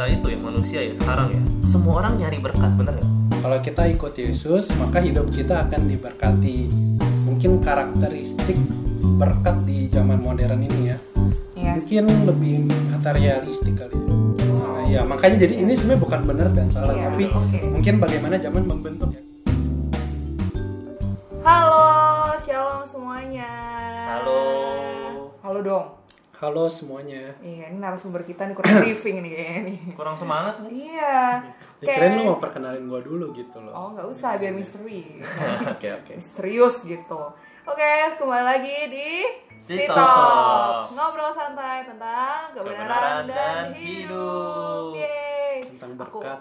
kita 0.00 0.16
itu 0.16 0.32
ya 0.32 0.38
manusia 0.40 0.80
ya 0.80 0.96
sekarang 0.96 1.28
ya 1.28 1.40
semua 1.68 2.00
orang 2.00 2.16
nyari 2.16 2.40
berkat 2.40 2.72
bener 2.72 2.96
nggak 2.96 3.12
Kalau 3.40 3.58
kita 3.60 3.82
ikut 3.88 4.12
Yesus, 4.16 4.72
maka 4.80 5.00
hidup 5.00 5.28
kita 5.32 5.64
akan 5.64 5.88
diberkati. 5.88 6.68
Mungkin 7.28 7.60
karakteristik 7.60 8.56
berkat 9.20 9.64
di 9.64 9.88
zaman 9.92 10.20
modern 10.20 10.60
ini 10.60 10.92
ya, 10.92 10.96
Iya. 11.56 11.72
mungkin 11.76 12.04
lebih 12.28 12.68
kata 12.96 13.16
realistik 13.16 13.80
kali. 13.80 13.96
Nah, 13.96 14.88
ya 14.88 15.04
makanya 15.04 15.44
jadi 15.48 15.64
ini 15.64 15.72
sebenarnya 15.72 16.00
bukan 16.04 16.20
benar 16.28 16.48
dan 16.52 16.68
salah, 16.68 16.92
Iya, 16.92 17.04
tapi 17.12 17.24
oke. 17.32 17.58
mungkin 17.80 17.94
bagaimana 17.96 18.36
zaman 18.36 18.64
membentuk 18.68 19.08
Halo 26.40 26.64
semuanya. 26.66 27.36
Iya, 27.38 27.68
ini 27.68 27.76
narasumber 27.76 28.24
kita 28.24 28.48
nih 28.48 28.56
kurang 28.56 28.80
briefing 28.80 29.20
nih 29.20 29.30
kayaknya 29.30 29.60
nih. 29.66 29.78
kurang 29.92 30.16
semangat 30.16 30.56
nih 30.64 30.88
Iya. 30.88 31.18
Ya, 31.80 31.84
kirain 31.86 32.12
lu 32.14 32.22
mau 32.26 32.40
perkenalin 32.40 32.84
gua 32.86 33.00
dulu 33.00 33.28
gitu 33.30 33.60
loh. 33.60 33.72
Oh, 33.72 33.86
nggak 33.92 34.08
usah 34.08 34.36
biar 34.36 34.52
misteri. 34.52 35.20
Oke 35.72 35.88
oke. 35.90 36.12
Misterius 36.16 36.80
gitu. 36.82 37.20
Oke, 37.62 37.92
kembali 38.16 38.44
lagi 38.46 38.76
di 38.88 39.10
Si 39.54 39.84
Talks. 39.84 39.92
Talks. 39.92 40.88
Ngobrol 40.94 41.28
santai 41.30 41.84
tentang 41.84 42.48
kebenaran, 42.50 42.88
Kebenaran 42.88 43.22
dan, 43.22 43.24
dan 43.28 43.64
hidup. 43.76 44.96
hidup. 44.96 44.96
Yeay. 44.96 45.56
Tentang 45.70 45.92
Aku- 45.94 46.24
berkat. 46.24 46.40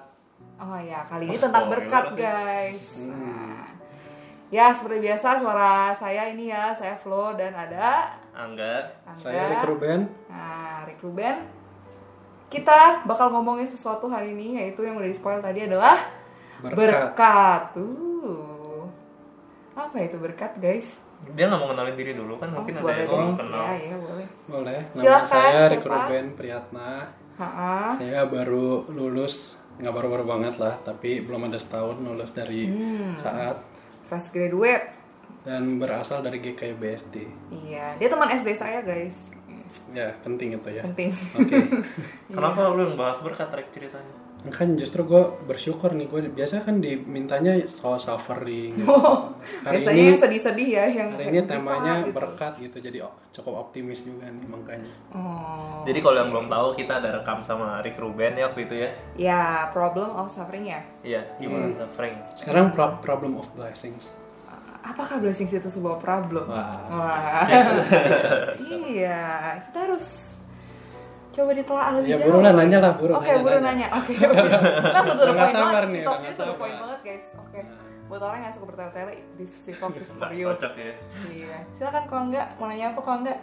Oh 0.59 0.79
ya, 0.79 0.99
kali 1.03 1.27
ini 1.27 1.35
Oh, 1.35 1.43
tentang 1.43 1.65
berkat 1.67 2.03
sih. 2.09 2.19
guys. 2.19 2.83
Hmm. 2.95 3.11
Nah, 3.11 3.63
ya 4.49 4.71
seperti 4.71 4.97
biasa 5.01 5.39
suara 5.39 5.91
saya 5.93 6.23
ini 6.29 6.47
ya, 6.47 6.71
saya 6.71 6.95
Flo 6.95 7.35
dan 7.35 7.51
ada 7.51 8.15
Angga 8.39 8.73
Angga. 9.03 9.15
Saya 9.15 9.51
Rick 9.51 9.67
Ruben. 9.67 9.99
Nah, 10.25 10.87
Rick 10.87 11.03
Ruben. 11.03 11.35
Kita 12.47 13.03
bakal 13.03 13.29
ngomongin 13.29 13.67
sesuatu 13.67 14.07
hari 14.07 14.31
ini 14.31 14.57
yaitu 14.57 14.81
yang 14.81 14.95
udah 14.95 15.05
di 15.05 15.13
spoil 15.13 15.37
tadi 15.37 15.67
adalah 15.67 15.99
Berkat. 16.59 16.75
berkat. 17.13 17.61
Tuh. 17.75 18.87
Apa 19.75 19.97
itu 19.99 20.17
berkat, 20.17 20.55
guys? 20.57 21.03
dia 21.35 21.51
nggak 21.51 21.59
mau 21.59 21.67
kenalin 21.67 21.99
diri 21.99 22.15
dulu 22.15 22.39
kan 22.39 22.47
mungkin 22.47 22.79
ada 22.79 22.95
yang 22.95 23.11
belum 23.11 23.35
kenal 23.35 23.59
Ya, 23.59 23.91
ya, 23.91 23.95
boleh. 23.99 24.27
Boleh. 24.47 24.79
Nama 24.87 25.03
Silakan, 25.03 25.27
saya 25.27 25.59
Rick 25.67 25.83
siapa? 25.83 25.91
Ruben 25.99 26.25
Priyatna. 26.31 26.91
Ha-ha. 27.35 27.75
Saya 27.91 28.19
baru 28.23 28.87
lulus, 28.87 29.59
nggak 29.75 29.91
baru-baru 29.91 30.23
banget 30.23 30.55
lah, 30.55 30.79
tapi 30.79 31.19
belum 31.19 31.51
ada 31.51 31.59
setahun 31.59 31.99
lulus 31.99 32.31
dari 32.31 32.71
Hmm. 32.71 33.19
saat 33.19 33.59
Fresh 34.07 34.31
graduate. 34.31 34.95
Dan 35.49 35.81
berasal 35.81 36.21
dari 36.21 36.37
GKI 36.37 36.77
BSD. 36.77 37.15
Iya, 37.49 37.97
dia 37.97 38.05
teman 38.07 38.29
SD 38.29 38.53
saya, 38.53 38.85
guys. 38.85 39.17
Ya, 39.89 40.13
penting 40.19 40.53
itu 40.53 40.69
ya. 40.69 40.81
Penting. 40.83 41.09
Oke. 41.09 41.57
kenapa 42.29 42.69
lu 42.69 42.81
yang 42.83 42.95
bahas 42.95 43.17
berkat 43.19 43.49
Rek 43.49 43.69
ceritanya 43.71 44.29
kan 44.39 44.71
justru 44.71 45.03
gue 45.03 45.19
bersyukur 45.43 45.91
nih, 45.91 46.07
gue 46.07 46.31
biasa 46.31 46.63
kan 46.63 46.79
dimintanya 46.79 47.59
soal 47.67 47.99
suffering. 47.99 48.71
Gitu. 48.71 48.87
Hari 49.67 49.83
Biasanya 49.83 49.99
ini, 49.99 50.07
yang 50.07 50.21
sedih-sedih 50.21 50.69
ya, 50.69 50.85
yang 50.87 51.09
hari 51.11 51.23
ini 51.27 51.39
temanya 51.43 51.93
gitu. 52.01 52.15
berkat 52.15 52.53
gitu, 52.57 52.77
jadi 52.79 53.03
o- 53.03 53.19
cukup 53.29 53.67
optimis 53.67 54.07
juga 54.07 54.27
nih 54.27 54.47
makanya. 54.47 54.91
Oh. 55.11 55.83
jadi 55.83 55.99
kalau 55.99 56.17
yang 56.17 56.29
belum 56.29 56.47
tahu 56.47 56.67
kita 56.73 56.99
ada 56.99 57.09
rekam 57.13 57.39
sama 57.39 57.79
Rick 57.79 57.97
Ruben 57.97 58.31
ya 58.33 58.47
waktu 58.47 58.61
itu 58.63 58.75
ya 58.77 58.89
Ya, 59.17 59.41
problem 59.69 60.11
of 60.13 60.27
suffering 60.27 60.63
ya. 60.65 60.87
iya 61.01 61.19
human 61.35 61.71
suffering 61.71 62.15
Sekarang 62.31 62.71
pro- 62.71 62.99
problem 62.99 63.35
of 63.35 63.47
blessings. 63.53 64.15
Apakah 64.81 65.15
blessings 65.17 65.51
itu 65.51 65.67
sebuah 65.67 65.97
problem? 65.97 66.45
Wah. 66.45 66.87
Wah. 66.87 67.45
iya, 68.65 69.21
kita 69.61 69.77
harus 69.81 70.05
coba 71.29 71.51
ditelaah 71.51 71.91
lebih 71.95 72.09
Ya 72.09 72.17
jauh. 72.17 72.25
buruan 72.31 72.53
nanya 72.53 72.77
lah, 72.79 72.91
buru 72.93 73.13
Oke, 73.13 73.27
nanya, 73.27 73.41
buru 73.41 73.57
nanya. 73.59 73.87
Oke, 73.93 74.13
oke. 74.17 74.47
Langsung 74.89 75.15
to 75.15 75.23
the 75.23 75.33
point 75.33 75.53
banget. 75.53 75.83
nih, 75.85 75.93
Si 75.93 75.99
udah 75.99 76.05
Talks 76.05 76.19
nggak 76.19 76.25
ini 76.25 76.35
to 76.35 76.43
the 76.43 76.55
point 76.55 76.75
banget, 76.75 76.99
guys. 77.01 77.25
Oke. 77.37 77.59
Buat 78.09 78.21
orang 78.23 78.39
yang 78.41 78.51
suka 78.51 78.65
bertele-tele, 78.65 79.13
this 79.35 79.53
is 79.67 79.77
for 80.09 80.31
you. 80.33 80.47
cocok 80.49 80.73
ya 80.73 80.93
Iya. 81.29 81.57
Silakan 81.69 82.03
kalau 82.07 82.23
enggak, 82.25 82.47
mau 82.55 82.65
nanya 82.65 82.85
apa 82.89 83.01
kalau 83.01 83.19
enggak? 83.21 83.39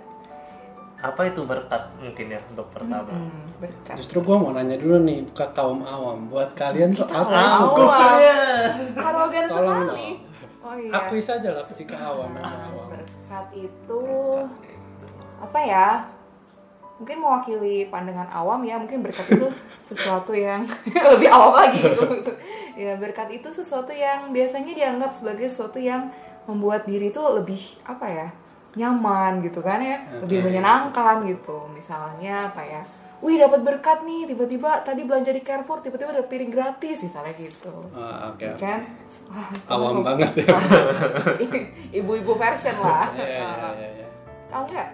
apa 0.97 1.29
itu 1.29 1.45
berkat 1.45 1.93
mungkin 2.01 2.27
ya 2.27 2.41
untuk 2.49 2.73
pertama 2.73 3.05
Hmm, 3.07 3.29
berkat. 3.61 4.01
Justru 4.01 4.17
gue 4.19 4.33
mau 4.33 4.49
nanya 4.49 4.81
dulu 4.81 4.97
nih 4.99 5.29
ke 5.29 5.45
kaum 5.53 5.85
awam, 5.85 6.25
buat 6.27 6.57
kalian 6.57 6.91
tuh 6.91 7.05
apa? 7.05 7.37
Awam. 7.61 7.85
Awam. 7.85 8.73
Arogan 9.07 9.45
sekali. 9.45 10.09
Oh 10.67 10.75
iya. 10.75 10.91
Akui 10.91 11.23
saja 11.23 11.55
lah 11.55 11.63
jika 11.71 11.95
awam 11.95 12.35
memang 12.35 12.59
awam. 12.75 12.91
Berkat 12.91 13.47
itu 13.55 14.03
apa 15.39 15.61
ya? 15.63 15.89
Mungkin 16.99 17.23
mewakili 17.23 17.87
pandangan 17.87 18.27
awam 18.35 18.67
ya, 18.67 18.75
mungkin 18.83 19.07
berkat 19.07 19.31
itu 19.31 19.47
sesuatu 19.89 20.35
yang 20.35 20.67
lebih 21.15 21.29
awam 21.31 21.55
lagi 21.55 21.87
gitu. 21.87 22.03
ya, 22.75 22.99
berkat 22.99 23.31
itu 23.31 23.47
sesuatu 23.55 23.95
yang 23.95 24.35
biasanya 24.35 24.75
dianggap 24.75 25.15
sebagai 25.15 25.47
sesuatu 25.47 25.79
yang 25.79 26.11
membuat 26.51 26.83
diri 26.83 27.15
itu 27.15 27.23
lebih 27.23 27.63
apa 27.87 28.09
ya? 28.11 28.29
nyaman 28.77 29.41
gitu 29.41 29.65
kan 29.65 29.81
ya, 29.81 30.05
lebih 30.21 30.45
Oke. 30.45 30.53
menyenangkan 30.53 31.25
gitu. 31.25 31.65
Misalnya 31.73 32.53
apa 32.53 32.61
ya? 32.61 32.83
Wih 33.25 33.41
dapat 33.41 33.61
berkat 33.65 34.05
nih, 34.05 34.29
tiba-tiba 34.29 34.85
tadi 34.85 35.03
belanja 35.09 35.33
di 35.33 35.41
Carrefour, 35.41 35.81
tiba-tiba 35.81 36.13
ada 36.13 36.25
piring 36.29 36.53
gratis 36.53 37.01
misalnya 37.01 37.33
gitu. 37.41 37.73
Ah, 37.97 38.29
Oke, 38.29 38.45
oke. 38.53 38.61
Kan? 38.61 38.81
Wah, 39.33 39.51
awam 39.73 40.05
banget 40.05 40.45
ya. 40.45 40.53
ibu-ibu 41.99 42.33
version 42.37 42.77
lah. 42.79 43.11
Iya, 43.17 43.25
iya, 43.25 43.49
iya, 43.73 43.89
iya. 44.05 44.07
Kalau 44.53 44.65
enggak? 44.69 44.89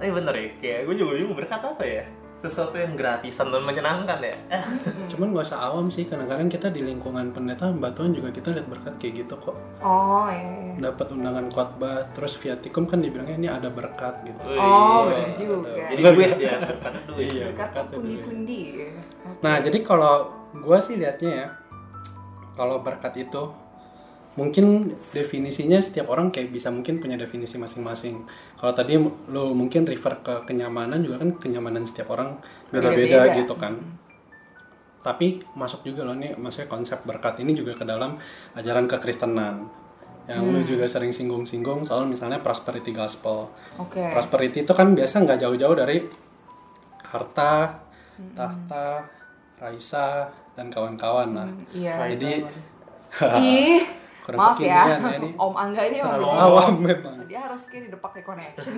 tapi 0.00 0.16
bener 0.16 0.32
ya 0.32 0.48
kayak 0.56 0.80
gue 0.88 0.94
juga 0.96 1.12
bingung 1.12 1.36
berkat 1.36 1.60
apa 1.60 1.84
ya 1.84 2.04
sesuatu 2.40 2.72
yang 2.74 2.96
gratisan 2.96 3.52
dan 3.52 3.60
menyenangkan 3.60 4.16
ya 4.18 4.32
Cuman 5.12 5.36
gak 5.36 5.52
usah 5.52 5.60
awam 5.68 5.92
sih, 5.92 6.08
kadang-kadang 6.08 6.48
kita 6.48 6.72
di 6.72 6.80
lingkungan 6.80 7.36
pendeta 7.36 7.68
batuan 7.68 8.16
juga 8.16 8.32
kita 8.32 8.56
lihat 8.56 8.64
berkat 8.64 8.94
kayak 8.96 9.14
gitu 9.22 9.34
kok. 9.36 9.52
Oh 9.84 10.24
iya. 10.32 10.72
iya. 10.72 10.88
Dapat 10.88 11.06
undangan 11.12 11.46
khotbah, 11.52 12.08
terus 12.16 12.40
viatikum 12.40 12.88
kan 12.88 13.04
dibilangnya 13.04 13.36
ini 13.36 13.48
ada 13.52 13.68
berkat 13.68 14.24
gitu. 14.24 14.40
Wih, 14.48 14.56
Oh 14.56 15.04
iya, 15.04 15.28
benar 15.28 15.36
juga. 15.36 15.70
jadi 15.76 16.00
duit 16.00 16.32
ya 16.40 16.54
berkat 16.58 16.92
duit 17.04 17.28
Iya, 17.28 17.44
Berkat 17.52 17.84
pundi-pundi. 17.92 18.60
Nah, 19.44 19.54
jadi 19.60 19.78
kalau 19.84 20.14
gue 20.56 20.78
sih 20.80 20.96
liatnya 20.96 21.30
ya, 21.30 21.46
kalau 22.56 22.80
berkat 22.80 23.14
itu 23.20 23.42
mungkin 24.38 24.94
definisinya 25.10 25.82
setiap 25.82 26.06
orang 26.14 26.30
kayak 26.30 26.54
bisa 26.54 26.70
mungkin 26.70 27.02
punya 27.02 27.18
definisi 27.18 27.58
masing-masing. 27.58 28.22
Kalau 28.54 28.72
tadi 28.74 28.94
lo 29.30 29.50
mungkin 29.50 29.82
refer 29.82 30.22
ke 30.22 30.46
kenyamanan 30.46 31.02
juga 31.02 31.18
kan 31.18 31.34
kenyamanan 31.38 31.82
setiap 31.82 32.14
orang 32.14 32.38
beda-beda 32.70 33.34
gitu 33.34 33.58
kan. 33.58 33.74
Tapi 35.00 35.40
masuk 35.56 35.82
juga 35.82 36.04
loh 36.04 36.14
nih, 36.14 36.36
maksudnya 36.36 36.68
konsep 36.68 37.00
berkat 37.08 37.40
ini 37.40 37.56
juga 37.56 37.72
ke 37.72 37.88
dalam 37.88 38.20
ajaran 38.54 38.84
kekristenan. 38.84 39.66
Yang 40.28 40.40
lu 40.46 40.60
juga 40.62 40.84
sering 40.86 41.10
singgung-singgung 41.10 41.82
soal 41.82 42.06
misalnya 42.06 42.38
prosperity 42.38 42.92
gospel. 42.94 43.50
Oke. 43.80 44.12
Prosperity 44.12 44.62
itu 44.62 44.72
kan 44.76 44.92
biasa 44.92 45.24
nggak 45.24 45.40
jauh-jauh 45.42 45.74
dari 45.74 46.04
harta, 47.10 47.80
tahta, 48.36 49.08
raisa, 49.58 50.30
dan 50.54 50.70
kawan-kawan 50.70 51.34
lah. 51.34 51.50
Iya. 51.74 52.14
Jadi 52.14 52.32
Ih, 53.42 53.82
kurang 54.30 54.38
maaf 54.40 54.58
ya. 54.62 54.82
ya 54.86 54.96
ini. 55.18 55.30
Om 55.34 55.54
Angga 55.54 55.82
ini 55.82 55.98
om 55.98 56.22
awam 56.22 56.74
memang. 56.78 57.16
Dia 57.26 57.40
harus 57.42 57.62
kayak 57.66 57.82
di 57.86 57.90
depak 57.90 58.14
connection. 58.22 58.74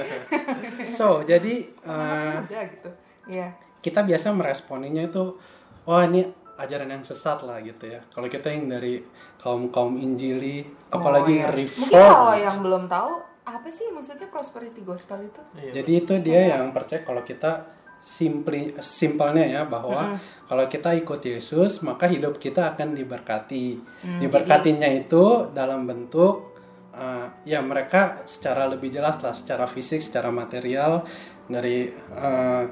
So, 0.96 1.20
jadi 1.22 1.54
eh, 1.68 2.34
Udah 2.40 2.64
gitu. 2.72 2.90
Iya. 3.28 3.48
kita 3.80 4.00
biasa 4.00 4.32
meresponinya 4.32 5.04
itu, 5.04 5.36
wah 5.84 6.04
ini 6.04 6.24
ajaran 6.56 6.88
yang 6.88 7.04
sesat 7.04 7.44
lah 7.44 7.60
gitu 7.60 7.84
ya. 7.84 8.00
Kalau 8.08 8.28
kita 8.28 8.48
yang 8.48 8.68
dari 8.68 9.04
kaum 9.36 9.68
kaum 9.68 9.96
injili, 9.96 10.64
apalagi 10.88 11.40
Oh, 11.40 11.44
iya. 11.44 11.52
reform. 11.52 11.92
Mungkin 11.92 12.16
kalau 12.16 12.36
yang 12.36 12.58
belum 12.64 12.84
tahu 12.88 13.10
apa 13.44 13.68
sih 13.68 13.92
maksudnya 13.92 14.28
prosperity 14.32 14.80
gospel 14.80 15.20
itu? 15.20 15.40
Jadi 15.68 15.92
itu 16.00 16.14
dia 16.24 16.56
yang 16.56 16.72
percaya 16.72 17.04
kalau 17.04 17.20
kita 17.20 17.60
simply 18.04 18.76
simpelnya 18.84 19.48
ya 19.48 19.62
bahwa 19.64 20.20
kalau 20.44 20.68
kita 20.68 20.92
ikut 20.92 21.24
Yesus 21.24 21.80
maka 21.80 22.04
hidup 22.04 22.36
kita 22.36 22.76
akan 22.76 22.92
diberkati. 22.92 23.80
Diberkatinya 24.20 24.84
itu 24.92 25.48
dalam 25.56 25.88
bentuk 25.88 26.52
uh, 26.92 27.32
ya 27.48 27.64
mereka 27.64 28.22
secara 28.28 28.68
lebih 28.68 28.92
jelas 28.92 29.16
lah 29.24 29.32
secara 29.32 29.64
fisik, 29.64 30.04
secara 30.04 30.28
material 30.28 31.00
dari 31.48 31.88
uh, 32.12 32.64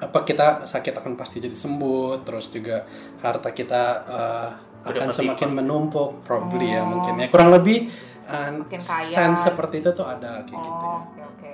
apa 0.00 0.18
kita 0.24 0.66
sakit 0.66 0.98
akan 0.98 1.14
pasti 1.14 1.38
jadi 1.38 1.54
sembuh, 1.54 2.26
terus 2.26 2.50
juga 2.50 2.82
harta 3.22 3.54
kita 3.54 3.82
uh, 4.08 4.50
akan 4.82 5.08
semakin 5.12 5.62
menumpuk, 5.62 6.24
probably 6.24 6.72
ya 6.72 6.82
mungkin 6.82 7.20
ya 7.20 7.28
kurang 7.28 7.52
lebih 7.52 7.86
uh, 8.26 8.64
sense 8.80 9.46
seperti 9.46 9.84
itu 9.84 9.92
tuh 9.92 10.08
ada 10.08 10.42
kayak 10.42 10.58
gitu 10.58 10.80
ya. 10.82 10.90
Oh, 10.90 11.00
oke 11.06 11.22
oke. 11.36 11.52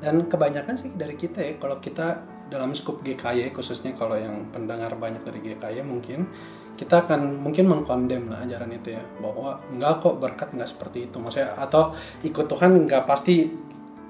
Dan 0.00 0.26
kebanyakan 0.26 0.74
sih 0.80 0.96
dari 0.96 1.14
kita 1.14 1.44
ya, 1.44 1.52
kalau 1.60 1.76
kita 1.76 2.24
dalam 2.48 2.72
skup 2.72 3.04
GKY, 3.04 3.52
khususnya 3.52 3.92
kalau 3.92 4.16
yang 4.16 4.48
pendengar 4.48 4.96
banyak 4.96 5.20
dari 5.22 5.44
GKY 5.44 5.84
mungkin, 5.84 6.26
kita 6.74 7.04
akan 7.04 7.44
mungkin 7.44 7.68
mengkondem 7.68 8.32
lah 8.32 8.40
ajaran 8.42 8.72
itu 8.72 8.96
ya, 8.96 9.02
bahwa 9.20 9.60
enggak 9.68 10.00
kok 10.00 10.16
berkat 10.16 10.48
enggak 10.56 10.70
seperti 10.72 11.12
itu. 11.12 11.16
Maksudnya, 11.20 11.52
atau 11.60 11.92
ikut 12.24 12.46
Tuhan 12.48 12.72
enggak 12.88 13.04
pasti 13.04 13.52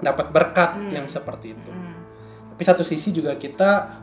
dapat 0.00 0.30
berkat 0.30 0.78
yang 0.94 1.10
seperti 1.10 1.52
itu. 1.52 1.70
Hmm. 1.74 1.98
Tapi 2.54 2.62
satu 2.62 2.86
sisi 2.86 3.12
juga 3.12 3.36
kita 3.36 4.00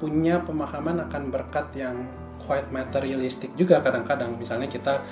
punya 0.00 0.40
pemahaman 0.40 1.04
akan 1.10 1.22
berkat 1.28 1.76
yang 1.76 2.08
quite 2.40 2.72
materialistic 2.72 3.52
juga 3.52 3.84
kadang-kadang 3.84 4.32
misalnya 4.40 4.64
kita 4.64 5.04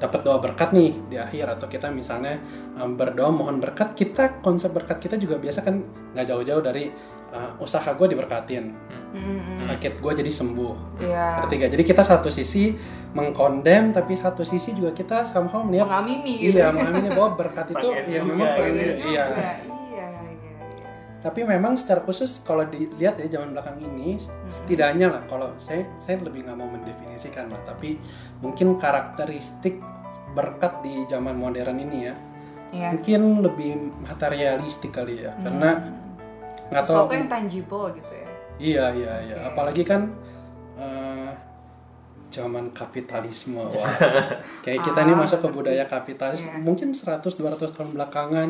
dapat 0.00 0.20
doa 0.24 0.40
berkat 0.40 0.72
nih 0.72 0.96
di 1.06 1.16
akhir 1.20 1.60
atau 1.60 1.68
kita 1.68 1.92
misalnya 1.92 2.40
um, 2.74 2.96
berdoa 2.96 3.28
mohon 3.28 3.60
berkat 3.60 3.92
kita 3.92 4.40
konsep 4.40 4.72
berkat 4.72 4.96
kita 4.96 5.20
juga 5.20 5.36
biasa 5.36 5.60
kan 5.60 5.76
nggak 6.16 6.24
jauh-jauh 6.24 6.64
dari 6.64 6.88
uh, 7.30 7.52
usaha 7.60 7.84
gue 7.92 8.08
diberkatin 8.08 8.72
Mm-mm. 9.10 9.60
sakit 9.60 10.00
gue 10.00 10.12
jadi 10.24 10.30
sembuh 10.30 11.02
Iya. 11.02 11.42
Ngerti 11.42 11.54
nggak? 11.58 11.70
Jadi 11.74 11.84
kita 11.84 12.02
satu 12.06 12.30
sisi 12.30 12.70
mengkondem 13.10 13.90
tapi 13.90 14.14
satu 14.14 14.46
sisi 14.46 14.70
juga 14.72 14.94
kita 14.94 15.26
somehow 15.26 15.60
melihat 15.60 15.90
Mengamini 15.90 16.34
gitu. 16.48 16.62
iya 16.62 16.70
mengamini 16.70 17.10
bahwa 17.10 17.34
berkat 17.34 17.74
itu 17.74 17.86
ya 18.06 18.20
memang 18.22 18.48
pengen 18.54 18.72
gitu. 18.72 18.80
iya 18.80 18.94
Iya, 19.04 19.04
iya, 19.04 19.24
iya, 19.24 19.24
iya. 19.34 19.69
Tapi 21.20 21.44
memang 21.44 21.76
secara 21.76 22.00
khusus 22.00 22.40
kalau 22.40 22.64
dilihat 22.64 23.20
ya 23.20 23.28
zaman 23.28 23.52
belakang 23.52 23.76
ini 23.78 24.16
setidaknya 24.48 25.12
lah 25.12 25.22
kalau 25.28 25.52
saya 25.60 25.84
saya 26.00 26.16
lebih 26.16 26.48
nggak 26.48 26.56
mau 26.56 26.64
mendefinisikan 26.66 27.52
lah. 27.52 27.60
Tapi 27.60 28.00
mungkin 28.40 28.80
karakteristik 28.80 29.76
berkat 30.32 30.80
di 30.80 31.04
zaman 31.04 31.36
modern 31.36 31.76
ini 31.78 31.98
ya 32.08 32.14
Iya. 32.70 32.94
mungkin 32.94 33.20
lebih 33.42 33.70
materialistik 34.00 34.94
kali 34.94 35.26
ya. 35.26 35.34
Karena 35.36 35.76
nggak 36.70 36.82
tahu. 36.86 36.94
Sesuatu 37.04 37.14
yang 37.14 37.28
tangible 37.28 37.86
gitu 37.92 38.12
ya. 38.14 38.28
iya 38.60 38.84
iya 38.92 39.14
iya. 39.26 39.36
Oke. 39.42 39.48
apalagi 39.50 39.82
kan 39.82 40.08
eh, 40.78 41.30
zaman 42.30 42.70
kapitalisme. 42.70 43.58
Wah. 43.58 43.90
Kayak 44.64 44.86
kita 44.86 45.02
nih 45.02 45.14
Ah, 45.14 45.20
masuk 45.20 45.38
ke 45.42 45.48
budaya 45.50 45.84
kapitalis 45.84 46.46
Iya. 46.46 46.62
mungkin 46.62 46.94
100-200 46.94 47.36
tahun 47.74 47.90
belakangan 47.92 48.48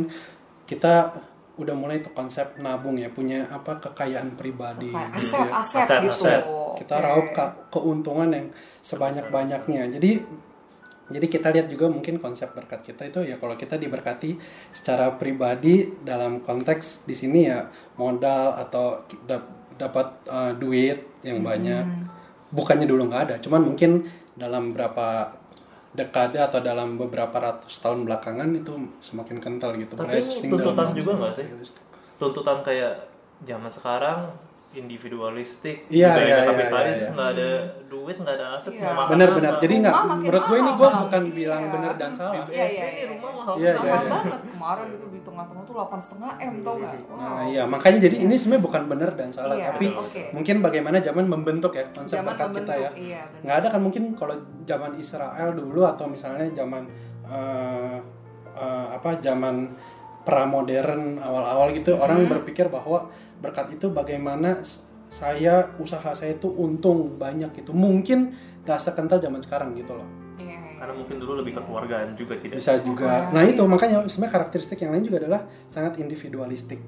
kita 0.68 1.16
udah 1.60 1.76
mulai 1.76 2.00
tuh 2.00 2.10
konsep 2.10 2.56
nabung 2.56 2.96
ya 2.96 3.12
punya 3.12 3.44
apa 3.46 3.76
kekayaan 3.78 4.32
pribadi 4.34 4.88
Kayak 4.88 5.12
gitu 5.20 5.36
aset, 5.36 5.44
ya. 5.44 5.52
aset, 5.60 5.80
Aset, 5.84 6.00
gitu. 6.00 6.24
aset. 6.24 6.42
kita 6.80 6.94
Oke. 6.96 7.04
raup 7.04 7.26
ke- 7.30 7.54
keuntungan 7.68 8.28
yang 8.30 8.46
sebanyak-banyaknya 8.80 9.92
jadi 9.92 10.10
jadi 11.10 11.26
kita 11.26 11.50
lihat 11.50 11.66
juga 11.66 11.90
mungkin 11.90 12.22
konsep 12.22 12.54
berkat 12.54 12.86
kita 12.86 13.02
itu 13.04 13.20
ya 13.26 13.36
kalau 13.36 13.58
kita 13.58 13.74
diberkati 13.74 14.38
secara 14.70 15.10
pribadi 15.14 15.90
dalam 16.00 16.38
konteks 16.38 17.02
di 17.04 17.12
sini 17.12 17.50
ya 17.50 17.66
modal 17.98 18.54
atau 18.54 19.02
dapat 19.74 20.06
uh, 20.30 20.52
duit 20.54 21.20
yang 21.26 21.42
banyak 21.42 21.82
bukannya 22.50 22.86
dulu 22.86 23.10
nggak 23.10 23.22
ada 23.26 23.36
cuman 23.42 23.62
mungkin 23.64 24.06
dalam 24.38 24.70
berapa 24.70 25.34
dekade 25.90 26.38
atau 26.38 26.62
dalam 26.62 26.94
beberapa 26.94 27.34
ratus 27.34 27.82
tahun 27.82 28.06
belakangan 28.06 28.46
itu 28.54 28.72
semakin 29.02 29.42
kental 29.42 29.74
gitu 29.74 29.98
Tapi 29.98 30.16
ini 30.16 30.48
tuntutan 30.48 30.88
juga 30.94 31.12
nggak 31.18 31.32
sih? 31.34 31.46
tuntutan 32.16 32.58
kayak 32.62 32.94
zaman 33.42 33.72
sekarang 33.72 34.30
individualistik, 34.72 35.86
Iya, 35.86 36.14
budaya 36.14 36.22
iya, 36.22 36.36
iya, 36.36 36.46
kapitalis, 36.46 36.86
iya, 36.94 37.02
iya. 37.02 37.10
nggak 37.10 37.28
ada 37.34 37.50
duit, 37.86 38.16
nggak 38.16 38.34
ada 38.38 38.46
aset, 38.54 38.72
Iya. 38.72 38.82
mau 38.82 38.94
makan 38.94 39.10
benar-benar 39.10 39.52
apa? 39.52 39.60
jadi 39.60 39.74
nggak 39.82 39.94
menurut 40.06 40.42
gue 40.46 40.58
ini 40.58 40.70
gue 40.70 40.88
bukan 40.94 41.22
Iya. 41.22 41.34
bilang 41.34 41.62
benar 41.70 41.92
dan 41.94 42.10
salah 42.10 42.34
Iya, 42.46 42.64
iya, 42.64 42.86
iya. 42.86 43.04
rumah 43.08 43.30
mahal 43.34 43.54
Iya, 43.58 43.70
iya, 43.72 43.82
iya. 43.82 43.98
banget 43.98 44.42
kemarin 44.46 44.86
itu 44.90 45.06
di 45.10 45.20
tengah-tengah 45.20 45.62
tuh 45.64 45.74
8 45.74 45.98
setengah 46.00 46.32
m 46.38 46.54
tau 46.60 46.74
nggak? 46.76 46.92
Wow. 47.02 47.18
Nah, 47.18 47.42
iya, 47.44 47.62
makanya 47.64 47.98
jadi 48.00 48.16
ini 48.20 48.34
sebenarnya 48.38 48.64
bukan 48.64 48.82
benar 48.86 49.10
dan 49.18 49.28
salah, 49.30 49.56
Iya, 49.58 49.66
tapi 49.68 49.86
oke. 49.90 50.22
mungkin 50.30 50.56
bagaimana 50.60 50.96
zaman 51.00 51.24
membentuk 51.26 51.72
ya 51.72 51.84
konsep 51.90 52.16
Zaman 52.16 52.30
berkat 52.30 52.48
kita 52.56 52.74
ya. 52.78 52.90
Iya. 52.94 53.22
Nggak 53.42 53.56
ada 53.58 53.68
kan 53.68 53.80
mungkin 53.80 54.02
kalau 54.14 54.34
zaman 54.62 54.94
Israel 54.94 55.50
dulu 55.50 55.82
atau 55.82 56.06
misalnya 56.06 56.46
zaman 56.52 56.86
eh, 57.26 57.96
eh, 58.52 58.86
apa 58.90 59.18
zaman 59.18 59.70
pramodern 60.20 61.16
awal-awal 61.18 61.72
gitu 61.72 61.96
Hmm. 61.96 62.04
orang 62.04 62.28
berpikir 62.28 62.68
bahwa 62.68 63.08
berkat 63.40 63.74
itu 63.74 63.88
bagaimana 63.90 64.60
saya 65.10 65.74
usaha 65.82 66.14
saya 66.14 66.36
itu 66.38 66.46
untung 66.46 67.18
banyak 67.18 67.50
gitu. 67.56 67.74
Mungkin 67.74 68.36
nggak 68.62 68.78
sekental 68.78 69.18
zaman 69.18 69.42
sekarang 69.42 69.74
gitu 69.74 69.98
loh. 69.98 70.06
Iya, 70.38 70.54
iya. 70.54 70.76
Karena 70.78 70.94
mungkin 70.94 71.16
dulu 71.18 71.42
lebih 71.42 71.58
kekeluargaan 71.58 72.14
juga 72.14 72.38
tidak. 72.38 72.62
Bisa 72.62 72.78
juga. 72.80 73.32
Nah, 73.34 73.42
itu 73.42 73.60
makanya 73.66 74.06
sebenarnya 74.06 74.32
karakteristik 74.38 74.78
yang 74.80 74.94
lain 74.94 75.04
juga 75.04 75.18
adalah 75.26 75.40
sangat 75.66 75.98
individualistik. 75.98 76.78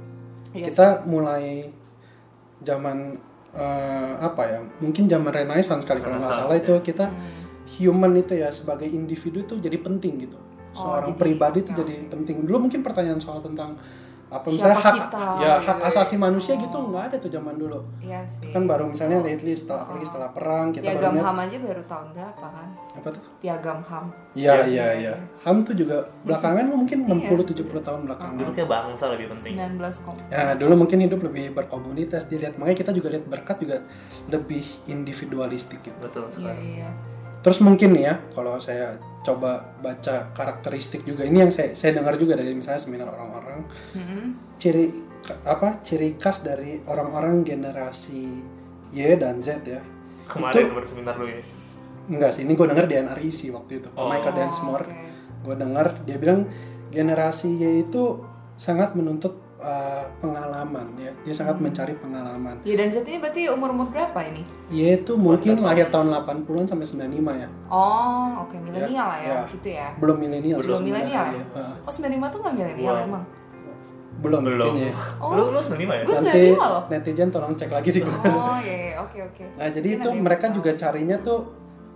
Iya 0.53 0.69
kita 0.69 1.09
mulai 1.09 1.73
zaman 2.61 3.17
eh, 3.57 4.13
apa 4.21 4.43
ya 4.49 4.61
mungkin 4.81 5.09
zaman 5.09 5.33
renaissance 5.33 5.85
kali 5.85 6.01
kalau 6.01 6.21
nggak 6.21 6.29
salah 6.33 6.57
itu 6.57 6.77
ya. 6.77 6.81
kita 6.85 7.07
human 7.81 8.13
itu 8.17 8.37
ya 8.37 8.49
sebagai 8.53 8.89
individu 8.89 9.45
itu 9.45 9.55
jadi 9.61 9.77
penting 9.81 10.29
gitu 10.29 10.39
seorang 10.73 11.17
jadi- 11.17 11.21
pribadi 11.21 11.59
itu 11.65 11.73
oke, 11.73 11.81
jadi 11.85 11.95
penting 12.09 12.37
dulu 12.49 12.69
mungkin 12.69 12.81
pertanyaan 12.81 13.21
soal 13.21 13.41
tentang 13.41 13.77
apa 14.33 14.43
Siapa 14.43 14.49
misalnya 14.49 14.79
hak 14.79 14.95
kita, 14.97 15.25
ya 15.39 15.53
hak 15.59 15.77
ya. 15.77 15.85
asasi 15.87 16.15
manusia 16.17 16.57
gitu 16.57 16.73
nggak 16.83 17.05
ada 17.05 17.17
tuh 17.19 17.29
zaman 17.29 17.55
dulu 17.55 17.79
Iya 18.01 18.25
sih. 18.27 18.49
kan 18.49 18.65
baru 18.65 18.89
misalnya 18.89 19.21
lately 19.21 19.53
setelah 19.53 19.85
apalagi 19.85 20.05
setelah 20.05 20.29
perang 20.29 20.67
kita 20.71 20.83
baru 20.83 20.93
Piagam 20.95 21.13
lihat 21.13 21.27
HAM 21.27 21.39
aja 21.39 21.57
baru 21.61 21.83
tahun 21.85 22.07
berapa 22.11 22.47
kan? 22.47 22.69
apa 22.93 23.09
tuh 23.09 23.23
Piagam 23.39 23.79
HAM. 23.83 24.05
iya 24.33 24.55
iya 24.65 24.87
iya 24.95 25.15
ham 25.41 25.57
tuh 25.61 25.75
juga 25.75 25.97
belakangan 26.23 26.65
mungkin 26.67 26.99
Iya. 27.03 27.29
60 27.29 27.61
70 27.61 27.83
tahun 27.83 28.01
belakangan 28.05 28.35
Dulu 28.35 28.51
kayak 28.51 28.71
bangsa 28.71 29.05
lebih 29.11 29.27
penting. 29.29 29.55
19 29.55 29.79
kom. 30.01 30.15
Ya, 30.27 30.55
dulu 30.55 30.75
mungkin 30.79 30.99
hidup 30.99 31.21
lebih 31.21 31.53
berkomunitas 31.53 32.25
dilihat. 32.25 32.57
Makanya 32.57 32.79
kita 32.79 32.91
juga 32.91 33.09
lihat 33.11 33.25
berkat 33.27 33.57
juga 33.59 33.77
lebih 34.27 34.63
individualistik 34.87 35.83
gitu. 35.83 35.99
Betul 35.99 36.25
Iya 36.25 36.33
sekali. 36.33 36.65
iya. 36.79 36.91
Terus 37.43 37.59
mungkin 37.59 37.91
nih 37.93 38.05
ya, 38.05 38.15
kalau 38.33 38.57
saya 38.57 38.95
coba 39.23 39.75
baca 39.79 40.31
karakteristik 40.31 41.03
juga 41.03 41.23
ini 41.23 41.43
yang 41.43 41.51
saya 41.51 41.75
saya 41.75 41.95
dengar 41.95 42.15
juga 42.17 42.35
dari 42.35 42.55
misalnya 42.55 42.83
seminar 42.83 43.07
orang-orang 43.07 43.63
Mm-mm. 43.95 44.25
ciri 44.59 44.91
apa 45.47 45.79
ciri 45.79 46.19
khas 46.19 46.43
dari 46.43 46.83
orang-orang 46.83 47.43
generasi 47.43 48.43
Y 48.91 49.15
dan 49.17 49.39
Z 49.39 49.63
ya. 49.63 49.79
Kemarin 50.27 50.71
berseminar 50.73 51.15
lu 51.17 51.27
ini. 51.29 51.43
Enggak 52.09 52.35
sih, 52.35 52.43
ini 52.43 52.55
gue 52.55 52.67
denger 52.67 52.87
di 52.87 52.97
NRIC 52.99 53.41
waktu 53.53 53.73
itu, 53.79 53.89
Pak 53.91 53.99
Oh. 53.99 54.11
Michael 54.11 54.35
Densmore. 54.35 54.87
oke. 54.87 55.07
Gue 55.43 55.55
dengar 55.55 55.87
dia 56.03 56.19
bilang 56.19 56.47
generasi 56.91 57.59
Y 57.59 57.87
itu 57.87 58.23
sangat 58.55 58.95
menuntut 58.95 59.39
uh, 59.63 60.03
pengalaman 60.19 60.87
ya. 60.99 61.13
Dia 61.23 61.35
sangat 61.35 61.57
mencari 61.57 61.95
pengalaman. 61.95 62.59
Ya 62.63 62.75
dan 62.75 62.91
saat 62.91 63.07
ini 63.07 63.17
berarti 63.17 63.47
umur-umur 63.49 63.89
berapa 63.89 64.19
ini? 64.27 64.43
Y 64.69 64.93
itu 64.93 65.15
mungkin 65.15 65.63
lahir 65.63 65.87
tahun 65.89 66.11
80-an 66.13 66.67
sampai 66.67 66.85
95 66.85 67.43
ya. 67.43 67.49
Oh, 67.71 68.43
oke 68.43 68.59
milenial 68.59 69.07
lah 69.07 69.19
ya, 69.19 69.31
ya. 69.33 69.41
gitu 69.49 69.69
ya. 69.71 69.89
Belum 69.97 70.19
milenial. 70.19 70.59
Belum 70.59 70.83
milenial 70.83 71.25
ya? 71.31 71.41
ya. 71.41 71.65
Oh, 71.81 71.93
95 71.93 72.03
tuh 72.29 72.39
nggak 72.43 72.55
milenial 72.55 72.93
Wow. 72.93 73.07
emang? 73.07 73.25
Belum, 74.23 74.43
Belum. 74.45 74.71
kayaknya. 74.71 74.93
Oh. 75.19 75.35
Lu 75.35 75.45
lu 75.51 75.59
95 75.59 75.83
ya? 75.89 76.03
Gue 76.05 76.15
Nanti 76.15 76.43
95 76.53 76.63
loh. 76.71 76.83
netizen 76.87 77.29
tolong 77.33 77.53
cek 77.59 77.71
lagi 77.73 77.91
di 77.91 78.01
Google. 78.03 78.31
Oh, 78.31 78.59
iya, 78.61 78.95
oke 79.01 79.19
oke. 79.19 79.45
Nah, 79.59 79.69
jadi 79.73 79.89
Mungkin 79.99 80.03
itu 80.05 80.09
mereka 80.23 80.47
tahu. 80.47 80.57
juga 80.63 80.71
carinya 80.79 81.17
tuh 81.19 81.41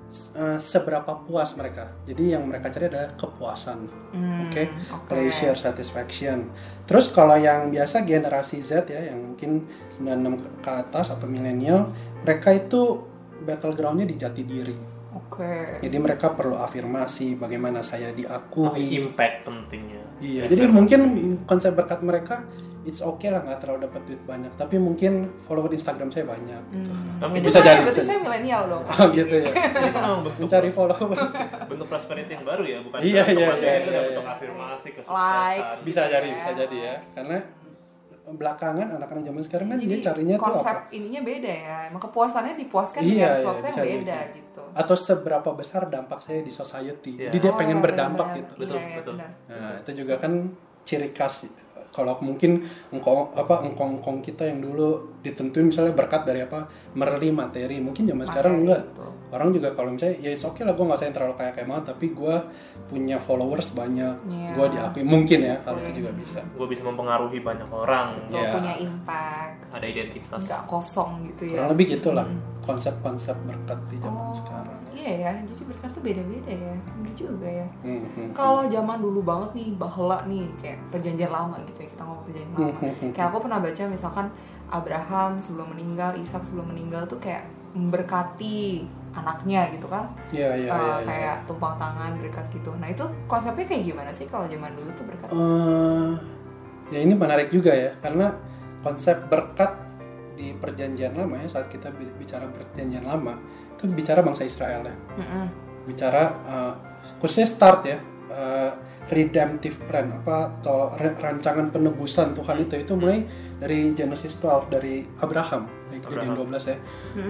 eh, 0.08 0.56
seberapa 0.56 1.12
puas 1.22 1.52
mereka. 1.54 1.90
Jadi 2.02 2.32
yang 2.32 2.46
mereka 2.46 2.68
cari 2.68 2.86
adalah 2.86 3.10
kepuasan. 3.12 3.78
Hmm, 4.12 4.46
Oke, 4.46 4.70
oke. 4.88 5.06
pleasure, 5.06 5.54
satisfaction. 5.54 6.48
Terus 6.84 7.10
kalau 7.10 7.34
yang 7.34 7.68
biasa 7.68 8.02
generasi 8.02 8.58
Z 8.58 8.86
ya, 8.86 9.02
yang 9.04 9.34
mungkin 9.34 9.66
96 9.90 10.36
ke- 10.36 10.52
ke 10.60 10.70
atas 10.72 11.10
atau 11.10 11.26
milenial, 11.26 11.90
mereka 12.20 12.50
itu 12.50 13.02
battlegroundnya 13.42 14.04
di 14.04 14.14
jati 14.14 14.42
diri. 14.42 14.76
Oke. 15.16 15.80
Jadi 15.80 15.96
mereka 15.96 16.30
perlu 16.30 16.54
afirmasi 16.54 17.34
bagaimana 17.34 17.80
saya 17.80 18.12
diakui. 18.12 19.00
Impact 19.00 19.36
pentingnya. 19.42 20.04
Iya, 20.16 20.46
jadi 20.46 20.64
mungkin 20.66 21.00
konsep 21.44 21.72
berkat 21.72 22.00
mereka 22.00 22.44
it's 22.86 23.02
okay 23.02 23.28
lah 23.28 23.42
nggak 23.42 23.58
terlalu 23.58 23.84
dapat 23.84 24.00
duit 24.04 24.22
banyak, 24.22 24.52
tapi 24.54 24.78
mungkin 24.78 25.34
follower 25.36 25.68
Instagram 25.68 26.08
saya 26.08 26.22
banyak. 26.24 26.62
Gitu. 26.70 26.90
Tapi 27.18 27.34
Itu 27.36 27.46
Bisa 27.46 27.60
jadi, 27.60 27.82
berarti 27.82 28.02
saya 28.02 28.18
milenial 28.18 28.62
dong. 28.66 28.84
Oh 28.96 29.06
gitu 29.10 29.34
ya. 29.36 29.50
bentuk 30.24 30.34
Mencari 30.38 30.70
followers. 30.70 31.32
bentuk 31.70 31.86
prosperity 31.86 32.30
yang 32.30 32.44
baru 32.44 32.62
ya, 32.62 32.78
bukan 32.80 32.98
Iya, 33.02 33.22
bentuk 33.26 33.36
iya, 33.36 33.52
iya, 33.52 33.72
itu 33.76 33.90
iya, 33.90 34.00
bentuk 34.06 34.22
iya. 34.22 34.32
afirmasi 34.32 34.88
Likes. 34.88 34.96
kesuksesan. 35.02 35.76
bisa 35.82 36.02
jadi, 36.06 36.28
bisa 36.30 36.50
jadi 36.54 36.76
ya. 36.78 36.94
Karena 37.12 37.38
belakangan 38.26 38.88
anak-anak 38.92 39.22
zaman 39.24 39.42
sekarang 39.42 39.66
kan 39.68 39.78
dia 39.78 39.98
carinya 40.02 40.34
tuh 40.34 40.50
konsep 40.50 40.74
apa? 40.76 40.90
ininya 40.90 41.22
beda 41.22 41.52
ya. 41.52 41.76
Emang 41.86 42.02
kepuasannya 42.02 42.54
dipuaskan 42.56 43.00
Iya, 43.00 43.06
dengan 43.06 43.22
iya, 43.22 43.36
sesuatu 43.36 43.58
yang 43.60 43.66
bisa 43.68 43.82
beda 43.84 44.16
jadi. 44.18 44.34
gitu. 44.34 44.62
Atau 44.74 44.94
seberapa 44.96 45.50
besar 45.52 45.82
dampak 45.86 46.18
saya 46.18 46.42
di 46.42 46.50
society. 46.50 47.12
Iya. 47.16 47.30
Jadi 47.30 47.38
dia 47.38 47.52
Oh, 47.54 47.56
pengen 47.56 47.78
iya, 47.78 47.84
berdampak 47.86 48.26
benar. 48.26 48.38
gitu. 48.42 48.52
Betul, 48.56 48.76
Iya, 48.76 48.82
iya, 48.84 48.96
betul. 48.98 49.14
benar. 49.14 49.30
Nah, 49.46 49.74
itu 49.78 49.90
juga 49.96 50.14
kan 50.18 50.32
ciri 50.82 51.10
khas 51.10 51.34
kalau 51.96 52.20
mungkin 52.20 52.60
engkong 52.90 53.32
apa 53.32 53.64
engkong-engkong 53.64 54.20
kita 54.20 54.44
yang 54.44 54.60
dulu 54.60 55.16
ditentuin 55.18 55.64
misalnya 55.66 55.90
berkat 55.90 56.22
dari 56.22 56.44
apa 56.44 56.68
merli 56.92 57.32
materi 57.32 57.80
mungkin 57.80 58.04
zaman 58.04 58.22
sekarang 58.22 58.52
Materi, 58.52 58.62
enggak 58.62 58.82
betul. 58.86 59.10
orang 59.32 59.48
juga 59.50 59.68
kalau 59.72 59.90
misalnya 59.90 60.16
ya 60.20 60.30
it's 60.30 60.44
okay 60.44 60.62
lah 60.62 60.72
gue 60.72 60.84
nggak 60.84 61.00
sayang 61.00 61.14
terlalu 61.14 61.34
kaya 61.34 61.50
kayak 61.50 61.66
banget 61.66 61.84
tapi 61.88 62.06
gue 62.12 62.36
punya 62.86 63.16
followers 63.16 63.72
banyak 63.72 64.14
Iya. 64.28 64.50
gue 64.52 64.66
diakui 64.70 65.02
mungkin 65.02 65.38
ya 65.40 65.56
hal 65.62 65.80
itu 65.80 65.90
juga 65.96 66.10
bisa 66.12 66.40
Gue 66.52 66.66
bisa 66.66 66.82
mempengaruhi 66.82 67.40
banyak 67.40 67.66
orang. 67.66 68.12
Lo 68.28 68.36
Iya. 68.36 68.52
punya 68.52 68.74
impact, 68.76 69.56
Ada 69.70 69.86
identitas. 69.86 70.40
nggak 70.42 70.62
kosong 70.66 71.10
gitu 71.26 71.42
ya. 71.46 71.58
kurang 71.58 71.70
lebih 71.72 71.86
gitulah 71.96 72.26
konsep-konsep 72.66 73.38
berkat 73.46 73.78
di 73.86 73.96
zaman 73.96 74.18
Oh, 74.20 74.34
sekarang 74.34 74.78
iya 74.90 75.12
ya. 75.22 75.32
Jadi 75.38 75.62
berkat 75.64 75.90
tuh 75.92 76.02
beda-beda 76.02 76.50
ya. 76.50 76.74
Bener 76.98 77.14
juga 77.14 77.46
ya. 77.46 77.66
Hmm, 77.80 78.02
hmm. 78.10 78.28
Kalau 78.32 78.66
zaman 78.66 78.98
dulu 78.98 79.20
banget 79.22 79.50
nih, 79.54 79.68
bahla 79.76 80.26
nih, 80.26 80.44
kayak 80.58 80.78
perjanjian 80.90 81.30
lama 81.30 81.56
gitu 81.64 81.78
ya, 81.80 81.88
kita 81.94 82.02
ngomong 82.02 82.24
perjanjian 82.26 82.52
lama. 82.56 82.70
Hmm, 82.74 83.10
Kayak 83.14 83.26
aku 83.30 83.38
pernah 83.38 83.58
baca 83.62 83.82
misalkan 83.86 84.26
Abraham 84.66 85.30
sebelum 85.38 85.68
meninggal, 85.70 86.10
Ishak 86.16 86.42
sebelum 86.42 86.66
meninggal 86.68 87.06
tuh 87.06 87.22
kayak 87.22 87.46
memberkati 87.72 88.82
anaknya 89.12 89.72
gitu 89.72 89.88
kan 89.88 90.04
Iya 90.28 90.52
iya 90.56 90.68
Uh, 90.68 90.76
iya. 90.76 91.04
kayak 91.04 91.36
tumpang 91.48 91.76
tangan 91.80 92.12
berkat 92.20 92.44
gitu 92.52 92.68
nah 92.76 92.88
itu 92.88 93.00
konsepnya 93.24 93.64
kayak 93.64 93.84
gimana 93.84 94.10
sih 94.12 94.28
kalau 94.28 94.44
zaman 94.44 94.72
dulu 94.76 94.90
tuh 94.92 95.04
berkat 95.08 95.28
Eh, 95.32 96.10
ya 96.92 96.98
ini 97.00 97.16
menarik 97.16 97.48
juga 97.48 97.72
ya 97.72 97.92
karena 98.00 98.32
konsep 98.80 99.16
berkat 99.28 99.72
di 100.36 100.52
perjanjian 100.52 101.16
lama 101.16 101.40
ya 101.40 101.48
saat 101.48 101.66
kita 101.66 101.88
bi- 101.90 102.12
bicara 102.14 102.44
perjanjian 102.46 103.02
lama 103.02 103.34
itu 103.72 103.88
bicara 103.88 104.20
bangsa 104.20 104.44
Israel 104.44 104.84
ya. 104.84 104.94
Mm-mm. 105.16 105.46
bicara 105.86 106.22
eh, 106.44 106.74
khususnya 107.16 107.46
start 107.46 107.80
ya 107.84 107.98
eh, 108.28 108.70
redemptive 109.06 109.86
plan 109.86 110.10
apa 110.12 110.58
atau 110.58 110.90
re- 110.98 111.14
rancangan 111.14 111.70
penebusan 111.70 112.34
Tuhan 112.34 112.58
itu 112.60 112.74
itu 112.76 112.92
mulai 112.92 113.22
dari 113.56 113.94
Genesis 113.94 114.36
12 114.36 114.66
dari 114.68 115.06
Abraham. 115.16 115.70
Dari 115.86 116.02
kejadian 116.02 116.34
12 116.34 116.50
ya. 116.66 116.76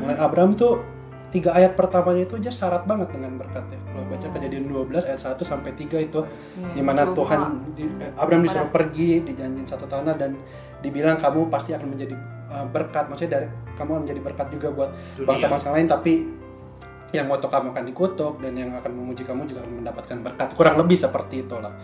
Mulai 0.01 0.17
Abraham 0.17 0.57
tuh 0.57 0.81
tiga 1.27 1.51
ayat 1.53 1.75
pertamanya 1.75 2.23
itu 2.23 2.39
aja 2.39 2.49
syarat 2.49 2.87
banget 2.87 3.11
dengan 3.13 3.35
berkat 3.35 3.67
ya. 3.67 3.79
Kalau 3.83 4.07
baca 4.07 4.27
kejadian 4.31 4.65
12 4.71 5.11
ayat 5.11 5.21
1 5.21 5.43
sampai 5.43 5.71
3 5.75 5.99
itu 5.99 6.21
Iya, 6.23 6.73
di 6.79 6.83
mana 6.87 7.03
Tuhan 7.11 7.41
di- 7.75 7.91
eh, 7.99 8.13
Abraham 8.15 8.47
disuruh 8.47 8.71
pergi 8.71 9.27
dijanjin 9.27 9.67
satu 9.67 9.91
tanah 9.91 10.15
dan 10.15 10.39
dibilang 10.81 11.19
kamu 11.19 11.51
pasti 11.51 11.75
akan 11.75 11.93
menjadi 11.93 12.15
uh, 12.51 12.67
berkat. 12.71 13.11
Maksudnya 13.11 13.43
dari 13.43 13.47
kamu 13.75 13.91
akan 13.91 14.03
menjadi 14.07 14.21
berkat 14.23 14.47
juga 14.55 14.69
buat 14.71 14.91
bangsa-bangsa 15.19 15.75
lain 15.75 15.87
tapi 15.91 16.13
yang 17.15 17.27
waktu 17.31 17.47
kamu 17.47 17.71
akan 17.71 17.85
dikutuk 17.87 18.35
dan 18.43 18.53
yang 18.55 18.71
akan 18.77 18.93
memuji 18.93 19.23
kamu 19.23 19.47
juga 19.47 19.67
akan 19.67 19.83
mendapatkan 19.83 20.17
berkat. 20.23 20.49
Kurang 20.55 20.77
lebih 20.79 20.99
seperti 20.99 21.43
itulah. 21.43 21.75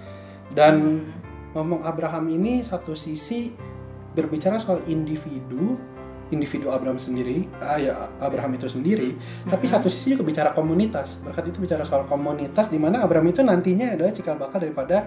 Dan 0.52 1.02
ngomong 1.56 1.82
Abraham 1.82 2.28
ini 2.30 2.60
satu 2.60 2.92
sisi 2.92 3.52
berbicara 4.12 4.60
soal 4.60 4.84
individu 4.92 5.80
individu 6.32 6.72
Abraham 6.72 6.96
sendiri 6.96 7.44
ah, 7.60 7.76
ya 7.76 8.08
Abraham 8.18 8.56
itu 8.56 8.66
sendiri 8.66 9.12
tapi 9.44 9.68
satu 9.68 9.86
sisi 9.86 10.16
juga 10.16 10.24
bicara 10.24 10.50
komunitas 10.56 11.20
berkat 11.20 11.52
itu 11.52 11.60
bicara 11.60 11.84
soal 11.84 12.08
komunitas 12.08 12.72
di 12.72 12.80
mana 12.80 13.04
Abraham 13.04 13.28
itu 13.28 13.44
nantinya 13.44 13.92
adalah 13.92 14.10
cikal 14.10 14.40
bakal 14.40 14.64
daripada 14.64 15.06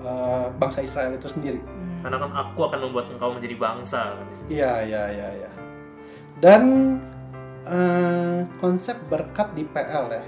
uh, 0.00 0.48
bangsa 0.56 0.80
Israel 0.80 1.12
itu 1.14 1.28
sendiri 1.28 1.60
Karena 2.04 2.20
kan 2.20 2.32
aku 2.36 2.68
akan 2.68 2.78
membuat 2.84 3.08
engkau 3.08 3.32
menjadi 3.32 3.56
bangsa. 3.56 4.12
kan. 4.12 4.28
Iya, 4.44 4.84
iya, 4.84 5.02
iya, 5.08 5.28
iya. 5.40 5.50
Dan 6.36 6.62
eh, 7.64 8.44
konsep 8.60 9.00
berkat 9.08 9.56
di 9.56 9.64
PL 9.64 10.12
ya, 10.12 10.20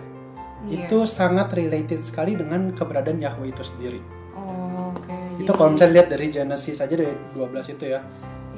Iya. 0.64 0.88
itu 0.88 1.04
sangat 1.04 1.52
related 1.52 2.00
sekali 2.00 2.32
dengan 2.32 2.72
keberadaan 2.72 3.20
Yahweh 3.20 3.52
itu 3.52 3.60
sendiri. 3.60 4.00
oh, 4.32 4.88
oke 4.88 5.12
Itu 5.36 5.52
kalau 5.52 5.76
misalnya 5.76 6.00
lihat 6.00 6.08
dari 6.08 6.26
Genesis 6.32 6.80
aja 6.80 6.96
dari 6.96 7.12
12 7.36 7.76
itu 7.76 7.84
ya. 7.84 8.00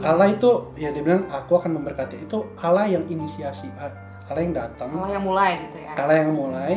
Allah 0.00 0.28
itu 0.28 0.50
ya 0.74 0.90
dia 0.90 1.00
bilang 1.00 1.26
aku 1.26 1.56
akan 1.56 1.78
memberkati. 1.78 2.22
Itu 2.22 2.54
Allah 2.56 2.86
yang 2.86 3.04
inisiasi, 3.04 3.66
Allah 3.74 4.38
yang 4.38 4.52
datang, 4.52 4.92
Allah 4.92 5.10
yang 5.12 5.24
mulai 5.24 5.58
gitu 5.58 5.78
ya 5.78 5.92
Allah 5.94 6.16
yang 6.20 6.32
mulai. 6.32 6.74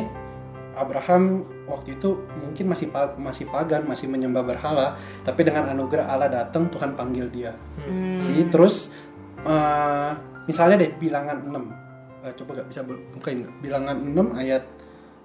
Abraham 0.72 1.44
waktu 1.68 2.00
itu 2.00 2.16
mungkin 2.32 2.72
masih 2.72 2.88
masih 3.20 3.44
pagan, 3.46 3.84
masih 3.84 4.08
menyembah 4.08 4.40
berhala, 4.40 4.96
tapi 5.20 5.44
dengan 5.44 5.68
anugerah 5.68 6.08
Allah 6.08 6.32
datang, 6.32 6.64
Tuhan 6.66 6.96
panggil 6.96 7.28
dia. 7.28 7.52
Hmm. 7.84 8.16
sih 8.16 8.48
terus 8.48 8.96
eh, 9.44 10.10
misalnya 10.48 10.80
deh 10.80 10.92
bilangan 10.96 11.44
6 11.44 11.82
Eh, 12.22 12.30
coba 12.38 12.54
gak 12.54 12.70
bisa 12.70 12.86
bu- 12.86 13.02
bukain 13.12 13.50
bilangan 13.58 13.98
6 13.98 14.38
ayat 14.38 14.62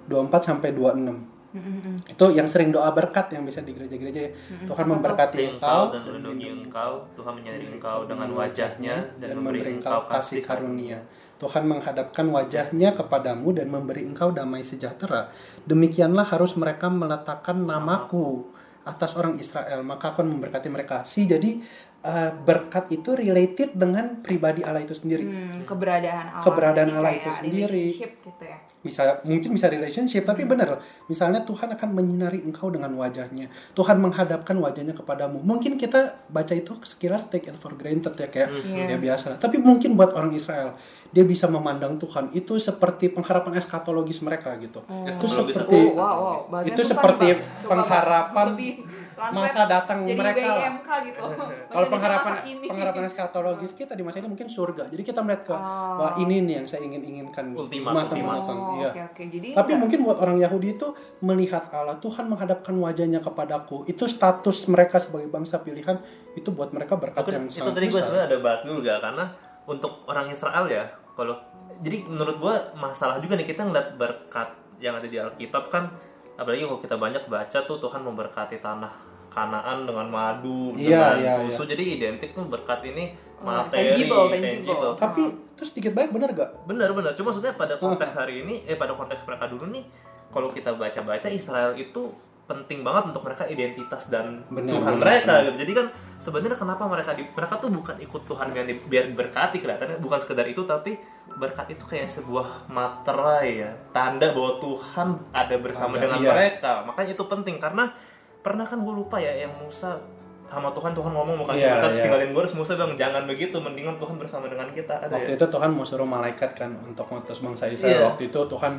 24 0.10 0.42
sampai 0.42 0.74
26 0.74 1.37
Mm-mm. 1.58 1.96
itu 2.06 2.26
yang 2.38 2.46
sering 2.46 2.70
doa 2.70 2.94
berkat 2.94 3.34
yang 3.34 3.44
bisa 3.44 3.66
di 3.66 3.74
gereja-gereja 3.74 4.20
ya. 4.30 4.32
Tuhan 4.70 4.86
memberkati 4.86 5.58
engkau 5.58 5.68
engkau 5.68 5.94
dan 5.94 6.02
melindungi 6.06 6.48
engkau, 6.66 6.92
Tuhan 7.14 7.34
menyadari 7.38 7.66
engkau 7.70 7.98
dengan 8.10 8.30
wajahnya 8.34 8.96
dan 9.20 9.30
memberi 9.38 9.62
engkau 9.68 10.00
kasih 10.08 10.42
karunia. 10.42 11.00
Tuhan 11.38 11.70
menghadapkan 11.70 12.26
wajahnya 12.34 12.98
kepadamu 12.98 13.54
dan 13.54 13.70
memberi 13.70 14.02
engkau 14.10 14.34
damai 14.34 14.66
sejahtera. 14.66 15.30
Demikianlah 15.70 16.26
harus 16.34 16.58
mereka 16.58 16.90
meletakkan 16.90 17.62
namaku 17.62 18.58
atas 18.88 19.14
orang 19.20 19.38
Israel, 19.38 19.84
maka 19.84 20.16
aku 20.16 20.24
akan 20.24 20.40
memberkati 20.40 20.72
mereka. 20.72 21.04
Si 21.04 21.28
jadi 21.28 21.60
eh, 22.00 22.32
berkat 22.38 22.90
itu 22.90 23.14
related 23.14 23.74
dengan 23.74 24.20
pribadi 24.20 24.62
Allah 24.62 24.80
itu 24.80 24.94
sendiri. 24.94 25.24
Hmm, 25.24 25.64
keberadaan 25.64 26.26
Allah 26.32 26.44
Keberadaan 26.44 26.90
Allah 26.94 27.14
itu 27.14 27.30
sendiri. 27.32 27.66
relationship 27.68 28.12
gitu 28.22 28.44
ya 28.44 28.58
bisa 28.78 29.20
mungkin 29.22 29.52
bisa 29.52 29.68
relationship 29.68 30.24
tapi 30.24 30.48
benar 30.48 30.80
misalnya 31.06 31.44
Tuhan 31.44 31.76
akan 31.76 31.90
menyinari 31.92 32.40
engkau 32.40 32.72
dengan 32.72 32.88
wajahnya 32.96 33.52
Tuhan 33.76 34.00
menghadapkan 34.00 34.56
wajahnya 34.56 34.96
kepadamu 34.96 35.44
mungkin 35.44 35.76
kita 35.76 36.16
baca 36.30 36.56
itu 36.56 36.72
sekilas 36.86 37.28
take 37.28 37.52
it 37.52 37.58
for 37.58 37.76
granted 37.76 38.16
ya 38.16 38.32
kayak 38.32 38.48
Iya. 38.64 38.96
ya 38.96 38.98
biasa 38.98 39.44
tapi 39.44 39.60
mungkin 39.60 40.00
buat 40.00 40.16
orang 40.16 40.32
Israel 40.32 40.72
dia 41.10 41.28
bisa 41.28 41.52
memandang 41.52 42.00
Tuhan 42.00 42.32
itu 42.32 42.56
seperti 42.56 43.12
pengharapan 43.12 43.60
eskatologis 43.60 44.22
mereka 44.22 44.56
gitu 44.56 44.80
itu 44.80 45.10
Eskatologis. 45.10 45.36
seperti 45.36 45.78
oh, 45.84 45.92
wow, 45.92 46.16
wow. 46.16 46.38
Bahasanya 46.48 46.70
itu 46.70 46.82
susah 46.82 46.92
seperti. 46.96 47.28
Coba, 47.34 47.68
pengharapan 47.74 48.48
Lebih 48.54 48.72
masa 49.18 49.66
datang 49.66 50.06
jadi 50.06 50.20
mereka 50.20 50.46
lah. 50.46 50.58
BIMK 50.62 50.90
gitu. 51.10 51.22
Kalau 51.74 51.88
pengharapan 51.90 52.34
pengharapan 52.70 53.04
eskatologis 53.10 53.74
kita 53.74 53.98
di 53.98 54.04
masa 54.06 54.22
ini 54.22 54.30
mungkin 54.30 54.48
surga. 54.48 54.88
Jadi 54.94 55.02
kita 55.02 55.26
melihat 55.26 55.44
ke 55.44 55.56
Oh. 55.58 56.06
wah 56.06 56.14
ini 56.22 56.46
nih 56.46 56.62
yang 56.62 56.68
saya 56.70 56.86
ingin 56.86 57.02
inginkan 57.02 57.50
Ultima, 57.58 57.90
masa 57.90 58.14
ultima. 58.14 58.38
mendatang. 58.38 58.58
Oh, 58.62 58.78
iya. 58.78 58.90
oke 58.94 59.02
oke. 59.10 59.24
Jadi 59.34 59.48
tapi 59.58 59.72
mungkin 59.74 60.00
buat 60.06 60.18
orang 60.22 60.38
Yahudi 60.38 60.78
itu 60.78 60.88
melihat 61.26 61.66
Allah, 61.74 61.98
Tuhan 61.98 62.30
menghadapkan 62.30 62.78
wajahnya 62.78 63.20
kepadaku. 63.20 63.90
Itu 63.90 64.06
status 64.06 64.70
mereka 64.70 65.02
sebagai 65.02 65.28
bangsa 65.34 65.66
pilihan 65.66 65.98
itu 66.38 66.54
buat 66.54 66.70
mereka 66.70 66.94
berkat 66.96 67.26
Mungkin 67.26 67.34
yang 67.34 67.46
itu 67.50 67.58
sangat 67.58 67.74
tadi 67.74 67.86
gue 67.90 68.02
sebenarnya 68.02 68.26
ada 68.30 68.38
bahas 68.38 68.62
dulu 68.62 68.78
gak 68.86 69.00
karena 69.02 69.26
untuk 69.66 69.94
orang 70.06 70.28
Israel 70.30 70.66
ya 70.70 70.86
kalau 71.18 71.36
jadi 71.82 72.06
menurut 72.06 72.38
gue 72.38 72.56
masalah 72.78 73.18
juga 73.18 73.34
nih 73.34 73.48
kita 73.50 73.66
ngeliat 73.66 73.98
berkat 73.98 74.50
yang 74.78 74.94
ada 75.02 75.10
di 75.10 75.18
Alkitab 75.18 75.74
kan 75.74 75.90
apalagi 76.38 76.64
kalau 76.64 76.80
kita 76.80 76.96
banyak 76.96 77.24
baca 77.26 77.58
tuh 77.60 77.78
Tuhan 77.78 78.02
memberkati 78.02 78.58
tanah 78.58 78.94
Kanaan 79.28 79.84
dengan 79.84 80.08
madu 80.08 80.72
Iya, 80.74 81.14
dengan 81.14 81.18
iya, 81.20 81.34
susu. 81.44 81.68
jadi 81.68 81.84
identik 81.84 82.32
tuh 82.32 82.46
berkat 82.46 82.82
ini 82.86 83.12
Oh, 83.38 83.46
materi 83.46 83.94
tangible, 83.94 84.34
tangible. 84.34 84.98
Tapi 84.98 85.22
itu 85.30 85.62
sedikit 85.62 85.94
baik 85.94 86.10
bener 86.10 86.34
gak? 86.34 86.66
benar 86.66 86.90
benar. 86.90 87.14
Cuma 87.14 87.30
maksudnya 87.30 87.54
pada 87.54 87.78
konteks 87.78 88.18
hari 88.18 88.42
ini 88.42 88.66
eh 88.66 88.74
pada 88.74 88.98
konteks 88.98 89.22
mereka 89.24 89.46
dulu 89.46 89.70
nih 89.70 89.86
kalau 90.28 90.50
kita 90.50 90.74
baca-baca 90.74 91.30
Israel 91.30 91.78
itu 91.78 92.10
penting 92.48 92.80
banget 92.80 93.12
untuk 93.12 93.28
mereka 93.28 93.44
identitas 93.44 94.08
dan 94.08 94.40
Benar, 94.48 94.72
Tuhan 94.72 94.94
benar, 94.96 95.04
mereka 95.04 95.34
gitu. 95.44 95.58
Jadi 95.68 95.72
kan 95.76 95.86
sebenarnya 96.16 96.56
kenapa 96.56 96.84
mereka 96.88 97.12
di, 97.12 97.24
mereka 97.28 97.60
tuh 97.60 97.68
bukan 97.68 97.96
ikut 98.00 98.22
Tuhan 98.24 98.48
yang 98.50 98.64
di- 98.64 98.86
biar 98.88 99.06
berkati 99.12 99.60
kelihatannya 99.60 100.00
bukan 100.00 100.16
sekedar 100.18 100.48
itu 100.48 100.64
tapi 100.64 100.96
berkat 101.28 101.68
itu 101.70 101.84
kayak 101.84 102.08
sebuah 102.08 102.72
materai 102.72 103.62
ya 103.62 103.72
tanda 103.92 104.32
bahwa 104.32 104.58
Tuhan 104.58 105.08
ada 105.30 105.56
bersama 105.60 105.94
Ada, 105.94 106.08
dengan 106.08 106.20
iya. 106.24 106.32
mereka 106.32 106.72
makanya 106.82 107.12
itu 107.14 107.26
penting 107.28 107.60
karena 107.60 107.92
pernah 108.40 108.64
kan 108.64 108.80
gue 108.80 108.96
lupa 108.96 109.20
ya 109.20 109.36
yang 109.38 109.52
Musa 109.54 110.00
sama 110.48 110.72
Tuhan 110.72 110.96
Tuhan 110.96 111.12
ngomong 111.12 111.36
mau 111.36 111.46
kasih 111.46 111.60
Iya, 111.60 111.72
berkat 111.76 111.92
iya. 111.92 112.04
tinggalin 112.08 112.30
gue 112.32 112.42
terus 112.42 112.56
Musa 112.56 112.72
bilang 112.74 112.96
jangan 112.96 113.24
begitu 113.28 113.60
mendingan 113.60 114.00
Tuhan 114.00 114.16
bersama 114.16 114.48
dengan 114.48 114.72
kita 114.72 114.96
ada 114.98 115.12
Waktu 115.12 115.32
ya 115.32 115.38
itu 115.38 115.46
Tuhan 115.46 115.70
mau 115.76 115.84
suruh 115.84 116.08
malaikat 116.08 116.56
kan 116.56 116.72
untuk 116.80 117.04
ngutus 117.06 117.44
bangsa. 117.44 117.68
Israel. 117.68 118.08
Waktu 118.08 118.32
itu 118.32 118.40
Tuhan 118.40 118.74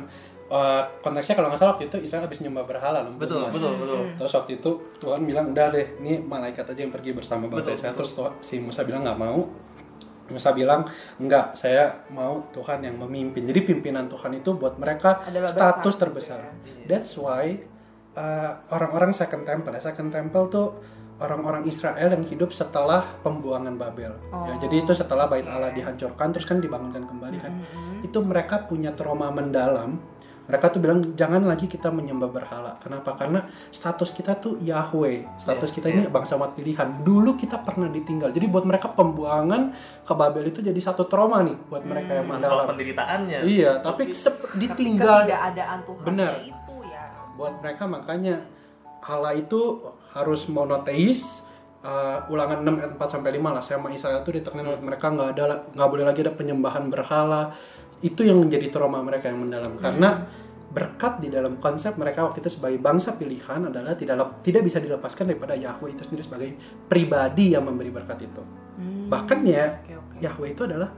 eh, 0.49 0.83
konteksnya 0.99 1.33
kalau 1.33 1.47
nggak 1.47 1.59
salah 1.59 1.71
waktu 1.73 1.87
itu 1.87 1.97
Israel 2.01 2.25
habis 2.25 2.41
nyembah 2.41 2.65
berhala 2.65 2.99
loh. 3.01 3.13
betul 3.15 3.39
Mas. 3.39 3.53
betul 3.53 3.73
betul 3.77 3.99
Terus 4.17 4.33
waktu 4.33 4.51
itu 4.57 4.71
Tuhan 4.97 5.21
bilang 5.23 5.45
udah 5.49 5.67
deh, 5.69 5.87
ini 6.01 6.17
malaikat 6.19 6.65
aja 6.65 6.81
yang 6.81 6.89
pergi 6.89 7.13
bersama 7.13 7.45
bangsa 7.45 7.69
Betul, 7.69 7.77
Israel. 7.77 7.95
Terus 7.95 8.11
Tuhan- 8.13 8.35
si 8.41 8.55
Musa 8.57 8.81
bilang 8.83 9.01
nggak 9.05 9.19
mau. 9.19 9.39
Musa 10.29 10.53
bilang 10.53 10.85
enggak, 11.17 11.57
saya 11.57 12.05
mau 12.13 12.45
Tuhan 12.53 12.85
yang 12.85 12.97
memimpin. 12.97 13.41
Jadi 13.41 13.65
pimpinan 13.65 14.05
Tuhan 14.05 14.29
itu 14.37 14.53
buat 14.53 14.77
mereka 14.77 15.25
Adalah 15.25 15.49
status 15.49 15.97
berkat, 15.97 16.01
terbesar. 16.05 16.39
That's 16.85 17.17
why 17.17 17.57
uh, 18.13 18.51
orang-orang 18.69 19.09
Second 19.09 19.41
Temple, 19.41 19.73
ya 19.73 19.81
Second 19.81 20.13
Temple 20.13 20.45
tuh 20.47 20.67
orang-orang 21.19 21.65
Israel 21.65 22.13
yang 22.13 22.23
hidup 22.23 22.53
setelah 22.53 23.03
pembuangan 23.19 23.75
Babel. 23.75 24.13
Ya, 24.47 24.53
jadi 24.55 24.85
itu 24.85 24.93
setelah 24.95 25.27
bait 25.27 25.43
Allah 25.43 25.73
dihancurkan 25.73 26.31
terus 26.31 26.47
kan 26.47 26.61
dibangunkan 26.61 27.03
kembali 27.03 27.37
kan. 27.41 27.53
Itu 27.99 28.23
mereka 28.23 28.63
punya 28.63 28.95
trauma 28.95 29.27
mendalam. 29.27 29.99
Mereka 30.49 30.65
tuh 30.67 30.81
bilang 30.81 31.13
jangan 31.13 31.45
lagi 31.45 31.69
kita 31.69 31.87
menyembah 31.87 32.25
berhala. 32.25 32.73
Kenapa? 32.81 33.13
Karena 33.13 33.45
status 33.69 34.09
kita 34.09 34.33
tuh 34.35 34.57
Yahweh. 34.57 35.37
Status 35.37 35.69
kita 35.69 35.87
ini 35.87 36.09
bangsa 36.09 36.35
umat 36.35 36.57
pilihan. 36.57 37.05
Dulu 37.05 37.37
kita 37.37 37.61
pernah 37.61 37.85
ditinggal. 37.85 38.33
Jadi 38.33 38.49
buat 38.49 38.65
mereka 38.65 38.89
pembuangan 38.89 39.69
ke 40.01 40.13
Babel 40.13 40.49
itu 40.49 40.59
jadi 40.59 40.75
satu 40.75 41.05
trauma 41.05 41.45
nih 41.45 41.53
buat 41.69 41.85
mereka 41.85 42.17
yang 42.17 42.25
mendalam. 42.25 42.65
penderitaannya 42.65 43.39
Iya, 43.45 43.77
tapi 43.79 44.09
sep- 44.09 44.57
ditinggal 44.57 45.23
ketidakadaan 45.23 45.79
Tuhan 45.85 46.03
Benar. 46.03 46.33
itu 46.41 46.75
ya 46.83 47.03
buat 47.37 47.53
mereka 47.61 47.83
makanya 47.85 48.35
Allah 48.99 49.31
itu 49.31 49.79
harus 50.11 50.49
monoteis 50.49 51.45
uh, 51.81 52.25
ulangan 52.27 52.65
6 52.65 52.81
ayat 52.81 52.91
4 52.97 53.13
sampai 53.13 53.31
5 53.37 53.55
lah 53.55 53.63
sama 53.63 53.87
Israel 53.89 54.19
itu 54.19 54.31
ditekenin 54.33 54.67
buat 54.67 54.83
mereka 54.83 55.07
nggak 55.07 55.29
ada 55.37 55.43
nggak 55.71 55.89
boleh 55.89 56.03
lagi 56.03 56.19
ada 56.19 56.33
penyembahan 56.33 56.89
berhala 56.89 57.53
itu 57.99 58.21
yang 58.23 58.39
menjadi 58.39 58.67
trauma 58.69 58.99
mereka 58.99 59.27
yang 59.27 59.43
mendalam 59.43 59.75
karena 59.75 60.23
berkat 60.69 61.17
di 61.17 61.27
dalam 61.27 61.57
konsep 61.57 61.97
mereka 61.97 62.21
waktu 62.21 62.39
itu 62.39 62.53
sebagai 62.53 62.77
bangsa 62.77 63.17
pilihan 63.17 63.67
adalah 63.67 63.97
tidak 63.97 64.15
lep- 64.15 64.39
tidak 64.45 64.61
bisa 64.61 64.77
dilepaskan 64.77 65.33
daripada 65.33 65.57
Yahweh 65.57 65.91
itu 65.91 66.05
sendiri 66.05 66.21
sebagai 66.21 66.49
pribadi 66.85 67.57
yang 67.57 67.65
memberi 67.65 67.89
berkat 67.89 68.21
itu 68.21 68.41
bahkan 69.09 69.41
ya 69.41 69.81
oke 69.81 69.93
oke 69.97 70.15
Yahweh 70.21 70.49
itu 70.53 70.61
adalah 70.63 70.93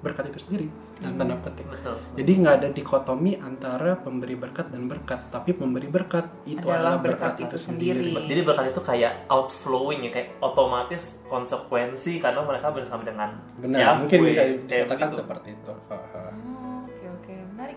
berkat 0.00 0.32
itu 0.32 0.40
sendiri 0.40 0.66
dalam 0.96 1.16
tanda 1.16 1.36
petik. 1.40 1.64
betul 1.64 1.96
Jadi 2.12 2.32
nggak 2.38 2.54
ada 2.60 2.68
dikotomi 2.70 3.32
antara 3.36 3.96
pemberi 3.96 4.36
berkat 4.36 4.68
dan 4.68 4.84
berkat, 4.84 5.32
tapi 5.32 5.52
pemberi 5.52 5.88
berkat 5.88 6.28
itu 6.44 6.60
Adalah 6.60 6.96
adalah, 6.96 6.96
berkat, 7.00 7.32
berkat 7.36 7.40
itu 7.40 7.48
itu 7.48 7.58
sendiri. 7.58 8.04
sendiri. 8.12 8.28
jadi 8.28 8.40
berkat 8.44 8.66
itu 8.68 8.80
kayak 8.80 9.12
outflowing 9.26 10.00
ya 10.04 10.10
kayak 10.10 10.28
otomatis 10.38 11.24
konsekuensi 11.24 12.20
karena 12.20 12.44
mereka 12.44 12.68
bersama 12.70 13.00
dengan 13.00 13.32
Benar, 13.56 13.80
Yahweh. 13.80 13.96
mungkin 13.98 14.18
bisa 14.24 14.42
dikatakan 14.44 15.08
begitu. 15.08 15.20
seperti 15.20 15.48
itu. 15.52 15.72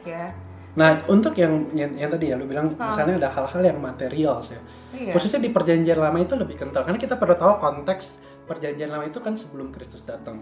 Ya. 0.05 0.31
Nah, 0.73 0.97
untuk 1.05 1.37
yang, 1.37 1.69
yang 1.77 1.93
yang 1.93 2.09
tadi 2.09 2.33
ya 2.33 2.35
lu 2.35 2.49
bilang 2.49 2.73
misalnya 2.73 3.21
ada 3.21 3.29
hal-hal 3.29 3.61
yang 3.61 3.77
material 3.77 4.41
ya. 4.41 4.59
Iya. 4.93 5.11
Khususnya 5.13 5.41
di 5.41 5.49
perjanjian 5.53 5.97
lama 5.97 6.17
itu 6.21 6.33
lebih 6.33 6.57
kental 6.57 6.85
karena 6.85 6.97
kita 6.97 7.17
perlu 7.17 7.37
tahu 7.37 7.61
konteks 7.61 8.21
perjanjian 8.49 8.89
lama 8.89 9.05
itu 9.05 9.21
kan 9.21 9.37
sebelum 9.37 9.69
Kristus 9.69 10.05
datang. 10.05 10.41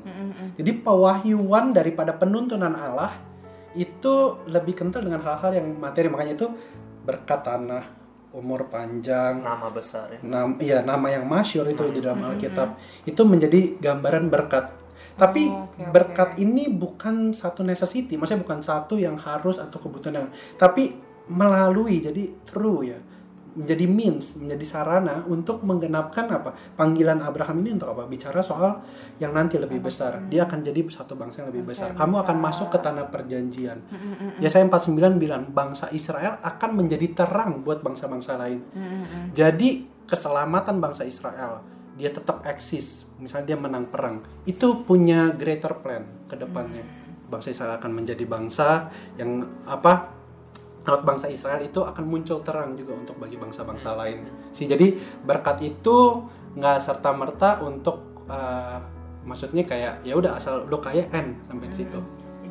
Jadi 0.55 0.71
pewahyuan 0.81 1.75
daripada 1.75 2.15
penuntunan 2.15 2.71
Allah 2.71 3.15
itu 3.71 4.43
lebih 4.51 4.75
kental 4.75 5.03
dengan 5.03 5.23
hal-hal 5.23 5.55
yang 5.55 5.67
materi 5.79 6.11
makanya 6.11 6.35
itu 6.35 6.47
berkat 7.07 7.39
tanah, 7.43 7.83
umur 8.35 8.67
panjang, 8.67 9.39
nama 9.39 9.71
besar 9.71 10.11
ya 10.11 10.19
nam 10.23 10.59
iya 10.59 10.83
nama 10.83 11.07
yang 11.07 11.23
masyur 11.23 11.67
itu 11.71 11.87
di 11.91 12.03
dalam 12.03 12.19
Alkitab 12.19 12.75
itu 13.07 13.21
menjadi 13.23 13.79
gambaran 13.79 14.27
berkat. 14.27 14.80
Tapi 15.21 15.53
Oh, 15.53 15.69
oke. 15.69 15.93
berkat 15.93 16.41
ini 16.41 16.65
bukan 16.73 17.29
satu 17.29 17.61
necessity, 17.61 18.17
maksudnya 18.17 18.41
bukan 18.41 18.57
satu 18.65 18.97
yang 18.97 19.13
harus 19.21 19.61
atau 19.61 19.77
kebutuhan 19.77 20.25
yang, 20.25 20.29
tapi 20.57 20.97
melalui 21.29 22.01
jadi 22.01 22.41
true 22.41 22.81
ya, 22.89 22.97
menjadi 23.51 23.83
means, 23.83 24.39
menjadi 24.39 24.63
sarana 24.63 25.27
untuk 25.27 25.59
menggenapkan 25.67 26.23
apa 26.31 26.55
panggilan 26.79 27.19
Abraham 27.19 27.59
ini 27.59 27.75
untuk 27.75 27.91
apa? 27.91 28.07
Bicara 28.07 28.39
soal 28.39 28.79
yang 29.19 29.35
nanti 29.35 29.59
lebih 29.59 29.83
besar. 29.83 30.23
Dia 30.31 30.47
akan 30.47 30.63
jadi 30.63 30.79
satu 30.87 31.19
bangsa 31.19 31.43
yang 31.43 31.51
lebih 31.51 31.67
besar. 31.75 31.91
Kamu 31.91 32.15
akan 32.23 32.37
masuk 32.39 32.71
ke 32.71 32.79
tanah 32.79 33.11
perjanjian. 33.11 33.83
Yesaya 34.39 34.63
49 34.65 35.19
bilang 35.19 35.51
bangsa 35.51 35.91
Israel 35.91 36.39
akan 36.39 36.69
menjadi 36.79 37.11
terang 37.11 37.59
buat 37.61 37.83
bangsa-bangsa 37.83 38.39
lain. 38.39 38.63
Jadi 39.35 39.83
keselamatan 40.07 40.79
bangsa 40.79 41.03
Israel 41.03 41.59
dia 41.99 42.07
tetap 42.07 42.47
eksis. 42.47 43.10
Misalnya 43.21 43.53
dia 43.53 43.57
menang 43.61 43.85
perang, 43.87 44.25
itu 44.49 44.81
punya 44.81 45.29
greater 45.31 45.77
plan 45.79 46.03
ke 46.25 46.35
depannya. 46.35 46.81
Bangsa 47.29 47.53
Israel 47.53 47.77
akan 47.77 47.91
menjadi 47.93 48.25
bangsa 48.25 48.89
yang 49.15 49.45
apa? 49.63 50.19
Lewat 50.81 51.05
bangsa 51.05 51.29
Israel 51.29 51.61
itu 51.61 51.85
akan 51.85 52.03
muncul 52.09 52.41
terang 52.41 52.73
juga 52.73 52.97
untuk 52.97 53.21
bagi 53.21 53.37
bangsa-bangsa 53.37 53.93
lain. 53.93 54.25
Sih 54.49 54.65
jadi 54.65 54.97
berkat 55.21 55.61
itu 55.61 56.25
nggak 56.57 56.77
serta 56.81 57.13
merta 57.13 57.61
untuk 57.61 58.25
eh, 58.25 58.81
maksudnya 59.21 59.61
kayak 59.63 60.01
ya 60.01 60.17
udah 60.17 60.41
asal 60.41 60.65
lo 60.65 60.81
kaya 60.81 61.05
end 61.13 61.37
sampai 61.45 61.69
di 61.69 61.77
situ. 61.85 62.01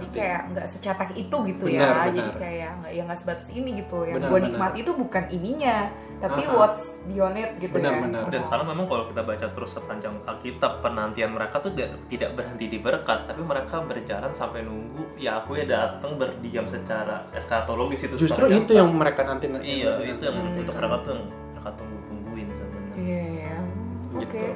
Jadi 0.00 0.07
kayak 0.11 0.40
nggak 0.50 0.66
secetak 0.66 1.11
itu 1.12 1.37
gitu 1.47 1.64
Benar, 1.66 1.85
ya. 1.85 2.07
Jadi 2.09 2.21
benar. 2.25 2.37
kayak 2.37 2.71
nggak 2.80 2.92
ya 2.92 3.02
nggak 3.04 3.19
sebatas 3.19 3.49
ini 3.50 3.71
gitu. 3.76 3.99
Yang 4.02 4.16
Benar, 4.16 4.28
gue 4.28 4.38
benar. 4.38 4.49
nikmati 4.49 4.76
itu 4.80 4.92
bukan 4.92 5.25
ininya, 5.28 5.76
tapi 6.19 6.42
Aha. 6.42 6.52
what's 6.52 6.85
beyond 7.02 7.37
it 7.37 7.50
gitu 7.59 7.75
Benar, 7.75 7.92
ya. 7.92 8.00
benar. 8.04 8.23
dan 8.28 8.42
karena 8.45 8.64
memang 8.66 8.85
kalau 8.85 9.04
kita 9.04 9.23
baca 9.23 9.47
terus 9.50 9.71
sepanjang 9.71 10.14
Alkitab 10.23 10.73
penantian 10.80 11.30
mereka 11.30 11.57
tuh 11.59 11.73
tidak, 11.73 11.97
tidak 12.07 12.30
berhenti 12.35 12.64
di 12.66 12.78
berkat 12.78 13.25
tapi 13.25 13.40
mereka 13.40 13.80
berjalan 13.80 14.28
sampai 14.30 14.61
nunggu 14.61 15.16
Yahweh 15.16 15.64
datang 15.64 16.16
berdiam 16.16 16.64
secara 16.64 17.25
eskatologis 17.33 18.04
itu 18.04 18.21
Justru 18.21 18.47
itu 18.47 18.73
yang 18.73 18.92
mereka 18.92 19.25
nanti 19.25 19.49
iya 19.61 19.97
itu 19.99 20.21
yang 20.21 20.37
Hmm. 20.37 20.61
untuk 20.61 20.76
mereka 20.76 20.97
tuh 21.00 21.12
yang 21.16 21.25
mereka 21.50 21.71
tunggu 21.75 21.99
tungguin 22.04 22.49
sebenarnya 22.52 22.95
Iya, 23.00 23.21
iya. 23.25 23.57
Oke. 24.12 24.28
Gitu. 24.28 24.47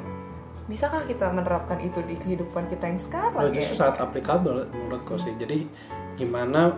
Bisakah 0.65 1.05
kita 1.05 1.29
menerapkan 1.29 1.77
itu 1.79 2.01
di 2.01 2.17
kehidupan 2.17 2.67
kita 2.67 2.85
yang 2.87 2.97
sekarang 2.99 3.37
Oh, 3.37 3.45
ya? 3.45 3.53
justru 3.53 3.75
sangat 3.77 4.01
applicable 4.01 4.65
menurutku 4.67 5.15
sih. 5.15 5.37
Jadi 5.37 5.69
gimana 6.15 6.73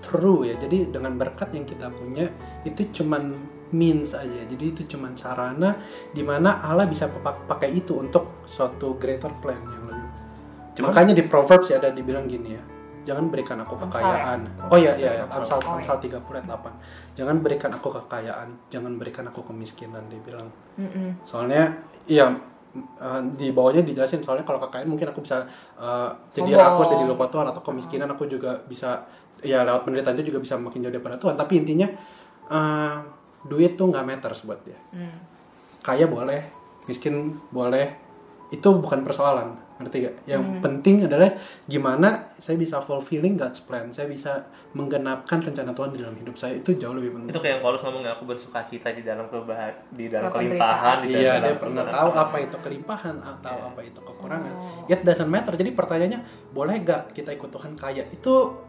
true 0.00 0.46
ya. 0.46 0.54
Jadi 0.54 0.86
dengan 0.88 1.14
berkat 1.14 1.50
yang 1.50 1.64
kita 1.64 1.90
punya 1.90 2.30
itu 2.62 2.86
cuman 2.92 3.34
means 3.70 4.14
aja. 4.14 4.44
Jadi 4.44 4.64
itu 4.68 4.82
cuman 4.88 5.12
sarana 5.12 5.74
di 6.08 6.22
mana 6.22 6.60
Allah 6.60 6.86
bisa 6.86 7.10
pak- 7.10 7.48
pakai 7.48 7.74
itu 7.74 7.98
untuk 7.98 8.44
suatu 8.44 8.94
greater 8.94 9.34
plan 9.36 9.58
yang 9.58 9.84
lebih. 9.84 10.08
Cuman- 10.72 10.88
Makanya 10.88 11.12
di 11.12 11.24
Proverbs 11.24 11.66
ya 11.66 11.76
ada 11.76 11.90
dibilang 11.90 12.24
gini 12.24 12.54
ya. 12.54 12.62
Jangan 13.02 13.26
berikan 13.26 13.58
aku 13.58 13.74
Amsal 13.74 13.90
kekayaan. 13.98 14.40
ya? 14.46 14.70
Oh 14.70 14.78
iya 14.78 14.92
iya, 14.94 15.10
Amsal. 15.26 15.42
Amsal 15.42 15.58
Oh, 15.58 15.74
Amsal 15.74 15.96
30 15.98 16.38
ayat 16.38 16.46
8. 16.46 16.72
Jangan 17.12 17.36
berikan 17.42 17.70
aku 17.72 17.88
kekayaan, 17.92 18.48
jangan 18.70 18.92
berikan 18.94 19.26
aku 19.26 19.42
kemiskinan 19.42 20.06
dia 20.06 20.22
bilang. 20.22 20.46
Mm-mm. 20.78 21.18
Soalnya 21.22 21.74
iya 22.06 22.30
eh, 22.78 23.20
di 23.36 23.52
bawahnya 23.52 23.84
dijelasin. 23.84 24.24
Soalnya 24.24 24.44
kalau 24.44 24.60
kekayaan 24.62 24.88
mungkin 24.88 25.10
aku 25.10 25.20
bisa 25.24 25.44
eh, 25.76 26.10
jadi 26.32 26.56
rakus 26.56 26.92
jadi 26.92 27.04
lupa 27.04 27.28
Tuhan 27.28 27.46
atau 27.48 27.62
kemiskinan 27.64 28.08
aku 28.12 28.28
juga 28.28 28.58
bisa 28.64 29.04
ya 29.42 29.66
lewat 29.66 29.82
penderitaan 29.82 30.14
itu 30.18 30.30
juga 30.30 30.38
bisa 30.38 30.54
makin 30.56 30.86
jauh 30.86 30.94
daripada 30.94 31.18
Tuhan 31.18 31.34
tapi 31.34 31.62
intinya 31.62 31.88
eh, 32.50 32.96
duit 33.46 33.74
tuh 33.74 33.90
nggak 33.90 34.04
matters 34.06 34.46
buat 34.46 34.60
dia. 34.62 34.78
Hmm. 34.94 35.18
kaya 35.82 36.06
boleh 36.06 36.46
miskin 36.86 37.34
boleh 37.50 37.90
itu 38.54 38.68
bukan 38.78 39.02
persoalan 39.02 39.56
ngerti 39.82 39.98
gak? 40.02 40.14
Yang 40.24 40.42
Hmm. 40.42 40.58
penting 40.60 40.94
adalah 41.02 41.30
gimana 41.64 42.08
saya 42.32 42.54
bisa 42.54 42.78
fulfilling 42.78 43.34
God's 43.34 43.60
plan 43.60 43.88
saya 43.88 44.06
bisa 44.06 44.46
menggenapkan 44.72 45.38
rencana 45.38 45.70
Tuhan 45.70 45.90
di 45.90 45.98
dalam 45.98 46.14
hidup 46.14 46.34
saya 46.34 46.54
itu 46.54 46.74
jauh 46.74 46.92
lebih 46.92 47.12
penting 47.12 47.28
itu 47.28 47.38
kayak 47.38 47.52
yang 47.52 47.62
Paulus 47.62 47.82
ngomong 47.82 48.02
aku 48.08 48.24
bersuka 48.24 48.62
cita 48.62 48.88
di 48.88 49.02
dalam 49.02 49.26
kebah 49.26 49.60
di 49.88 50.06
dalam 50.06 50.28
Kelimpahan. 50.28 50.56
kelimpahan 50.56 50.96
di 50.98 51.08
Iya, 51.12 51.30
dalam 51.32 51.44
dia 51.44 51.54
pernah 51.56 51.84
tahu 51.84 52.10
apa 52.12 52.36
itu 52.38 52.56
kelimpahan 52.58 53.16
atau 53.18 53.52
Iya. 53.52 53.68
apa 53.68 53.80
itu 53.80 54.00
kekurangan. 54.00 54.52
It 54.86 55.00
doesn't 55.00 55.26
matter. 55.26 55.52
Jadi 55.52 55.70
pertanyaannya, 55.70 56.20
boleh 56.50 56.76
gak 56.80 57.02
kita 57.12 57.30
ikut 57.30 57.48
Tuhan 57.48 57.72
kaya? 57.74 58.06
Itu 58.08 58.62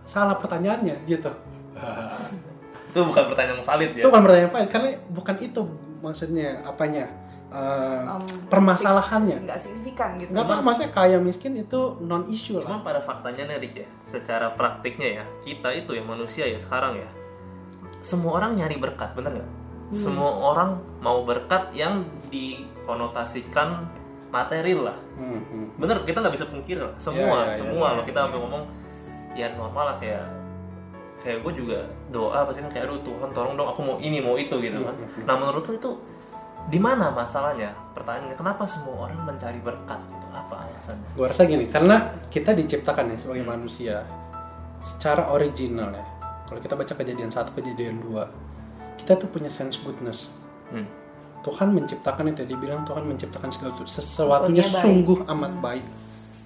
salah 0.00 0.34
pertanyaannya 0.34 1.04
gitu. 1.04 1.30
itu 2.84 2.98
bukan 3.00 3.24
pertanyaan 3.24 3.54
yang 3.54 3.64
valid 3.64 3.90
ya 3.92 4.02
Itu 4.02 4.08
bukan 4.08 4.22
pertanyaan 4.26 4.50
valid 4.50 4.68
karena 4.68 4.88
bukan 5.08 5.36
itu 5.38 5.62
maksudnya 6.00 6.48
apanya 6.64 7.04
eh, 7.50 8.00
Um, 8.06 8.22
permasalahannya. 8.46 9.42
Nggak 9.46 9.58
signifikan 9.58 10.14
gitu. 10.18 10.30
Nggak 10.30 10.44
apa 10.46 10.54
maksudnya 10.62 10.90
kaya 10.94 11.18
miskin 11.18 11.58
itu 11.58 11.98
non 12.00 12.22
issue 12.30 12.62
lah. 12.62 12.66
Cuma 12.70 12.80
pada 12.86 13.02
faktanya 13.02 13.50
nih 13.50 13.58
Rick 13.58 13.74
ya, 13.82 13.88
secara 14.06 14.54
praktiknya 14.54 15.22
ya, 15.22 15.24
kita 15.42 15.74
itu 15.74 15.98
ya 15.98 16.02
manusia 16.06 16.46
ya 16.46 16.58
sekarang 16.58 16.98
ya, 16.98 17.10
semua 18.06 18.38
orang 18.38 18.54
nyari 18.54 18.78
berkat, 18.78 19.12
bener 19.18 19.42
nggak? 19.42 19.50
Semua 19.90 20.30
orang 20.54 20.78
mau 21.02 21.26
berkat 21.26 21.74
yang 21.74 22.06
dikonotasikan 22.30 23.90
material 24.30 24.94
lah, 24.94 24.98
Hmm, 25.18 25.42
hmm. 25.42 25.66
bener 25.74 26.06
kita 26.06 26.22
nggak 26.22 26.34
bisa 26.38 26.46
pungkir 26.46 26.78
lah, 26.78 26.94
semua, 27.02 27.50
Ya, 27.50 27.50
ya, 27.50 27.50
ya, 27.50 27.54
semua 27.58 27.86
ya. 27.90 27.96
loh 27.98 28.04
kita 28.06 28.18
sampai 28.22 28.38
ngomong 28.38 28.62
ya 29.34 29.46
normal 29.58 29.84
lah 29.90 29.96
kayak 29.98 30.22
kayak 31.20 31.42
gue 31.42 31.52
juga 31.58 31.78
doa 32.08 32.46
pasti 32.46 32.62
kan 32.62 32.70
kayak 32.70 32.86
aduh 32.88 33.02
Tuhan 33.02 33.28
tolong 33.34 33.54
dong 33.58 33.68
aku 33.68 33.80
mau 33.82 33.96
ini 33.98 34.22
mau 34.22 34.38
itu 34.38 34.54
gitu 34.56 34.78
kan. 34.80 34.94
Nah 35.26 35.34
menurut 35.36 35.66
lu 35.66 35.74
itu 35.76 35.90
di 36.70 36.78
mana 36.78 37.10
masalahnya? 37.10 37.74
Pertanyaannya 37.92 38.38
kenapa 38.38 38.62
semua 38.64 39.10
orang 39.10 39.18
mencari 39.26 39.58
berkat 39.58 39.98
gitu? 40.06 40.26
Apa 40.30 40.62
alasannya? 40.62 41.10
Gue 41.18 41.26
rasa 41.26 41.42
gini, 41.44 41.66
karena 41.66 42.14
kita 42.30 42.54
diciptakan 42.54 43.10
ya 43.10 43.16
sebagai 43.18 43.42
manusia 43.42 44.06
secara 44.78 45.34
original 45.34 45.90
ya. 45.90 46.06
Kalau 46.46 46.62
kita 46.62 46.74
baca 46.78 46.94
kejadian 46.94 47.30
satu, 47.30 47.50
kejadian 47.58 47.98
dua, 47.98 48.30
kita 48.94 49.18
tuh 49.18 49.26
punya 49.26 49.50
sense 49.50 49.82
goodness. 49.82 50.38
Hmm. 50.70 50.86
Tuhan 51.42 51.74
menciptakan 51.74 52.30
itu, 52.30 52.46
dibilang 52.46 52.86
Tuhan 52.86 53.02
menciptakan 53.02 53.50
segala 53.50 53.74
sesuatu 53.82 53.90
sesuatunya 53.90 54.62
sungguh 54.62 55.26
amat 55.26 55.52
baik. 55.58 55.86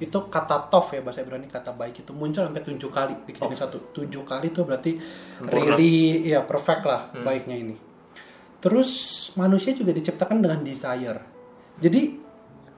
Itu 0.00 0.26
kata 0.26 0.72
tof 0.72 0.96
ya 0.96 1.04
bahasa 1.04 1.22
Ibrani 1.22 1.46
kata 1.46 1.70
baik 1.70 2.02
itu 2.02 2.10
muncul 2.16 2.42
sampai 2.42 2.62
tujuh 2.64 2.90
kali 2.90 3.12
di 3.28 3.32
kejadian 3.37 3.58
satu. 3.58 3.92
Tujuh 3.92 4.22
kali 4.24 4.50
itu 4.50 4.60
berarti 4.64 4.98
Sempurna. 5.37 5.74
really 5.76 6.26
ya 6.30 6.42
perfect 6.42 6.82
lah 6.88 7.12
baiknya 7.12 7.56
ini. 7.58 7.74
Terus 8.64 8.90
manusia 9.37 9.77
juga 9.77 9.92
diciptakan 9.92 10.40
dengan 10.40 10.64
desire. 10.64 11.20
Jadi 11.77 12.16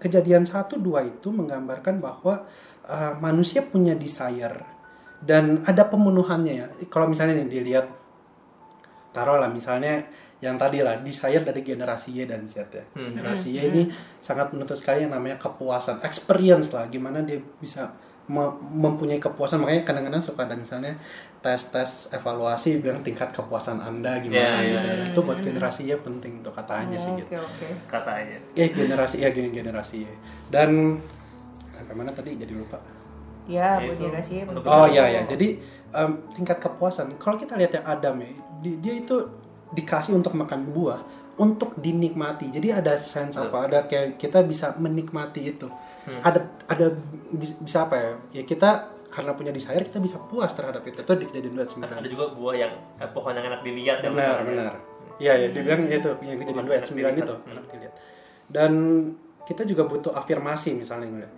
kejadian 0.03 0.43
satu 0.43 0.83
dua 0.83 1.07
itu 1.07 1.31
menggambarkan 1.31 2.03
bahwa 2.03 2.43
uh, 2.91 3.15
manusia 3.23 3.63
punya 3.63 3.95
desire 3.95 4.67
dan 5.23 5.63
ada 5.63 5.87
pemenuhannya 5.87 6.55
ya. 6.59 6.67
Kalau 6.91 7.07
misalnya 7.07 7.39
nih 7.39 7.47
dilihat 7.47 7.87
taruhlah 9.15 9.47
misalnya 9.47 10.11
yang 10.43 10.59
tadi 10.59 10.83
lah 10.83 11.01
desire 11.01 11.47
dari 11.47 11.63
generasi 11.63 12.19
Y 12.19 12.27
dan 12.27 12.45
Z 12.51 12.67
ya. 12.75 12.85
Generasi 12.91 13.55
Y 13.55 13.59
ini 13.71 13.83
sangat 14.19 14.51
menuntut 14.51 14.83
sekali 14.83 15.07
yang 15.07 15.15
namanya 15.15 15.39
kepuasan, 15.39 16.03
experience 16.03 16.75
lah 16.75 16.91
gimana 16.91 17.23
dia 17.23 17.39
bisa 17.39 17.95
mempunyai 18.29 19.17
kepuasan 19.17 19.63
makanya 19.63 19.87
kadang-kadang 19.87 20.19
suka 20.19 20.43
ada 20.43 20.59
misalnya 20.59 20.99
tes-tes 21.39 22.11
evaluasi 22.11 22.83
bilang 22.83 22.99
tingkat 23.01 23.31
kepuasan 23.31 23.79
Anda 23.79 24.19
gimana 24.19 24.59
Ya, 24.59 24.59
ya, 24.59 24.73
gitu. 24.75 24.87
ya. 24.89 25.05
Itu 25.07 25.21
buat 25.23 25.39
generasi 25.39 25.87
Y 25.87 25.95
penting 25.95 26.43
tuh 26.43 26.51
katanya 26.51 26.99
sih 26.99 27.15
gitu. 27.15 27.31
Oke 27.31 27.39
oke. 27.39 27.69
katanya 27.87 28.35
Ya 28.53 28.67
generasi 28.67 29.17
ya 29.23 29.31
gen- 29.31 29.55
generasi 29.55 30.03
Y. 30.03 30.11
Dan 30.51 30.99
sampai 31.73 31.95
mana 31.95 32.11
tadi 32.11 32.35
jadi 32.35 32.51
lupa. 32.51 32.83
Ya, 33.47 33.79
Ya, 33.79 33.87
buat 33.87 33.95
generasi 33.97 34.33
ya. 34.33 34.45
untuk 34.45 34.67
Oh 34.67 34.87
iya 34.91 35.05
ya, 35.07 35.23
jadi 35.23 35.49
em, 35.95 36.11
tingkat 36.35 36.59
kepuasan. 36.59 37.15
Kalau 37.15 37.39
kita 37.39 37.55
lihat 37.55 37.73
yang 37.73 37.87
Adam 37.87 38.19
ya, 38.19 38.31
di- 38.59 38.79
dia 38.83 38.95
itu 38.99 39.17
dikasih 39.71 40.19
untuk 40.19 40.35
makan 40.35 40.75
buah 40.75 40.99
untuk 41.37 41.79
dinikmati. 41.79 42.51
Jadi 42.51 42.75
ada 42.75 42.99
sense 42.99 43.39
apa? 43.39 43.71
Ada 43.71 43.87
kayak 43.87 44.19
kita 44.19 44.43
bisa 44.43 44.75
menikmati 44.75 45.47
itu. 45.47 45.71
Ada 46.23 46.41
ada 46.71 46.87
bis- 47.35 47.59
bisa 47.63 47.87
apa 47.87 47.95
ya? 47.99 48.11
Ya 48.41 48.43
kita 48.47 48.95
karena 49.11 49.33
punya 49.33 49.51
desire 49.55 49.83
kita 49.87 49.99
bisa 49.99 50.21
puas 50.27 50.53
terhadap 50.55 50.83
itu. 50.87 51.03
Itu 51.03 51.13
di 51.19 51.25
kejadian 51.27 51.53
dua 51.55 51.63
ayat 51.67 51.71
sembilan. 51.75 51.97
Ada 52.03 52.09
juga 52.11 52.25
buah 52.35 52.55
yang 52.55 52.73
eh, 53.03 53.11
pohon 53.11 53.33
yang 53.35 53.47
enak 53.51 53.61
dilihat 53.67 53.99
ya 54.03 54.11
benar 54.13 54.41
benar 54.45 54.75
iya 55.17 55.33
ya 55.33 55.49
dibilang 55.49 55.89
itu 55.89 56.11
yang 56.21 56.37
kejadian 56.37 56.65
dua 56.69 56.75
ayat 56.77 56.87
sembilan 56.87 57.13
itu 57.17 57.35
enak 57.49 57.65
dilihat. 57.73 57.95
Dan 58.47 58.73
kita 59.47 59.63
juga 59.67 59.87
butuh 59.87 60.13
afirmasi 60.15 60.75
misalnya 60.75 61.09
ngeliat 61.11 61.33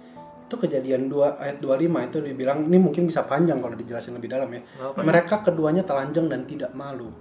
itu 0.48 0.57
kejadian 0.57 1.12
2 1.12 1.44
ayat 1.44 1.57
25 1.61 2.09
itu 2.09 2.18
dibilang 2.24 2.64
ini 2.72 2.81
mungkin 2.81 3.04
bisa 3.04 3.28
panjang 3.28 3.61
kalau 3.61 3.76
dijelasin 3.76 4.16
lebih 4.16 4.33
dalam 4.33 4.48
ya. 4.48 4.64
Apa? 4.81 5.04
mereka 5.04 5.44
keduanya 5.44 5.85
telanjang 5.85 6.24
dan 6.24 6.48
tidak 6.48 6.72
malu. 6.72 7.12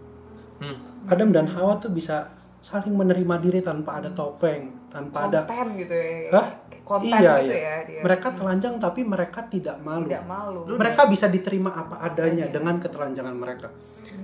Hmm. 0.63 0.79
Adam 1.11 1.35
dan 1.35 1.51
Hawa 1.51 1.75
tuh 1.75 1.91
bisa 1.91 2.31
saling 2.63 2.95
menerima 2.95 3.35
diri 3.43 3.59
tanpa 3.59 3.99
ada 3.99 4.15
topeng 4.15 4.87
tanpa 4.87 5.27
ada 5.27 5.43
konten 5.43 5.75
gitu 5.75 5.91
ya. 5.91 6.39
Hah? 6.39 6.47
Konten 6.87 7.11
iya, 7.11 7.43
gitu 7.43 7.51
iya. 7.51 7.59
ya 7.59 7.75
dia. 7.83 8.01
Mereka 8.07 8.27
telanjang 8.39 8.79
tapi 8.79 9.03
mereka 9.03 9.43
tidak 9.51 9.75
malu. 9.83 10.07
Tidak 10.07 10.23
malu. 10.23 10.59
Mereka 10.63 11.01
bisa 11.11 11.27
diterima 11.27 11.75
apa 11.75 11.99
adanya 11.99 12.47
dengan 12.47 12.79
ketelanjangan 12.79 13.35
mereka. 13.35 13.67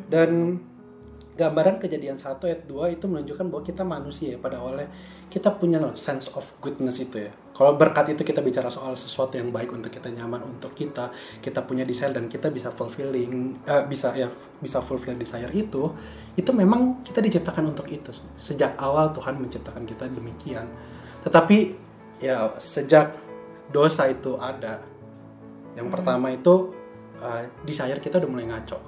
Dan 0.08 0.56
gambaran 1.34 1.82
kejadian 1.82 2.13
1 2.13 2.38
ayat 2.45 2.62
2 2.69 2.93
itu 2.93 3.06
menunjukkan 3.10 3.45
bahwa 3.49 3.63
kita 3.65 3.82
manusia 3.82 4.38
ya 4.38 4.39
pada 4.39 4.62
awalnya 4.62 4.86
kita 5.34 5.49
punya 5.58 5.82
sense 5.97 6.30
of 6.38 6.45
goodness 6.62 7.02
itu 7.02 7.26
ya. 7.26 7.34
Kalau 7.58 7.73
berkat 7.73 8.13
itu 8.13 8.21
kita 8.21 8.41
bicara 8.45 8.69
soal 8.69 8.93
sesuatu 8.93 9.38
yang 9.41 9.49
baik 9.49 9.73
untuk 9.73 9.89
kita 9.89 10.13
nyaman 10.13 10.45
untuk 10.45 10.78
kita 10.78 11.10
kita 11.41 11.65
punya 11.65 11.82
desire 11.89 12.13
dan 12.13 12.30
kita 12.30 12.54
bisa 12.54 12.69
fulfilling 12.69 13.58
eh, 13.65 13.84
bisa 13.89 14.13
ya 14.13 14.30
bisa 14.62 14.78
fulfill 14.86 15.17
desire 15.17 15.49
itu 15.58 15.89
itu 16.38 16.52
memang 16.54 17.02
kita 17.02 17.17
diciptakan 17.17 17.73
untuk 17.73 17.89
itu. 17.89 18.13
Sejak 18.38 18.78
awal 18.78 19.10
Tuhan 19.10 19.41
menciptakan 19.41 19.89
kita 19.89 20.06
demikian. 20.13 20.69
Tetapi 21.26 21.83
ya 22.23 22.55
sejak 22.55 23.19
dosa 23.67 24.07
itu 24.07 24.39
ada 24.39 24.79
yang 25.75 25.91
pertama 25.91 26.31
itu 26.31 26.71
uh, 27.19 27.43
desire 27.67 27.99
kita 27.99 28.23
udah 28.23 28.29
mulai 28.31 28.47
ngaco. 28.47 28.79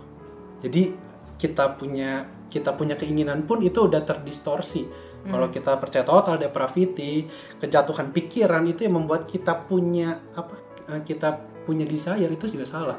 Jadi 0.63 0.95
kita 1.35 1.75
punya 1.75 2.23
kita 2.47 2.71
punya 2.77 2.95
keinginan 2.95 3.43
pun 3.43 3.59
itu 3.59 3.91
udah 3.91 3.99
terdistorsi. 4.07 4.87
Kalau 5.25 5.49
kita 5.49 5.81
percaya 5.81 6.05
total 6.05 6.37
depravity, 6.37 7.25
kejatuhan 7.57 8.13
pikiran 8.13 8.61
itu 8.69 8.85
yang 8.85 9.01
membuat 9.01 9.25
kita 9.25 9.65
punya 9.65 10.21
apa 10.37 10.53
uh, 10.85 11.01
kita 11.01 11.41
punya 11.65 11.83
desire 11.83 12.29
itu 12.29 12.45
juga 12.45 12.69
salah. 12.69 12.97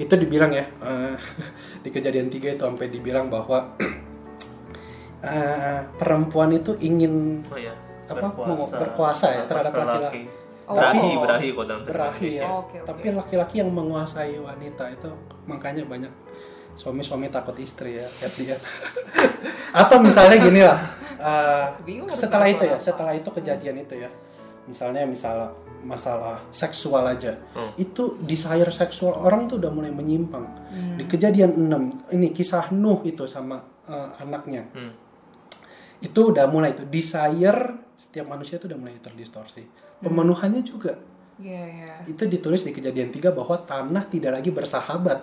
Itu 0.00 0.16
dibilang 0.16 0.50
ya 0.56 0.64
uh, 0.80 1.14
di 1.84 1.92
kejadian 1.92 2.32
tiga 2.32 2.56
itu 2.56 2.64
sampai 2.64 2.88
dibilang 2.88 3.28
bahwa 3.28 3.76
uh, 5.20 5.80
perempuan 6.00 6.56
itu 6.56 6.72
ingin 6.80 7.44
oh 7.52 7.60
ya 7.60 7.76
Apa? 8.08 8.26
Mau 8.34 8.64
berkuasa 8.66 9.26
ya 9.30 9.42
terhadap 9.46 9.72
laki-laki. 9.74 10.22
Oh. 10.62 10.78
berahi 10.78 11.10
Oh. 11.10 11.20
berahi 11.26 11.48
kok 11.52 11.64
dalam 11.66 11.82
berahi 11.82 12.30
ya. 12.38 12.44
Oh, 12.46 12.64
oke, 12.64 12.76
oke. 12.80 12.86
Tapi 12.86 13.06
laki-laki 13.12 13.54
yang 13.60 13.70
menguasai 13.74 14.38
wanita 14.38 14.84
itu 14.94 15.10
makanya 15.44 15.82
banyak 15.84 16.12
suami-suami 16.72 17.28
takut 17.28 17.52
istri 17.60 18.00
ya, 18.00 18.06
lihat 18.06 18.34
dia. 18.38 18.56
Atau 19.84 20.00
misalnya 20.00 20.40
gini 20.40 20.64
lah, 20.64 20.78
uh, 21.20 21.66
setelah 22.08 22.48
itu 22.48 22.64
ya, 22.64 22.76
setelah 22.80 23.12
itu 23.12 23.28
kejadian 23.28 23.76
itu 23.84 24.00
ya, 24.00 24.08
misalnya 24.64 25.04
misalnya 25.04 25.52
masalah 25.82 26.38
seksual 26.54 27.02
aja, 27.04 27.34
Hmm. 27.52 27.74
itu 27.76 28.16
desire 28.22 28.70
seksual 28.70 29.18
orang 29.18 29.50
tuh 29.50 29.58
udah 29.60 29.68
mulai 29.68 29.90
menyimpang. 29.90 30.46
Hmm. 30.70 30.96
Di 30.96 31.04
kejadian 31.04 31.58
6 31.58 32.14
ini 32.14 32.30
kisah 32.32 32.70
Nuh 32.72 33.02
itu 33.04 33.26
sama 33.28 33.60
uh, 33.90 34.08
anaknya, 34.22 34.64
Hmm. 34.72 34.94
itu 36.00 36.20
udah 36.32 36.48
mulai 36.48 36.72
tuh 36.72 36.86
desire 36.88 37.91
setiap 38.02 38.26
manusia 38.26 38.58
itu 38.58 38.66
udah 38.66 38.78
mulai 38.78 38.98
terdistorsi. 38.98 39.62
Pemenuhannya 40.02 40.66
juga. 40.66 40.98
Iya, 41.42 41.64
iya. 41.64 41.94
itu 42.06 42.22
ditulis 42.28 42.62
di 42.62 42.70
kejadian 42.70 43.08
3 43.08 43.32
bahwa 43.34 43.56
tanah 43.66 44.04
tidak 44.06 44.42
lagi 44.42 44.50
bersahabat 44.52 45.22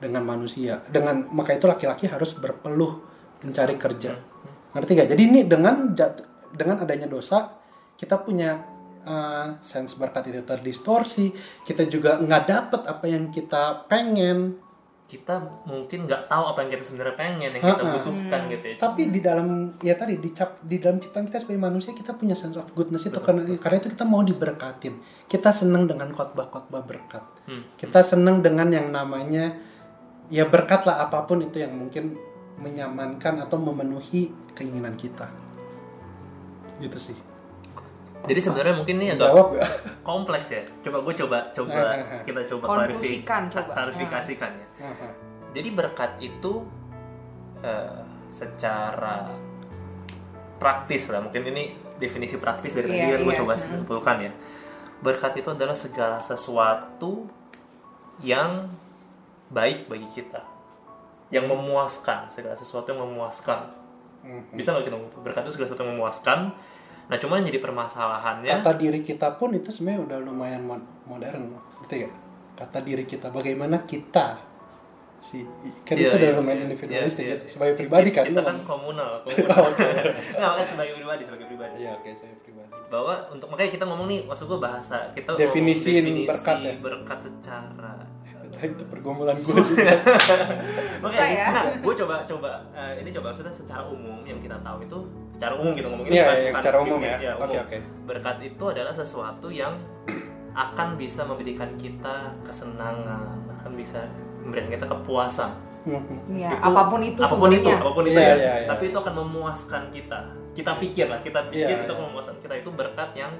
dengan 0.00 0.24
manusia. 0.24 0.80
Dengan 0.88 1.26
maka 1.32 1.56
itu 1.56 1.64
laki-laki 1.68 2.08
harus 2.08 2.36
berpeluh 2.36 3.00
mencari 3.44 3.76
kerja. 3.76 4.14
Ngerti 4.76 4.90
gak 4.94 5.08
jadi 5.16 5.22
ini 5.26 5.40
dengan 5.48 5.92
dengan 6.54 6.76
adanya 6.80 7.10
dosa 7.10 7.60
kita 7.98 8.24
punya 8.24 8.62
uh, 9.04 9.58
sense 9.60 9.96
berkat 10.00 10.32
itu 10.32 10.40
terdistorsi. 10.44 11.32
Kita 11.64 11.84
juga 11.88 12.16
nggak 12.16 12.44
dapet 12.48 12.82
apa 12.88 13.04
yang 13.08 13.28
kita 13.28 13.84
pengen 13.90 14.56
kita 15.10 15.34
mungkin 15.66 16.06
nggak 16.06 16.30
tahu 16.30 16.44
apa 16.54 16.62
yang 16.62 16.70
kita 16.78 16.84
sebenarnya 16.86 17.16
pengen 17.18 17.50
yang 17.50 17.62
kita 17.66 17.82
butuhkan 17.82 18.40
gitu 18.46 18.66
ya. 18.70 18.76
Tapi 18.78 19.02
di 19.10 19.18
dalam 19.18 19.48
ya 19.82 19.98
tadi 19.98 20.22
di, 20.22 20.30
cap- 20.30 20.62
di 20.62 20.78
dalam 20.78 21.02
ciptaan 21.02 21.26
kita 21.26 21.42
sebagai 21.42 21.58
manusia 21.58 21.90
kita 21.90 22.14
punya 22.14 22.38
sense 22.38 22.54
of 22.54 22.70
goodness 22.70 23.10
itu. 23.10 23.18
Karena 23.18 23.42
karena 23.58 23.76
itu 23.76 23.90
kita 23.90 24.06
mau 24.06 24.22
diberkatin. 24.22 25.02
Kita 25.26 25.50
senang 25.50 25.90
dengan 25.90 26.14
khotbah-khotbah 26.14 26.86
berkat. 26.86 27.26
Hmm. 27.50 27.66
kita 27.74 27.98
senang 27.98 28.38
dengan 28.38 28.70
yang 28.70 28.94
namanya 28.94 29.58
ya 30.30 30.46
berkat 30.46 30.86
lah 30.86 31.02
apa 31.02 31.26
pun 31.26 31.42
itu 31.42 31.58
yang 31.58 31.74
mungkin 31.74 32.14
menyamankan 32.62 33.42
atau 33.42 33.58
memenuhi 33.58 34.30
keinginan 34.54 34.94
kita. 34.94 35.26
Gitu 36.78 36.98
sih. 37.02 37.18
Jadi 38.20 38.38
sebenarnya 38.38 38.78
mungkin 38.78 38.94
ini 39.00 39.16
agak 39.16 39.26
jawab 39.26 39.46
gak? 39.58 39.66
kompleks 40.06 40.54
ya. 40.54 40.62
Coba 40.86 41.02
gue 41.02 41.14
coba 41.18 41.38
coba 41.50 41.98
kita 42.22 42.40
coba 42.46 42.64
klarifi- 42.86 43.26
Konklusikan, 43.26 43.42
coba. 43.50 43.72
klarifikasikan 43.74 44.52
ya 44.54 44.69
jadi 45.50 45.68
berkat 45.70 46.12
itu 46.18 46.64
eh, 47.60 48.00
secara 48.30 49.28
praktis 50.56 51.08
lah 51.08 51.20
mungkin 51.20 51.44
ini 51.46 51.64
definisi 51.96 52.36
praktis 52.36 52.72
dari 52.72 52.88
tadi 52.88 53.00
Iya, 53.02 53.16
kan 53.16 53.20
gue 53.22 53.34
iya. 53.34 53.40
coba 53.40 53.54
Hmm. 53.54 53.62
simpulkan 53.62 54.16
ya 54.20 54.32
berkat 55.00 55.32
itu 55.34 55.48
adalah 55.48 55.72
segala 55.72 56.20
sesuatu 56.20 57.24
yang 58.20 58.68
baik 59.48 59.88
bagi 59.88 60.06
kita 60.10 60.44
yang 61.28 61.46
memuaskan 61.46 62.28
segala 62.28 62.52
sesuatu 62.54 62.90
yang 62.90 63.00
memuaskan 63.02 63.64
Mhm. 64.20 64.52
bisa 64.52 64.70
nggak 64.70 64.84
kita 64.84 64.94
ngomong 64.94 65.24
berkat 65.24 65.42
itu 65.42 65.52
segala 65.54 65.66
sesuatu 65.66 65.82
yang 65.82 65.92
memuaskan 65.94 66.38
nah 67.08 67.16
cuman 67.16 67.40
yang 67.40 67.48
jadi 67.48 67.60
permasalahannya 67.60 68.52
kata 68.60 68.72
diri 68.76 69.00
kita 69.00 69.34
pun 69.34 69.50
itu 69.50 69.72
sebenarnya 69.72 70.00
udah 70.06 70.18
lumayan 70.22 70.62
mod- 70.62 70.90
modern 71.04 71.56
ngerti 71.80 72.04
gak? 72.04 72.12
kata 72.54 72.78
diri 72.80 73.02
kita 73.02 73.32
bagaimana 73.32 73.82
kita 73.82 74.38
si 75.20 75.44
kan 75.84 75.94
Iya, 75.94 76.10
itu 76.10 76.16
iya, 76.18 76.32
lumayan 76.32 76.56
iya, 76.56 76.66
individualistik 76.66 77.24
iya, 77.24 77.30
ya. 77.30 77.36
iya. 77.36 77.46
sebagai 77.46 77.74
pribadi 77.76 78.08
kan 78.08 78.24
kita 78.24 78.40
kan 78.40 78.56
komunal 78.64 79.10
komunal 79.24 79.60
nggak 80.32 80.48
makanya 80.48 80.64
sebagai 80.66 80.94
pribadi 80.96 81.22
sebagai 81.22 81.46
pribadi 81.46 81.74
iya 81.78 81.90
oke 81.92 82.10
saya 82.10 82.32
pribadi 82.40 82.68
bahwa 82.88 83.14
untuk 83.28 83.46
makanya 83.46 83.70
kita 83.70 83.84
ngomong 83.84 84.06
nih 84.08 84.20
maksud 84.24 84.44
gue 84.46 84.58
bahasa 84.58 85.12
kita 85.12 85.36
definisi 85.36 85.92
berkat 86.24 86.56
ya? 86.60 86.72
berkat 86.76 87.18
secara 87.20 87.94
Nah, 88.50 88.66
itu 88.66 88.82
pergumulan 88.84 89.38
gue 89.38 89.56
juga 89.70 89.94
makanya 91.00 91.28
ya? 91.30 91.46
nah, 91.48 91.64
gue 91.76 91.94
coba 91.96 92.16
coba 92.26 92.50
eh, 92.72 92.98
ini 92.98 93.08
coba 93.10 93.30
maksudnya 93.30 93.54
secara 93.54 93.86
umum 93.86 94.20
yang 94.22 94.36
kita 94.36 94.58
tahu 94.58 94.82
itu 94.82 94.98
secara 95.30 95.54
umum 95.54 95.72
kita 95.72 95.86
ngomong 95.86 96.04
ini 96.04 96.12
Iya, 96.12 96.24
bukan- 96.24 96.34
bukan 96.42 96.58
secara 96.58 96.76
umum 96.78 96.98
definisi, 96.98 97.24
ya. 97.24 97.32
Oke, 97.38 97.56
oke. 97.58 97.76
berkat 98.04 98.36
itu 98.42 98.64
adalah 98.66 98.92
sesuatu 98.92 99.48
yang 99.48 99.74
akan 100.50 100.88
bisa 100.98 101.22
memberikan 101.22 101.70
kita 101.78 102.14
kesenangan 102.42 103.22
akan 103.54 103.72
bisa 103.72 104.02
memberikan 104.50 104.70
kita 104.72 104.86
kepuasan 104.86 105.50
Mhm. 105.80 106.28
Iya, 106.28 106.50
Itu- 106.52 106.64
apa 106.66 106.82
pun 106.86 107.00
itu 107.00 107.20
apa 107.24 107.34
pun 107.34 107.48
itu 107.48 107.64
apa 107.66 107.90
pun 107.90 108.04
itu 108.04 108.12
Iya, 108.12 108.20
ya 108.20 108.36
iya, 108.36 108.54
iya. 108.58 108.68
tapi 108.68 108.92
itu 108.92 108.98
akan 108.98 109.14
memuaskan 109.16 109.88
kita 109.88 110.18
kita 110.52 110.72
pikir 110.76 111.08
lah 111.08 111.16
kita 111.18 111.40
pikir 111.48 111.72
Iya, 111.72 111.78
itu 111.78 111.88
iya. 111.88 111.96
akan 111.96 112.04
memuaskan 112.12 112.36
kita 112.36 112.54
itu 112.58 112.68
berkat 112.68 113.10
yang 113.14 113.32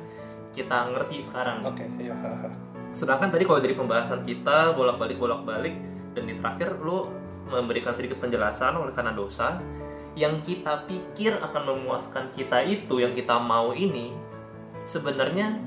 kita 0.51 0.77
ngerti 0.88 1.20
sekarang 1.20 1.61
oke 1.61 1.85
iya 1.99 2.16
haha. 2.16 2.49
sedangkan 2.90 3.29
tadi 3.29 3.44
kalau 3.44 3.61
dari 3.61 3.77
pembahasan 3.77 4.25
kita 4.25 4.73
bolak 4.73 4.96
balik 4.96 5.20
bolak 5.20 5.44
balik 5.44 5.77
dan 6.11 6.25
di 6.25 6.35
terakhir 6.35 6.81
lu 6.81 7.12
memberikan 7.44 7.92
sedikit 7.92 8.16
penjelasan 8.16 8.73
oleh 8.73 8.90
karena 8.90 9.12
dosa 9.12 9.61
yang 10.12 10.40
kita 10.40 10.88
pikir 10.88 11.37
akan 11.37 11.62
memuaskan 11.68 12.31
kita 12.31 12.64
itu 12.64 12.99
yang 12.99 13.12
kita 13.12 13.37
mau 13.37 13.70
ini 13.70 14.16
sebenarnya 14.83 15.61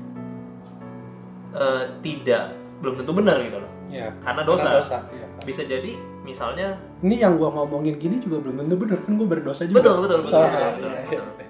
eh, 1.54 1.84
tidak 2.00 2.50
belum 2.76 2.98
tentu 2.98 3.12
benar 3.14 3.38
gitu 3.40 3.58
loh 3.58 3.70
Iya. 3.84 4.10
Karena 4.18 4.42
dosa. 4.42 4.80
iya. 5.12 5.23
Bisa 5.44 5.62
jadi 5.62 5.92
misalnya 6.20 6.74
ini 7.00 7.16
yang 7.16 7.36
gua 7.36 7.52
ngomongin 7.52 7.94
gini 7.94 8.16
juga 8.16 8.40
belum 8.40 8.60
tentu 8.60 8.74
bener 8.74 8.96
kan 8.98 9.12
gue 9.12 9.28
berdosa 9.28 9.62
juga 9.64 9.76
betul 9.78 9.96
betul 10.00 10.18
betul, 10.22 10.34
Ah, 10.34 10.48
betul, 10.48 10.58
iya, 10.58 10.70
betul, 10.72 10.90
iya. 10.90 11.20
betul. 11.22 11.48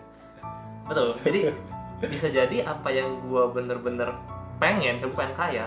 Betul. 0.85 1.09
Jadi 1.23 1.41
bisa 2.05 2.27
jadi 2.29 2.57
apa 2.63 2.89
yang 2.91 3.09
gua 3.25 3.49
bener-bener 3.49 4.13
pengen, 4.57 4.95
saya 4.95 5.09
pengen 5.11 5.33
kaya, 5.33 5.67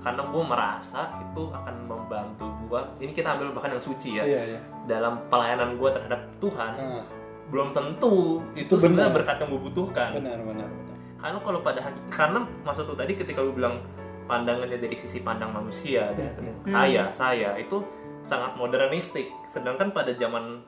karena 0.00 0.22
gua 0.26 0.42
merasa 0.42 1.00
itu 1.16 1.42
akan 1.48 1.74
membantu 1.84 2.46
gua. 2.64 2.82
Ini 2.96 3.12
kita 3.12 3.30
ambil 3.30 3.52
bahkan 3.52 3.70
yang 3.70 3.84
suci 3.84 4.18
ya, 4.18 4.24
iya 4.24 4.42
iya 4.48 4.60
dalam 4.84 5.22
pelayanan 5.26 5.76
gua 5.76 5.92
terhadap 5.92 6.26
Tuhan. 6.38 6.72
Ah, 6.76 7.04
Belum 7.46 7.70
tentu 7.70 8.42
itu, 8.52 8.66
Itu 8.66 8.74
sebenarnya 8.76 9.06
benar. 9.06 9.18
berkat 9.22 9.36
yang 9.38 9.48
gue 9.48 9.62
butuhkan. 9.62 10.08
benar 10.12 10.38
benar 10.42 10.66
benar 10.66 10.96
Karena 11.16 11.38
kalau 11.40 11.60
pada 11.62 11.78
karena 12.10 12.38
maksud 12.60 12.84
lu 12.84 12.94
tadi 12.94 13.12
ketika 13.14 13.38
lu 13.38 13.54
bilang 13.54 13.78
pandangannya 14.26 14.76
dari 14.76 14.94
sisi 14.94 15.20
pandang 15.20 15.50
manusia, 15.50 16.10
dan 16.12 16.34
saya, 16.62 17.08
saya 17.10 17.54
itu 17.54 17.78
sangat 18.20 18.54
modernistik. 18.54 19.30
Sedangkan 19.44 19.90
pada 19.90 20.10
zaman 20.12 20.60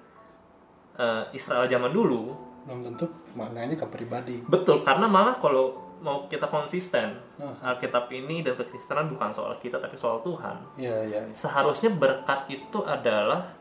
eh, 0.94 1.22
Israel 1.32 1.66
zaman 1.66 1.90
dulu 1.90 2.34
belum 2.66 2.84
tentu 2.84 3.08
maknanya 3.32 3.74
ke 3.74 3.86
pribadi 3.88 4.44
Betul, 4.44 4.84
karena 4.84 5.08
malah 5.08 5.38
kalau 5.38 5.72
mau 5.98 6.28
kita 6.28 6.46
konsisten 6.46 7.16
Hmm. 7.38 7.54
Alkitab 7.62 8.10
ini 8.10 8.42
dan 8.42 8.54
kekristenan 8.54 9.06
bukan 9.08 9.30
soal 9.30 9.54
kita 9.56 9.78
tapi 9.78 9.94
soal 9.94 10.18
Tuhan 10.20 10.58
Iya, 10.74 10.96
iya. 11.06 11.20
seharusnya 11.32 11.88
berkat 11.88 12.50
itu 12.50 12.82
adalah 12.82 13.54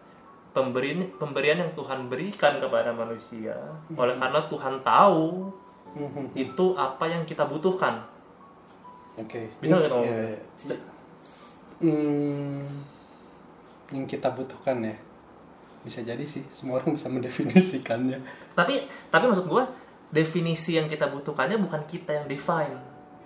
pemberian 0.50 1.14
pemberian 1.14 1.62
yang 1.62 1.72
Tuhan 1.72 2.10
berikan 2.10 2.58
kepada 2.58 2.90
manusia 2.90 3.54
oleh 3.92 4.18
karena 4.18 4.42
Tuhan 4.44 4.82
tahu 4.82 5.54
Mhm. 5.94 6.34
itu 6.34 6.66
apa 6.74 7.06
yang 7.06 7.22
kita 7.24 7.46
butuhkan 7.46 8.02
Oke. 9.18 9.50
Bisa 9.58 9.74
nggak 9.76 9.90
ngomong? 9.90 10.06
Iya, 10.06 10.18
iya. 10.64 10.78
Hmm, 11.78 12.66
yang 13.90 14.06
kita 14.06 14.30
butuhkan 14.30 14.82
ya. 14.82 14.96
Bisa 15.80 16.02
jadi 16.02 16.24
sih, 16.24 16.44
semua 16.50 16.78
orang 16.78 16.92
bisa 16.92 17.08
mendefinisikannya. 17.08 18.20
tapi 18.54 18.82
tapi 19.08 19.24
maksud 19.24 19.46
gua 19.46 19.64
definisi 20.10 20.74
yang 20.74 20.86
kita 20.86 21.08
butuhkannya 21.08 21.58
bukan 21.60 21.86
kita 21.86 22.12
yang 22.12 22.26
define 22.26 22.74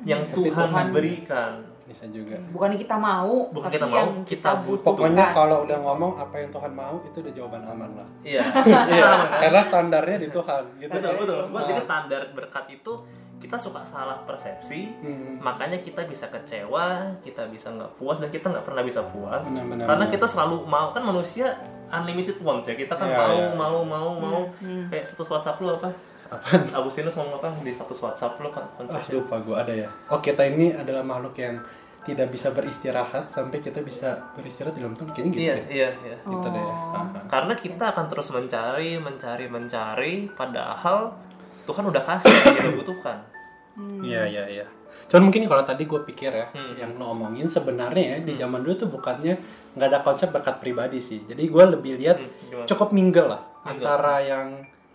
yang 0.01 0.21
Tapi 0.25 0.36
Tuhan, 0.43 0.67
Tuhan. 0.67 0.86
berikan 0.91 1.54
Bisa 1.84 2.04
juga. 2.08 2.36
bukan 2.49 2.67
yang 2.69 2.82
kita 2.82 2.95
mau 2.95 3.47
Bukan 3.47 3.67
tapi 3.67 3.75
kita 3.75 3.86
mau, 3.86 3.95
yang 3.95 4.10
kita 4.21 4.27
kita 4.27 4.51
butuh. 4.58 4.67
butuhkan 4.84 4.91
Pokoknya 4.97 5.25
kalau 5.32 5.58
udah 5.62 5.77
ngomong 5.80 6.12
apa 6.17 6.36
yang 6.36 6.49
Tuhan 6.49 6.71
mau 6.73 6.95
itu 6.99 7.17
udah 7.17 7.34
jawaban 7.34 7.63
aman 7.63 7.91
lah. 7.93 8.08
iya 8.21 8.41
Iya, 8.91 9.10
karena 9.39 9.62
standarnya 9.62 10.17
di 10.19 10.30
Tuhan 10.30 10.63
gitu. 10.77 10.91
betul 10.91 11.12
betul 11.15 11.36
maksud 11.38 11.51
gua 11.51 11.62
jadi 11.63 11.82
standar 11.82 12.21
berkat 12.32 12.65
itu 12.71 12.93
kita 13.41 13.58
suka 13.58 13.82
salah 13.82 14.21
persepsi 14.21 14.93
Hmm. 14.95 15.36
makanya 15.38 15.77
kita 15.77 16.06
bisa 16.06 16.30
kecewa 16.30 16.86
kita 17.19 17.45
bisa 17.47 17.67
nggak 17.69 17.91
puas 17.95 18.17
dan 18.17 18.30
kita 18.30 18.47
nggak 18.47 18.63
pernah 18.63 18.82
bisa 18.82 19.01
puas 19.04 19.41
Benar, 19.43 19.65
benar, 19.67 19.86
karena 19.88 20.06
benar. 20.06 20.13
kita 20.13 20.25
selalu 20.27 20.56
mau 20.63 20.88
kan 20.89 21.01
manusia 21.01 21.49
unlimited 21.89 22.38
wants 22.39 22.65
ya 22.65 22.75
kita 22.75 22.93
kan 22.93 23.04
Iya, 23.04 23.17
mau, 23.17 23.36
iya. 23.36 23.49
mau 23.51 23.77
mau 23.84 24.10
mau 24.15 24.41
Hmm, 24.56 24.88
kayak 24.88 25.04
status 25.04 25.27
WhatsApp 25.27 25.58
lu 25.60 25.73
apa 25.73 25.89
Agustinus 26.71 27.12
ngomong 27.13 27.36
apa 27.36 27.51
di 27.58 27.67
status 27.67 27.99
WhatsApp 27.99 28.39
lu 28.39 28.47
kan 28.49 28.63
Ah, 28.86 29.04
lupa 29.10 29.36
gua 29.38 29.62
ada 29.62 29.73
ya. 29.75 29.89
Oh, 30.08 30.19
kita 30.19 30.45
ini 30.45 30.71
adalah 30.71 31.01
makhluk 31.01 31.36
yang 31.36 31.60
tidak 32.01 32.32
bisa 32.32 32.49
beristirahat 32.49 33.27
sampai 33.27 33.60
kita 33.60 33.77
bisa 33.82 34.32
beristirahat 34.32 34.71
di 34.71 34.82
dalam 34.82 34.95
Tuhan. 34.95 35.12
Kayaknya 35.12 35.30
gitu 35.30 35.43
iya 35.43 35.54
deh. 35.54 35.65
iya 35.69 35.89
iya 36.01 36.15
Gitu 36.17 36.47
deh. 36.47 36.63
Oh. 36.63 36.95
Ah. 36.95 37.06
karena 37.27 37.54
kita 37.54 37.84
akan 37.86 38.06
terus 38.08 38.27
mencari 38.30 38.95
mencari 38.97 39.45
mencari 39.47 40.13
padahal 40.32 41.13
Tuhan 41.71 41.84
udah 41.88 42.03
kasih 42.03 42.27
yang 42.29 42.55
kita 42.57 42.71
butuhkan 42.75 43.17
Iya 44.03 44.27
iya 44.27 44.43
iya. 44.51 44.65
Cuman 45.07 45.31
mungkin 45.31 45.47
kalau 45.47 45.63
tadi 45.63 45.88
gue 45.88 46.03
pikir 46.03 46.27
ya, 46.29 46.47
Hmm. 46.51 46.75
yang 46.75 46.91
lo 46.99 47.15
omongin 47.15 47.47
sebenarnya 47.47 48.03
ya 48.03 48.17
di 48.19 48.36
zaman 48.36 48.60
dulu 48.60 48.75
tuh 48.77 48.89
bukannya 48.91 49.39
nggak 49.73 49.88
ada 49.88 49.99
konsep 50.03 50.27
berkat 50.29 50.60
pribadi 50.60 50.99
sih. 50.99 51.23
Jadi 51.23 51.47
gue 51.47 51.63
lebih 51.71 51.95
lihat 51.95 52.19
Hmm, 52.19 52.67
cukup 52.67 52.91
mingle 52.91 53.31
lah 53.31 53.39
Mingle. 53.63 53.71
antara 53.79 54.19
yang 54.19 54.47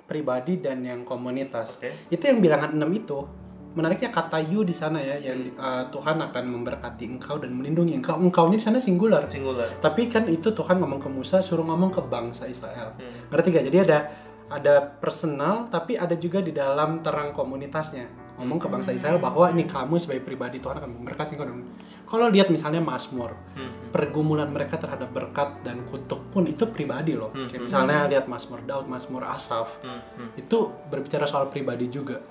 pribadi 0.05 0.61
dan 0.61 0.85
yang 0.85 1.03
komunitas. 1.03 1.81
Oke. 1.81 2.13
Itu 2.13 2.29
yang 2.29 2.39
bilangan 2.39 2.77
6 2.77 2.85
itu. 2.93 3.25
Menariknya 3.73 4.09
kata 4.09 4.41
you 4.41 4.65
di 4.65 4.73
sana 4.73 4.97
ya, 4.97 5.21
yang 5.21 5.53
uh, 5.53 5.85
Tuhan 5.89 6.17
akan 6.17 6.45
memberkati 6.49 7.05
engkau 7.07 7.37
dan 7.37 7.53
melindungi 7.53 7.93
engkau. 7.93 8.17
Engkaunya 8.17 8.57
di 8.57 8.65
sana 8.65 8.77
singular. 8.77 9.29
singular 9.29 9.69
Tapi 9.81 10.09
kan 10.09 10.25
itu 10.29 10.49
Tuhan 10.49 10.81
ngomong 10.81 10.97
ke 10.97 11.09
Musa 11.09 11.41
suruh 11.41 11.61
ngomong 11.61 11.93
ke 11.93 12.01
bangsa 12.03 12.45
Israel. 12.45 12.97
Hmm. 12.97 13.29
Ngerti 13.29 13.49
gak? 13.53 13.65
Jadi 13.69 13.79
ada 13.85 13.99
ada 14.47 14.79
personal 14.81 15.67
tapi 15.69 15.99
ada 15.99 16.15
juga 16.15 16.39
di 16.39 16.51
dalam 16.51 17.03
terang 17.03 17.33
komunitasnya. 17.33 18.07
Ngomong 18.37 18.61
ke 18.61 18.69
bangsa 18.69 18.93
Israel 18.93 19.17
bahwa 19.17 19.49
ini 19.49 19.65
kamu 19.65 19.97
sebagai 19.97 20.21
pribadi 20.23 20.61
Tuhan 20.61 20.77
akan 20.77 20.91
memberkati 20.93 21.35
dan- 21.35 21.73
Kalau 22.07 22.31
lihat 22.31 22.47
misalnya 22.47 22.79
Mazmur, 22.79 23.35
Hmm. 23.59 23.91
pergumulan 23.91 24.47
mereka 24.47 24.79
terhadap 24.79 25.11
berkat 25.11 25.59
dan 25.61 25.83
kutuk 25.83 26.31
pun 26.31 26.47
itu 26.47 26.63
pribadi 26.69 27.19
loh. 27.19 27.35
Kayak 27.35 27.67
misalnya 27.67 28.07
lihat 28.07 28.31
Mazmur 28.31 28.63
Daud, 28.63 28.87
Mazmur 28.87 29.27
Asaf. 29.27 29.83
Hmm, 29.83 29.99
hmm. 30.15 30.29
Itu 30.39 30.71
berbicara 30.87 31.27
soal 31.27 31.51
pribadi 31.51 31.91
juga. 31.91 32.23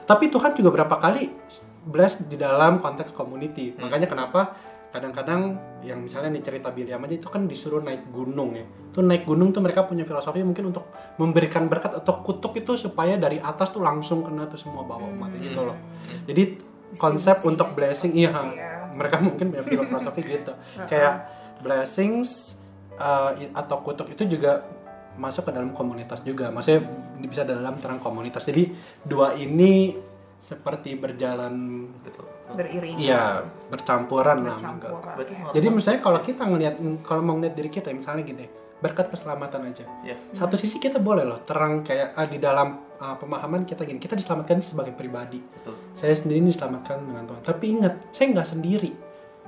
Tetapi 0.00 0.24
Tuhan 0.32 0.56
juga 0.56 0.72
berapa 0.72 0.96
kali 0.96 1.36
bless 1.82 2.24
di 2.24 2.36
dalam 2.36 2.80
konteks 2.80 3.12
community. 3.12 3.76
Makanya 3.76 4.08
kenapa 4.08 4.56
kadang-kadang 4.90 5.54
yang 5.86 6.02
misalnya 6.02 6.34
nih 6.34 6.42
cerita 6.42 6.74
Biliam 6.74 6.98
aja 7.06 7.14
itu 7.14 7.30
kan 7.30 7.46
disuruh 7.46 7.78
naik 7.78 8.10
gunung 8.10 8.58
ya. 8.58 8.66
Itu 8.90 9.06
naik 9.06 9.22
gunung 9.22 9.54
tuh 9.54 9.62
mereka 9.62 9.86
punya 9.86 10.02
filosofi 10.02 10.42
mungkin 10.42 10.74
untuk 10.74 10.90
memberikan 11.16 11.70
berkat 11.70 11.94
atau 12.02 12.26
kutuk 12.26 12.58
itu 12.58 12.74
supaya 12.74 13.14
dari 13.14 13.38
atas 13.38 13.70
tuh 13.70 13.80
langsung 13.80 14.26
kena 14.26 14.50
tuh 14.50 14.58
semua 14.58 14.82
bawah 14.82 15.06
umat 15.14 15.30
gitu 15.38 15.62
loh. 15.62 15.78
Jadi 16.26 16.58
konsep 16.98 17.38
Distribusi 17.38 17.50
untuk 17.54 17.68
blessing 17.78 18.12
iya 18.18 18.30
Iya. 18.34 18.70
mereka 18.98 19.16
mungkin 19.22 19.54
punya 19.54 19.62
filosofi 19.86 20.26
gitu. 20.26 20.52
Kayak 20.90 21.30
blessings 21.62 22.58
uh, 22.98 23.30
atau 23.54 23.86
kutuk 23.86 24.10
itu 24.10 24.26
juga 24.26 24.66
masuk 25.14 25.46
ke 25.46 25.50
dalam 25.54 25.70
komunitas 25.70 26.26
juga. 26.26 26.50
Maksudnya 26.50 26.82
bisa 27.22 27.46
dalam 27.46 27.78
terang 27.78 28.02
komunitas. 28.02 28.42
Jadi 28.42 28.74
dua 29.06 29.38
ini 29.38 29.94
seperti 30.40 30.98
berjalan 30.98 31.84
betul 32.02 32.39
beriringan 32.52 33.00
Iya, 33.00 33.24
bercampuran 33.68 34.36
lah. 34.42 34.56
bercampuran 34.56 35.14
berarti 35.16 35.32
ya. 35.34 35.44
Jadi 35.54 35.66
misalnya 35.68 36.00
kalau 36.00 36.20
kita 36.20 36.42
ngelihat 36.44 36.74
kalau 37.02 37.22
mau 37.22 37.34
ngeliat 37.36 37.54
diri 37.54 37.70
kita 37.70 37.90
misalnya 37.90 38.22
gini, 38.22 38.46
berkat 38.80 39.12
keselamatan 39.12 39.60
aja. 39.68 39.84
ya 40.00 40.16
Satu 40.32 40.56
sisi 40.56 40.80
kita 40.80 40.96
boleh 40.98 41.28
loh 41.28 41.44
terang 41.44 41.84
kayak 41.84 42.16
ah, 42.16 42.24
di 42.24 42.40
dalam 42.40 42.96
ah, 42.96 43.14
pemahaman 43.14 43.68
kita 43.68 43.84
gini, 43.84 44.00
kita 44.00 44.16
diselamatkan 44.16 44.58
sebagai 44.58 44.96
pribadi. 44.96 45.36
betul 45.36 45.76
Saya 45.92 46.16
sendiri 46.16 46.40
diselamatkan 46.42 47.00
dengan 47.04 47.28
Tuhan. 47.28 47.40
Tapi 47.44 47.64
ingat, 47.76 47.94
saya 48.10 48.26
nggak 48.32 48.48
sendiri. 48.48 48.92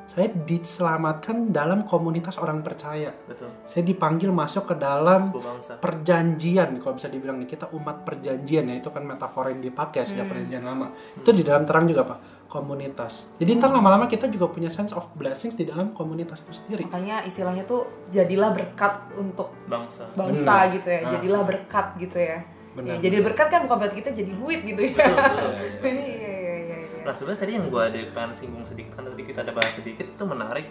Saya 0.02 0.28
diselamatkan 0.28 1.54
dalam 1.54 1.86
komunitas 1.88 2.36
orang 2.36 2.60
percaya. 2.60 3.14
betul 3.24 3.48
Saya 3.64 3.86
dipanggil 3.86 4.28
masuk 4.28 4.68
ke 4.68 4.76
dalam 4.76 5.30
perjanjian 5.80 6.76
kalau 6.82 6.98
bisa 6.98 7.08
dibilang 7.08 7.40
nih 7.40 7.48
kita 7.48 7.70
umat 7.72 8.04
perjanjian 8.04 8.66
ya 8.66 8.74
itu 8.76 8.90
kan 8.92 9.06
metafora 9.06 9.48
yang 9.54 9.62
dipakai 9.62 10.04
sejak 10.04 10.28
perjanjian 10.28 10.62
lama 10.62 10.90
itu 11.16 11.30
di 11.32 11.40
dalam 11.40 11.62
terang 11.64 11.86
juga 11.86 12.02
pak 12.04 12.18
komunitas. 12.52 13.32
Jadi 13.40 13.56
ntar 13.56 13.72
lama-lama 13.72 14.04
kita 14.04 14.28
juga 14.28 14.52
punya 14.52 14.68
sense 14.68 14.92
of 14.92 15.08
blessings 15.16 15.56
di 15.56 15.64
dalam 15.64 15.96
komunitas 15.96 16.44
itu 16.44 16.52
sendiri. 16.52 16.84
Makanya 16.84 17.24
istilahnya 17.24 17.64
tuh 17.64 17.88
jadilah 18.12 18.52
berkat 18.52 19.08
untuk 19.16 19.48
bangsa. 19.64 20.12
bangsa 20.12 20.44
Benar. 20.44 20.74
gitu 20.76 20.88
ya. 20.92 21.00
Ah. 21.00 21.10
jadilah 21.16 21.42
berkat 21.48 21.86
gitu 21.96 22.18
ya. 22.20 22.38
Benar, 22.76 22.88
Ya, 22.88 22.94
jadi 23.00 23.16
berkat 23.24 23.48
kan 23.48 23.60
bukan 23.64 23.76
berarti 23.80 23.96
kita 24.04 24.10
jadi 24.12 24.32
duit 24.36 24.60
gitu 24.68 24.80
ya. 24.84 24.92
Betul 24.92 25.16
betul. 25.16 25.50
Iya 25.88 26.04
iya 26.04 26.32
iya 26.60 26.76
iya 26.92 27.00
Nah 27.02 27.12
sebenarnya 27.16 27.40
tadi 27.40 27.52
yang 27.56 27.66
gue 27.72 27.82
ada 27.82 27.98
pengen 28.12 28.32
singgung 28.36 28.64
sedikit 28.68 28.92
kan 29.00 29.08
tadi 29.08 29.22
kita 29.24 29.40
ada 29.42 29.52
bahas 29.56 29.72
sedikit 29.72 30.06
itu 30.06 30.24
menarik 30.28 30.68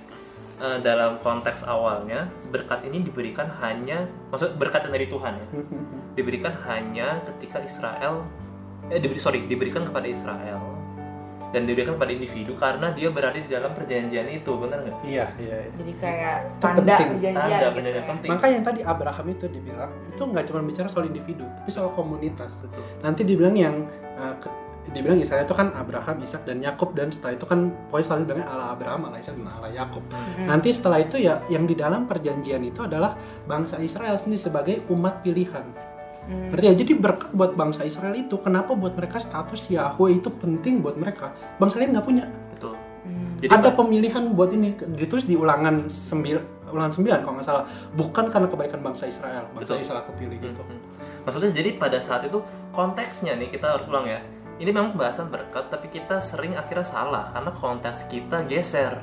Eh, 0.62 0.78
dalam 0.86 1.18
konteks 1.18 1.66
awalnya 1.66 2.30
berkat 2.54 2.86
ini 2.86 3.02
diberikan 3.02 3.50
hanya 3.66 4.06
maksud 4.30 4.62
berkat 4.62 4.86
yang 4.86 4.94
dari 4.94 5.08
Tuhan 5.10 5.34
ya. 5.34 5.46
Diberikan 6.22 6.54
hanya 6.70 7.18
ketika 7.26 7.58
Israel 7.66 8.22
eh 8.86 9.02
diberi 9.02 9.18
sorry 9.18 9.42
diberikan 9.50 9.90
kepada 9.90 10.06
Israel 10.06 10.71
dan 11.52 11.68
diberikan 11.68 12.00
kepada 12.00 12.12
individu 12.12 12.56
karena 12.56 12.88
dia 12.92 13.12
berada 13.12 13.36
di 13.36 13.46
dalam 13.46 13.72
perjanjian 13.72 14.24
itu 14.26 14.52
benar 14.56 14.80
nggak? 14.82 15.04
iya 15.04 15.26
iya, 15.36 15.56
iya. 15.68 15.72
jadi 15.76 15.94
kayak 16.00 16.38
tanda 16.58 16.80
penting. 16.82 17.08
perjanjian 17.12 17.34
Tanda 17.36 17.52
gitu 17.52 17.68
perjanjian 17.76 17.96
ya. 18.00 18.10
penting. 18.10 18.30
makanya 18.32 18.54
yang 18.56 18.66
tadi 18.66 18.80
Abraham 18.82 19.26
itu 19.30 19.46
dibilang 19.48 19.92
itu 20.08 20.22
nggak 20.24 20.44
cuma 20.48 20.60
bicara 20.64 20.88
soal 20.88 21.06
individu 21.06 21.44
tapi 21.44 21.70
soal 21.70 21.92
komunitas 21.92 22.52
Betul. 22.58 22.84
nanti 23.04 23.22
dibilang 23.22 23.56
yang 23.56 23.76
uh, 24.16 24.36
ke- 24.40 24.60
dibilang 24.90 25.22
Israel 25.22 25.46
itu 25.46 25.54
kan 25.54 25.72
Abraham, 25.72 26.20
Ishak 26.20 26.42
dan 26.44 26.58
Yakub 26.60 26.98
dan 26.98 27.14
setelah 27.14 27.38
itu 27.38 27.46
kan 27.46 27.70
pokoknya 27.88 28.06
selalu 28.12 28.22
bilangnya 28.26 28.48
Allah 28.50 28.68
Abraham, 28.74 29.00
Allah 29.08 29.20
Ishak 29.22 29.38
dan 29.38 29.48
Allah 29.48 29.72
Yakub. 29.72 30.04
Nanti 30.42 30.70
setelah 30.74 31.00
itu 31.00 31.16
ya 31.22 31.38
yang 31.48 31.64
di 31.64 31.78
dalam 31.78 32.10
perjanjian 32.10 32.60
itu 32.60 32.82
adalah 32.84 33.14
bangsa 33.46 33.78
Israel 33.78 34.18
sendiri 34.18 34.42
sebagai 34.42 34.76
umat 34.90 35.22
pilihan. 35.22 35.64
Ngerti 36.30 36.66
ya? 36.68 36.74
Jadi 36.78 36.92
berkat 37.00 37.30
buat 37.34 37.58
bangsa 37.58 37.82
Israel 37.84 38.14
itu 38.14 38.38
kenapa 38.40 38.78
buat 38.78 38.94
mereka 38.94 39.18
status 39.18 39.72
Yahweh 39.74 40.22
itu 40.22 40.30
penting 40.30 40.86
buat 40.86 40.96
mereka. 40.96 41.34
Bangsa 41.58 41.82
lain 41.82 41.98
nggak 41.98 42.06
punya. 42.06 42.26
Betul. 42.54 42.78
Hmm. 43.08 43.42
Jadi 43.42 43.52
Ada 43.52 43.70
pemilihan 43.74 44.24
buat 44.38 44.54
ini 44.54 44.78
ditulis 44.96 45.26
di 45.26 45.34
ulangan 45.34 45.90
9 45.90 46.70
ulangan 46.72 46.92
9 46.94 47.26
kalau 47.26 47.34
nggak 47.36 47.48
salah. 47.48 47.64
Bukan 47.98 48.32
karena 48.32 48.48
kebaikan 48.48 48.80
bangsa 48.80 49.10
Israel, 49.10 49.50
bangsa 49.52 49.76
Betul. 49.76 49.84
Israel 49.84 50.04
kepilih 50.08 50.38
gitu. 50.40 50.62
Hmm. 50.62 50.80
Maksudnya 51.26 51.52
jadi 51.54 51.70
pada 51.78 52.00
saat 52.02 52.26
itu 52.26 52.40
konteksnya 52.74 53.36
nih 53.38 53.50
kita 53.52 53.78
harus 53.78 53.86
ulang 53.90 54.08
ya. 54.08 54.20
Ini 54.62 54.70
memang 54.70 54.94
pembahasan 54.94 55.34
berkat 55.34 55.74
tapi 55.74 55.90
kita 55.90 56.22
sering 56.22 56.54
akhirnya 56.54 56.86
salah 56.86 57.34
karena 57.34 57.50
konteks 57.50 58.06
kita 58.14 58.46
geser. 58.46 58.94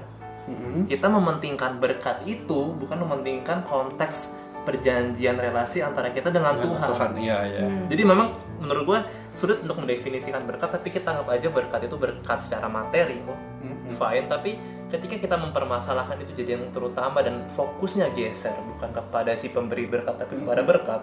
Mm-mm. 0.48 0.88
Kita 0.88 1.12
mementingkan 1.12 1.76
berkat 1.76 2.24
itu 2.24 2.72
bukan 2.72 3.04
mementingkan 3.04 3.68
konteks 3.68 4.47
perjanjian 4.68 5.40
relasi 5.40 5.80
antara 5.80 6.12
kita 6.12 6.28
dengan, 6.28 6.60
Dengan 6.60 6.76
Tuhan. 6.76 6.88
Tuhan, 6.92 7.10
iya 7.16 7.38
iya. 7.48 7.64
Jadi 7.88 8.02
memang 8.04 8.36
menurut 8.60 8.84
gue 8.84 9.00
sulit 9.32 9.64
untuk 9.64 9.80
mendefinisikan 9.80 10.44
berkat 10.44 10.68
tapi 10.68 10.92
kita 10.92 11.16
anggap 11.16 11.32
aja 11.32 11.48
berkat 11.48 11.80
itu 11.88 11.96
berkat 11.96 12.38
secara 12.44 12.68
materi 12.68 13.16
kok. 13.24 13.38
Mm-mm. 13.64 13.96
Fine, 13.96 14.28
tapi 14.28 14.60
ketika 14.92 15.16
kita 15.16 15.36
mempermasalahkan 15.40 16.20
itu 16.20 16.36
jadi 16.36 16.60
yang 16.60 16.68
terutama 16.68 17.24
dan 17.24 17.48
fokusnya 17.48 18.12
geser 18.12 18.52
bukan 18.76 18.92
kepada 18.92 19.32
si 19.40 19.48
pemberi 19.48 19.88
berkat 19.88 20.20
tapi 20.20 20.36
kepada 20.36 20.60
berkat, 20.60 21.00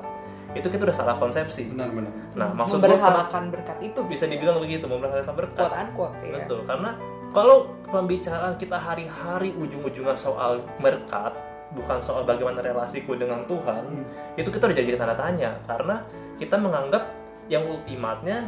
itu 0.54 0.68
kita 0.70 0.86
udah 0.86 0.96
salah 0.96 1.18
konsepsi. 1.18 1.74
Benar 1.74 1.90
benar. 1.90 2.12
Nah, 2.38 2.50
maksud 2.54 2.78
gue 2.78 2.86
memberhalakan 2.86 3.44
berkat 3.50 3.78
itu 3.82 4.00
bisa 4.06 4.30
dibilang 4.30 4.62
begitu, 4.62 4.86
memperhalakan 4.86 5.34
berkat. 5.34 5.66
quote 5.66 5.78
unquote 5.82 6.16
ya 6.22 6.38
Betul, 6.38 6.60
karena 6.70 6.92
kalau 7.34 7.58
pembicaraan 7.90 8.54
kita 8.56 8.78
hari-hari 8.78 9.52
ujung-ujungnya 9.58 10.16
soal 10.16 10.64
berkat, 10.80 11.36
bukan 11.76 12.00
soal 12.00 12.24
bagaimana 12.24 12.64
relasiku 12.64 13.14
dengan 13.14 13.44
Tuhan, 13.46 13.84
Hmm. 13.86 14.06
itu 14.40 14.48
kita 14.48 14.72
udah 14.72 14.76
jadi 14.76 14.96
tanda 14.96 15.14
tanya. 15.14 15.52
Karena 15.68 16.00
kita 16.40 16.56
menganggap 16.56 17.04
yang 17.46 17.68
ultimatnya 17.68 18.48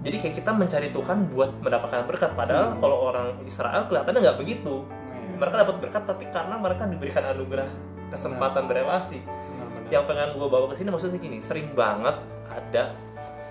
jadi 0.00 0.16
kayak 0.16 0.34
kita 0.40 0.50
mencari 0.56 0.88
Tuhan 0.90 1.28
buat 1.28 1.50
mendapatkan 1.60 2.08
berkat. 2.08 2.32
Padahal 2.32 2.78
kalau 2.80 3.12
orang 3.12 3.36
Israel 3.44 3.84
kelihatannya 3.84 4.20
nggak 4.24 4.38
begitu. 4.40 4.80
Nah, 4.88 5.36
mereka 5.36 5.60
dapat 5.60 5.76
berkat 5.76 6.02
tapi 6.08 6.24
karena 6.32 6.56
mereka 6.56 6.88
diberikan 6.88 7.24
anugerah 7.26 7.68
kesempatan 8.08 8.64
berelasi. 8.64 9.20
Benar-benar. 9.20 9.92
yang 9.92 10.06
pengen 10.06 10.38
gue 10.38 10.48
bawa 10.48 10.70
ke 10.70 10.78
sini 10.78 10.88
maksudnya 10.88 11.18
gini 11.18 11.42
sering 11.42 11.68
banget 11.74 12.14
ada 12.46 12.94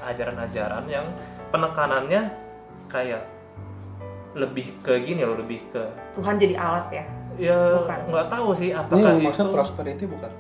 ajaran-ajaran 0.08 0.88
yang 0.88 1.04
penekanannya 1.52 2.32
kayak 2.88 3.24
lebih 4.34 4.72
ke 4.80 5.04
gini 5.04 5.26
loh 5.26 5.36
lebih 5.36 5.60
ke 5.68 5.84
Tuhan 6.16 6.40
jadi 6.40 6.56
alat 6.56 6.88
ya 6.94 7.06
ya 7.40 7.58
nggak 8.12 8.28
tahu 8.28 8.48
sih 8.52 8.70
ini 8.70 8.78
apakah 8.78 9.12
maksud 9.16 9.46
itu. 9.48 9.54
prosperity 9.56 10.04
bukan? 10.06 10.32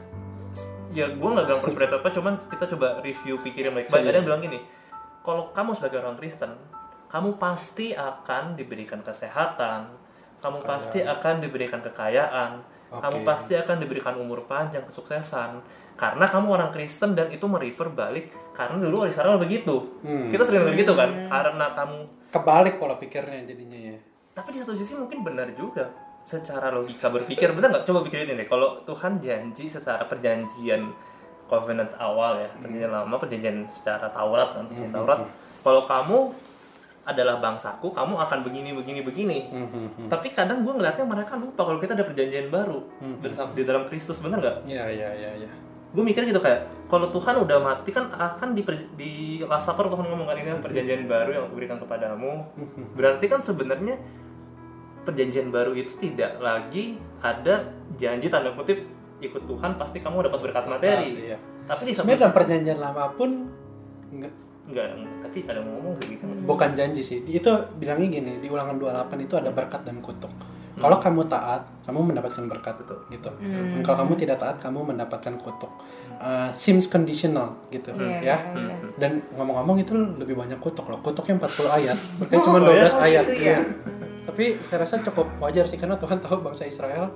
Ya 0.91 1.05
gue 1.07 1.29
nggak 1.31 1.45
bilang 1.47 1.61
prosperity 1.63 1.93
apa 1.95 2.09
cuman 2.11 2.33
kita 2.51 2.65
coba 2.75 2.87
review 2.99 3.39
pikirin 3.39 3.71
baik-baik 3.71 4.03
ada 4.03 4.17
yang 4.19 4.27
bilang 4.27 4.41
gini 4.43 4.59
kalau 5.23 5.55
kamu 5.55 5.71
sebagai 5.79 6.03
orang 6.03 6.19
Kristen 6.19 6.51
kamu 7.07 7.39
pasti 7.39 7.95
akan 7.95 8.59
diberikan 8.59 8.99
kesehatan 9.01 9.95
kamu 10.43 10.57
pasti 10.61 10.99
akan 11.01 11.39
diberikan 11.39 11.79
kekayaan 11.79 12.59
kamu 12.89 13.21
Oke. 13.21 13.25
pasti 13.25 13.53
akan 13.53 13.77
diberikan 13.77 14.17
umur 14.17 14.49
panjang 14.49 14.81
kesuksesan. 14.89 15.61
Karena 15.93 16.25
kamu 16.25 16.47
orang 16.55 16.71
Kristen 16.71 17.11
dan 17.13 17.27
itu 17.29 17.43
merefer 17.45 17.91
balik 17.91 18.31
karena 18.55 18.79
dulu 18.79 19.03
orang 19.03 19.11
Israel 19.13 19.37
begitu. 19.37 19.99
Hmm. 20.01 20.31
kita 20.31 20.47
sering 20.47 20.65
begitu 20.65 20.95
kan 20.95 21.11
karena 21.27 21.75
kamu 21.75 21.97
kebalik 22.31 22.79
pola 22.79 22.95
pikirnya 22.95 23.43
jadinya 23.45 23.93
ya. 23.93 23.97
Tapi 24.31 24.55
di 24.55 24.57
satu 24.63 24.73
sisi 24.79 24.95
mungkin 24.95 25.21
benar 25.27 25.51
juga 25.53 25.91
secara 26.29 26.69
logika 26.69 27.09
berpikir 27.09 27.49
benar 27.57 27.73
nggak? 27.73 27.85
Coba 27.89 28.05
pikirin 28.05 28.29
ini 28.29 28.45
deh. 28.45 28.47
Kalau 28.47 28.85
Tuhan 28.85 29.17
janji 29.17 29.65
secara 29.65 30.05
perjanjian 30.05 30.93
covenant 31.49 31.89
awal 31.97 32.37
ya 32.37 32.49
perjanjian 32.61 32.93
lama 32.93 33.15
perjanjian 33.17 33.65
secara 33.73 34.05
Taurat 34.13 34.53
kan 34.53 34.69
perjanjian 34.69 34.93
Taurat 34.93 35.19
kalau 35.65 35.81
kamu 35.89 36.17
adalah 37.09 37.41
bangsaku 37.41 37.89
kamu 37.89 38.13
akan 38.21 38.45
begini 38.45 38.69
begini 38.77 39.01
begini. 39.01 39.39
Tapi 40.05 40.29
kadang 40.29 40.61
gue 40.61 40.69
ngeliatnya 40.77 41.09
mereka 41.09 41.33
lupa 41.41 41.65
kalau 41.65 41.81
kita 41.81 41.97
ada 41.97 42.05
perjanjian 42.05 42.53
baru 42.53 42.85
bersama 43.17 43.49
di 43.57 43.65
dalam 43.65 43.89
Kristus 43.89 44.21
benar 44.21 44.37
nggak? 44.37 44.69
Iya 44.69 44.85
iya 44.93 45.09
iya 45.17 45.31
iya. 45.41 45.51
gue 45.89 46.05
mikir 46.05 46.21
gitu 46.21 46.37
kayak 46.37 46.69
kalau 46.85 47.09
Tuhan 47.09 47.33
udah 47.41 47.57
mati 47.65 47.89
kan 47.89 48.13
akan 48.13 48.53
di 48.53 48.61
di 48.93 49.11
Last 49.41 49.65
Supper 49.65 49.89
Tuhan 49.89 50.05
ngomong 50.05 50.29
kan 50.29 50.37
ini 50.37 50.53
perjanjian 50.61 51.09
baru 51.09 51.33
yang 51.33 51.43
aku 51.49 51.57
berikan 51.57 51.81
kepadamu. 51.81 52.45
Berarti 52.93 53.25
kan 53.25 53.41
sebenarnya 53.41 53.97
perjanjian 55.01 55.49
baru 55.49 55.71
itu 55.73 55.95
tidak 55.95 56.37
lagi 56.37 56.95
ada 57.19 57.65
janji 57.95 58.27
tanda 58.27 58.51
kutip 58.51 58.83
ikut 59.19 59.43
Tuhan 59.43 59.75
pasti 59.75 59.99
kamu 59.99 60.25
dapat 60.25 60.39
berkat 60.41 60.65
materi 60.65 61.09
Iya. 61.25 61.37
tapi 61.65 61.81
di 61.85 61.93
Sebenarnya 61.93 62.19
dalam 62.21 62.35
perjanjian 62.35 62.79
lama 62.79 63.03
pun 63.11 63.29
nggak 64.09 64.33
enggak 64.65 64.85
tapi 65.21 65.37
ada 65.43 65.59
ngomong 65.59 65.97
gitu 65.99 66.23
bukan 66.43 66.69
janji 66.71 67.01
sih. 67.01 67.19
Itu 67.23 67.49
bilangnya 67.75 68.07
gini, 68.11 68.31
di 68.37 68.47
Ulangan 68.47 68.77
28 68.77 69.17
itu 69.19 69.33
ada 69.33 69.49
berkat 69.49 69.81
dan 69.81 69.97
kutuk. 69.99 70.29
Kalau 70.73 70.95
kamu 70.95 71.27
taat, 71.27 71.67
kamu 71.83 72.13
mendapatkan 72.13 72.47
berkat 72.47 72.79
itu, 72.79 72.95
gitu. 73.11 73.29
Dan 73.35 73.83
Kalau 73.83 73.97
kamu 73.99 74.13
tidak 74.15 74.39
taat, 74.39 74.57
kamu 74.57 74.79
mendapatkan 74.87 75.35
kutuk. 75.37 75.67
Uh, 76.17 76.47
seems 76.49 76.87
conditional, 76.87 77.51
gitu, 77.67 77.91
Iya, 77.91 78.21
ya. 78.23 78.37
iya. 78.55 78.75
Dan 78.95 79.19
ngomong-ngomong 79.35 79.83
itu 79.83 79.91
lebih 80.15 80.39
banyak 80.39 80.55
kutuk 80.57 80.87
loh. 80.87 80.97
Kutuknya 81.03 81.35
40 81.37 81.67
ayat, 81.73 81.97
makanya 82.17 82.41
cuma 82.47 82.57
Oh, 82.57 82.71
12 82.71 82.79
ya? 82.79 82.89
ayat. 82.95 83.25
gitu 83.27 83.41
ya? 83.43 83.43
iya. 83.43 83.59
Tapi 84.29 84.45
saya 84.61 84.85
rasa 84.85 85.01
cukup 85.01 85.25
wajar 85.41 85.65
sih 85.65 85.81
karena 85.81 85.97
Tuhan 85.97 86.21
tahu 86.21 86.45
bangsa 86.45 86.69
Israel 86.69 87.09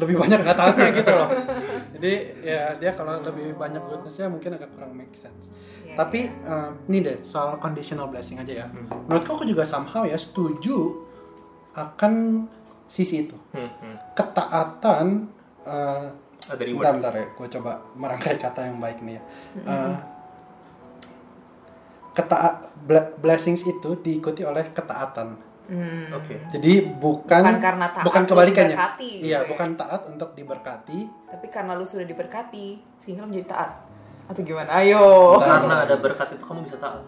lebih 0.00 0.16
banyak 0.16 0.40
nggak 0.40 0.56
taatnya 0.56 0.88
gitu 0.96 1.12
loh. 1.12 1.28
Jadi 1.94 2.12
ya 2.40 2.72
dia 2.80 2.90
kalau 2.96 3.20
lebih 3.20 3.52
banyak 3.60 3.84
goodnessnya 3.84 4.32
mungkin 4.32 4.56
agak 4.56 4.72
kurang 4.72 4.96
make 4.96 5.12
sense. 5.12 5.52
Iya, 5.84 6.00
Tapi 6.00 6.20
eh, 6.28 6.70
ini 6.88 6.98
deh 7.04 7.18
soal 7.22 7.60
conditional 7.60 8.08
blessing 8.08 8.40
aja 8.40 8.64
ya. 8.64 8.66
Menurutku 9.06 9.36
aku 9.36 9.44
juga 9.44 9.68
somehow 9.68 10.08
ya 10.08 10.16
setuju 10.16 11.04
akan 11.76 12.44
sisi 12.88 13.28
itu. 13.28 13.36
Hmm, 13.52 13.68
hmm. 13.68 14.16
Ketaatan 14.16 15.06
eh 15.68 16.06
ada 16.46 16.62
reward 16.62 16.78
bentar, 16.78 17.10
bentar 17.10 17.12
ya, 17.18 17.26
gue 17.34 17.48
coba 17.58 17.72
merangkai 17.98 18.38
kata 18.38 18.70
yang 18.70 18.78
baik 18.78 19.02
nih 19.02 19.18
ya. 19.18 19.22
Eh, 19.66 19.96
ketaat 22.16 22.72
ble- 22.80 23.12
blessings 23.20 23.66
itu 23.66 23.90
diikuti 24.00 24.40
oleh 24.40 24.72
ketaatan. 24.72 25.36
Hmm. 25.66 26.14
oke 26.14 26.34
Jadi 26.48 26.72
bukan 26.94 27.42
Bukan 27.42 27.58
karena 27.58 27.86
taat 27.90 28.04
bukan 28.06 28.22
kebalikannya. 28.22 28.76
diberkati, 28.78 29.10
iya, 29.18 29.42
ya. 29.42 29.48
bukan 29.50 29.68
taat 29.74 30.00
untuk 30.06 30.30
diberkati. 30.32 30.98
Tapi 31.26 31.46
karena 31.50 31.74
lu 31.74 31.82
sudah 31.82 32.06
diberkati, 32.06 32.66
sehingga 32.96 33.26
lu 33.26 33.34
menjadi 33.34 33.50
taat. 33.50 33.70
Atau 34.26 34.42
gimana? 34.42 34.70
Ayo. 34.72 35.38
karena 35.38 35.82
ada 35.82 35.94
berkat 35.96 36.34
itu 36.34 36.42
kamu 36.42 36.62
bisa 36.62 36.78
taat 36.78 37.02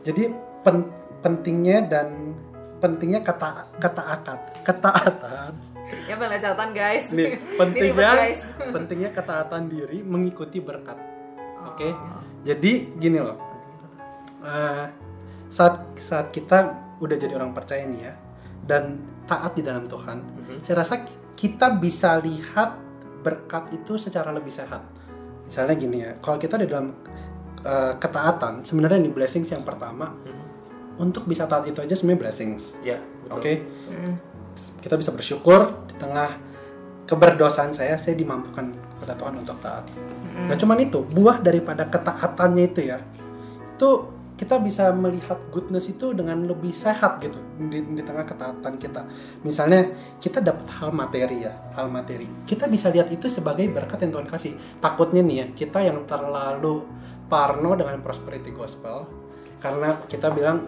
Jadi 0.00 0.28
pen- 0.60 0.92
pentingnya 1.20 1.78
dan 1.82 2.36
pentingnya 2.76 3.20
kata 3.20 3.72
ketaatan, 3.80 4.38
ketaatan. 4.60 5.52
Ya 6.04 6.16
pengen 6.16 6.36
catatan 6.36 6.70
guys. 6.72 7.08
Nih, 7.08 7.40
Ini 7.40 7.56
pentingnya 7.56 8.10
guys. 8.12 8.40
pentingnya 8.72 9.10
ketaatan 9.10 9.62
diri 9.68 10.04
mengikuti 10.04 10.60
berkat. 10.60 10.96
Oke. 11.64 11.88
Oh. 11.92 12.20
Jadi 12.44 12.92
gini 12.94 13.16
loh. 13.16 13.40
Eh, 14.44 14.84
saat 15.48 15.96
saat 15.96 16.28
kita 16.28 16.83
udah 17.04 17.16
jadi 17.16 17.36
orang 17.36 17.52
percaya 17.52 17.84
nih 17.84 18.02
ya 18.02 18.14
dan 18.64 18.96
taat 19.24 19.52
di 19.54 19.62
dalam 19.62 19.84
Tuhan, 19.84 20.18
Mhm. 20.20 20.56
saya 20.60 20.80
rasa 20.80 21.04
kita 21.32 21.76
bisa 21.76 22.16
lihat 22.18 22.76
berkat 23.20 23.72
itu 23.72 23.96
secara 23.96 24.28
lebih 24.30 24.52
sehat. 24.52 24.84
Misalnya 25.44 25.74
gini 25.74 25.98
ya, 26.00 26.12
kalau 26.18 26.36
kita 26.36 26.56
di 26.56 26.64
dalam 26.64 26.92
eh, 27.64 27.96
ketaatan, 27.96 28.60
sebenarnya 28.60 29.00
ini 29.00 29.08
blessings 29.08 29.48
yang 29.48 29.64
pertama 29.64 30.12
untuk 30.94 31.24
bisa 31.24 31.48
taat 31.48 31.64
itu 31.64 31.80
aja 31.80 31.96
sebenarnya 31.96 32.20
blessings. 32.28 32.76
ya 32.80 33.00
Oke. 33.32 33.64
betul. 33.64 33.96
Hmm. 34.04 34.14
Kita 34.78 34.94
bisa 34.94 35.10
bersyukur 35.10 35.88
di 35.88 35.96
tengah 35.96 36.28
keberdosaan 37.04 37.72
saya, 37.72 37.96
saya 37.96 38.12
dimampukan 38.14 38.68
kepada 38.68 39.16
Tuhan 39.16 39.34
untuk 39.40 39.56
taat. 39.60 39.84
Gak 40.44 40.60
cuman 40.60 40.78
itu, 40.78 41.08
buah 41.08 41.40
daripada 41.40 41.88
ketaatannya 41.88 42.64
itu 42.68 42.80
ya, 42.84 43.00
itu 43.76 43.90
kita 44.34 44.58
bisa 44.58 44.90
melihat 44.90 45.38
goodness 45.54 45.86
itu 45.86 46.10
dengan 46.10 46.42
lebih 46.42 46.74
sehat 46.74 47.22
gitu 47.22 47.38
di, 47.70 47.78
di 47.94 48.02
tengah 48.02 48.26
ketaatan 48.26 48.74
kita. 48.82 49.06
Misalnya 49.46 49.94
kita 50.18 50.42
dapat 50.42 50.66
hal 50.74 50.90
materi 50.90 51.46
ya, 51.46 51.54
hal 51.78 51.86
materi. 51.86 52.26
Kita 52.42 52.66
bisa 52.66 52.90
lihat 52.90 53.14
itu 53.14 53.30
sebagai 53.30 53.70
berkat 53.70 54.02
yang 54.02 54.18
Tuhan 54.18 54.26
kasih. 54.26 54.52
Takutnya 54.82 55.22
nih 55.22 55.36
ya, 55.38 55.46
kita 55.54 55.78
yang 55.86 56.02
terlalu 56.02 56.82
parno 57.30 57.78
dengan 57.78 58.02
prosperity 58.02 58.50
gospel 58.50 59.06
karena 59.62 59.96
kita 60.10 60.28
bilang 60.34 60.66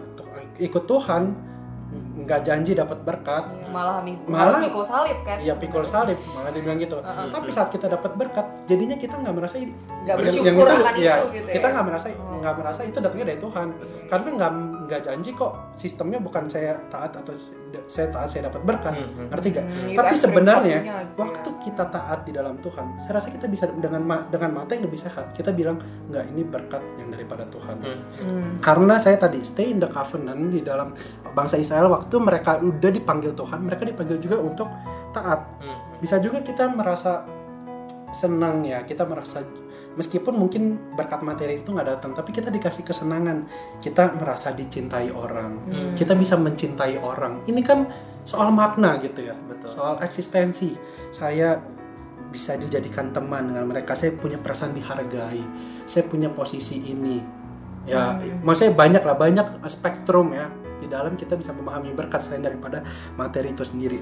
ikut 0.57 0.83
Tuhan 0.89 1.23
nggak 2.23 2.41
janji 2.43 2.71
dapat 2.73 3.03
berkat, 3.03 3.66
Malah 3.67 3.99
minggu 4.01 4.23
Malah- 4.25 4.59
mikul 4.59 4.83
salib 4.83 5.17
kan? 5.21 5.37
Iya 5.37 5.53
pikul 5.55 5.83
salib 5.83 6.17
malah 6.31 6.51
dibilang 6.51 6.77
gitu. 6.77 6.97
Tapi 7.03 7.49
saat 7.49 7.69
kita 7.69 7.87
dapat 7.87 8.11
berkat, 8.13 8.45
jadinya 8.65 8.95
kita 8.95 9.15
nggak 9.17 9.33
merasa 9.33 9.55
ini- 9.57 9.75
Nggak 10.03 10.15
bersyukur 10.17 10.47
yang 10.47 10.81
akan 10.81 10.95
iya, 10.95 11.13
itu 11.17 11.25
gitu 11.35 11.47
Kita 11.51 11.67
ya. 11.67 11.73
nggak 11.75 11.85
merasa 11.85 12.05
nggak 12.37 12.55
merasa 12.55 12.81
itu 12.83 12.97
datangnya 12.97 13.27
dari 13.27 13.39
Tuhan. 13.39 13.67
Karena 14.07 14.27
nggak 14.33 14.51
nggak 14.87 15.01
janji 15.03 15.29
kok 15.33 15.51
sistemnya 15.75 16.19
bukan 16.19 16.43
saya 16.47 16.79
taat 16.87 17.11
atau 17.13 17.33
saya 17.85 18.07
taat 18.09 18.29
saya 18.31 18.47
dapat 18.47 18.61
berkat. 18.63 18.93
Hmm, 18.95 19.27
Ngerti 19.27 19.47
gak? 19.51 19.65
Hmm, 19.67 19.91
itu 19.91 19.99
Tapi 19.99 20.15
sebenarnya 20.15 20.77
ya. 20.79 21.03
waktu 21.13 21.49
kita 21.61 21.83
taat 21.91 22.23
di 22.23 22.31
dalam 22.31 22.55
Tuhan, 22.57 22.95
saya 22.97 23.19
rasa 23.19 23.27
kita 23.27 23.45
bisa 23.45 23.67
dengan 23.67 23.99
dengan 24.31 24.51
mata 24.55 24.71
yang 24.71 24.87
lebih 24.87 24.95
sehat. 24.97 25.35
Kita 25.35 25.51
bilang 25.51 25.75
nggak 26.07 26.23
ini 26.31 26.47
berkat 26.47 26.79
yang 26.95 27.11
daripada 27.11 27.43
Tuhan. 27.47 27.75
Hmm. 27.77 27.99
Hmm. 28.17 28.49
Karena 28.59 28.95
saya 28.95 29.19
tadi 29.19 29.43
stay 29.43 29.69
in 29.69 29.79
the 29.79 29.87
covenant 29.87 30.47
di 30.47 30.63
dalam 30.63 30.95
bangsa 31.27 31.55
Israel 31.55 31.91
waktu 31.91 32.15
mereka 32.17 32.57
udah 32.57 32.89
dipanggil 32.89 33.35
Tuhan, 33.35 33.56
mereka 33.57 33.83
dipanggil 33.83 34.17
juga 34.21 34.37
untuk 34.39 34.69
taat. 35.11 35.45
Hmm. 35.59 35.77
Bisa 35.99 36.21
juga 36.21 36.45
kita 36.45 36.69
merasa 36.71 37.25
senang 38.13 38.63
ya, 38.63 38.81
kita 38.87 39.03
merasa 39.03 39.43
meskipun 39.97 40.37
mungkin 40.37 40.93
berkat 40.93 41.25
materi 41.25 41.65
itu 41.65 41.73
nggak 41.73 41.97
datang, 41.97 42.13
tapi 42.13 42.29
kita 42.29 42.53
dikasih 42.53 42.85
kesenangan, 42.85 43.49
kita 43.81 44.13
merasa 44.13 44.53
dicintai 44.53 45.09
orang, 45.09 45.65
kita 45.97 46.13
bisa 46.13 46.37
mencintai 46.37 47.01
orang. 47.01 47.41
Ini 47.49 47.61
kan 47.65 47.89
soal 48.21 48.53
makna 48.53 49.01
gitu 49.01 49.25
ya, 49.25 49.33
Betul. 49.33 49.73
soal 49.73 49.97
eksistensi. 50.05 50.77
Saya 51.09 51.57
bisa 52.29 52.53
dijadikan 52.61 53.09
teman 53.09 53.49
dengan 53.49 53.65
mereka, 53.65 53.97
saya 53.97 54.13
punya 54.13 54.37
perasaan 54.37 54.77
dihargai, 54.77 55.41
saya 55.89 56.05
punya 56.05 56.29
posisi 56.29 56.93
ini. 56.93 57.17
Ya, 57.87 58.19
maksudnya 58.43 58.75
banyak 58.77 59.01
lah, 59.01 59.15
banyak 59.17 59.65
spektrum 59.65 60.35
ya. 60.35 60.45
Di 60.87 60.95
dalam 60.95 61.19
kita 61.19 61.35
bisa 61.35 61.51
memahami 61.51 61.91
berkat 61.91 62.23
selain 62.23 62.47
daripada 62.47 62.79
materi 63.19 63.51
itu 63.51 63.67
sendiri. 63.67 63.99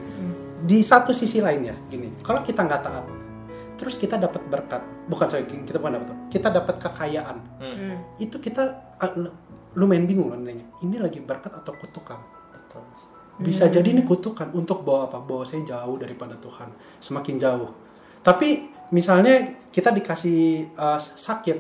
Di 0.62 0.86
satu 0.86 1.10
sisi 1.10 1.42
lainnya, 1.42 1.74
gini, 1.90 2.14
kalau 2.22 2.46
kita 2.46 2.62
nggak 2.62 2.82
taat, 2.86 3.06
terus 3.74 3.98
kita 3.98 4.22
dapat 4.22 4.46
berkat, 4.46 4.82
bukan 5.10 5.26
sorry, 5.26 5.50
kita 5.50 5.82
bukan 5.82 5.98
dapat, 5.98 6.16
kita 6.30 6.48
dapat 6.54 6.76
kekayaan. 6.78 7.38
Hmm. 7.58 7.98
Itu 8.22 8.38
kita 8.38 8.94
ah, 9.02 9.12
lumayan 9.74 10.06
bingung 10.06 10.30
kan 10.30 10.46
nanya, 10.46 10.66
ini 10.86 11.02
lagi 11.02 11.20
berkat 11.20 11.52
atau 11.58 11.74
kutukan? 11.74 12.22
betul 12.54 12.86
Bisa 13.36 13.68
jadi 13.68 13.92
ini 13.92 14.08
kutukan 14.08 14.48
untuk 14.56 14.88
bawa 14.88 15.12
apa? 15.12 15.20
Bawa 15.20 15.44
saya 15.44 15.68
jauh 15.68 16.00
daripada 16.00 16.40
Tuhan, 16.40 16.72
semakin 17.04 17.36
jauh. 17.36 17.68
Tapi 18.24 18.72
misalnya 18.96 19.60
kita 19.76 19.92
dikasih 19.92 20.72
uh, 20.80 20.96
sakit, 21.02 21.58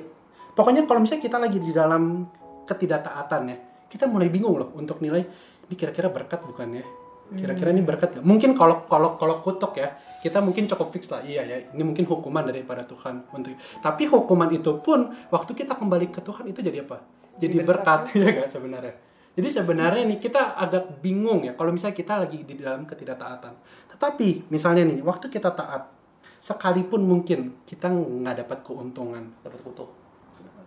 pokoknya 0.55 0.87
kalau 0.87 1.03
misalnya 1.03 1.23
kita 1.27 1.37
lagi 1.37 1.59
di 1.59 1.75
dalam 1.75 2.31
ketidaktaatan 2.63 3.41
ya, 3.51 3.57
kita 3.87 4.05
mulai 4.05 4.27
bingung 4.29 4.55
loh 4.57 4.69
untuk 4.75 4.99
nilai 4.99 5.21
ini 5.65 5.75
kira-kira 5.75 6.09
berkat 6.09 6.41
bukan 6.45 6.81
ya? 6.81 6.85
Kira-kira 7.25 7.73
ini 7.73 7.81
berkat 7.81 8.21
gak? 8.21 8.23
mungkin 8.23 8.53
kalau 8.53 8.85
kalau 8.85 9.17
kalau 9.17 9.41
kutuk 9.41 9.81
ya 9.81 9.97
kita 10.21 10.45
mungkin 10.45 10.69
cukup 10.69 10.93
fix 10.93 11.09
lah 11.09 11.25
iya 11.25 11.41
ya 11.41 11.57
ini 11.73 11.81
mungkin 11.81 12.05
hukuman 12.05 12.45
daripada 12.45 12.85
Tuhan 12.85 13.25
untuk 13.33 13.57
tapi 13.81 14.05
hukuman 14.05 14.45
itu 14.53 14.77
pun 14.77 15.09
waktu 15.33 15.57
kita 15.57 15.73
kembali 15.73 16.13
ke 16.13 16.21
Tuhan 16.21 16.45
itu 16.49 16.61
jadi 16.61 16.85
apa? 16.85 17.01
Jadi 17.41 17.65
berkat. 17.65 18.09
berkat. 18.13 18.15
Ya 18.21 18.31
kan 18.45 18.49
sebenarnya? 18.49 18.93
Jadi 19.35 19.47
sebenarnya 19.51 20.03
nih 20.07 20.19
kita 20.21 20.55
agak 20.55 21.01
bingung 21.01 21.43
ya 21.43 21.57
kalau 21.57 21.73
misalnya 21.73 21.97
kita 21.97 22.13
lagi 22.21 22.45
di 22.45 22.55
dalam 22.61 22.85
ketidaktaatan. 22.85 23.53
Tetapi 23.91 24.47
misalnya 24.53 24.85
nih 24.85 25.01
waktu 25.01 25.27
kita 25.27 25.49
taat 25.51 25.91
sekalipun 26.39 27.01
mungkin 27.03 27.65
kita 27.65 27.89
nggak 27.89 28.45
dapat 28.45 28.61
keuntungan. 28.61 29.33
Dapat 29.41 29.59
kutuk. 29.65 29.89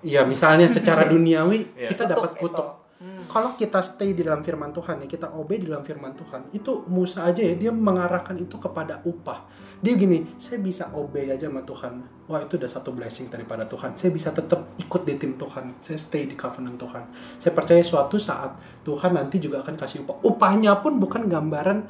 Iya, 0.03 0.27
misalnya 0.27 0.67
secara 0.67 1.07
duniawi 1.13 1.79
Iya. 1.79 1.89
kita 1.91 2.03
Kutuk 2.07 2.13
dapat 2.19 2.31
itu. 2.43 2.65
Kutuk. 2.99 3.31
Kalau 3.31 3.55
kita 3.55 3.79
stay 3.79 4.13
di 4.13 4.27
dalam 4.27 4.43
firman 4.43 4.75
Tuhan 4.75 5.03
ya, 5.03 5.07
kita 5.07 5.33
obey 5.39 5.63
di 5.63 5.71
dalam 5.71 5.87
firman 5.87 6.13
Tuhan, 6.19 6.51
itu 6.51 6.85
Musa 6.91 7.25
aja 7.25 7.41
ya 7.41 7.55
dia 7.55 7.71
mengarahkan 7.71 8.35
itu 8.35 8.59
kepada 8.59 9.01
upah. 9.07 9.47
Dia 9.79 9.95
gini, 9.95 10.27
saya 10.37 10.59
bisa 10.59 10.91
obey 10.95 11.31
aja 11.31 11.47
sama 11.47 11.63
Tuhan. 11.63 11.93
Wah, 12.29 12.43
itu 12.45 12.59
udah 12.59 12.69
satu 12.69 12.91
blessing 12.93 13.31
daripada 13.31 13.65
Tuhan. 13.65 13.95
Saya 13.95 14.11
bisa 14.13 14.35
tetap 14.35 14.75
ikut 14.77 15.03
di 15.07 15.15
tim 15.17 15.39
Tuhan. 15.39 15.79
Saya 15.81 15.97
stay 15.97 16.29
di 16.29 16.35
covenant 16.35 16.77
Tuhan. 16.77 17.05
Saya 17.39 17.53
percaya 17.55 17.81
suatu 17.81 18.21
saat 18.21 18.59
Tuhan 18.85 19.15
nanti 19.17 19.41
juga 19.41 19.63
akan 19.65 19.75
kasih 19.79 20.05
upah. 20.05 20.21
Upahnya 20.27 20.77
pun 20.83 21.01
bukan 21.01 21.31
gambaran 21.31 21.89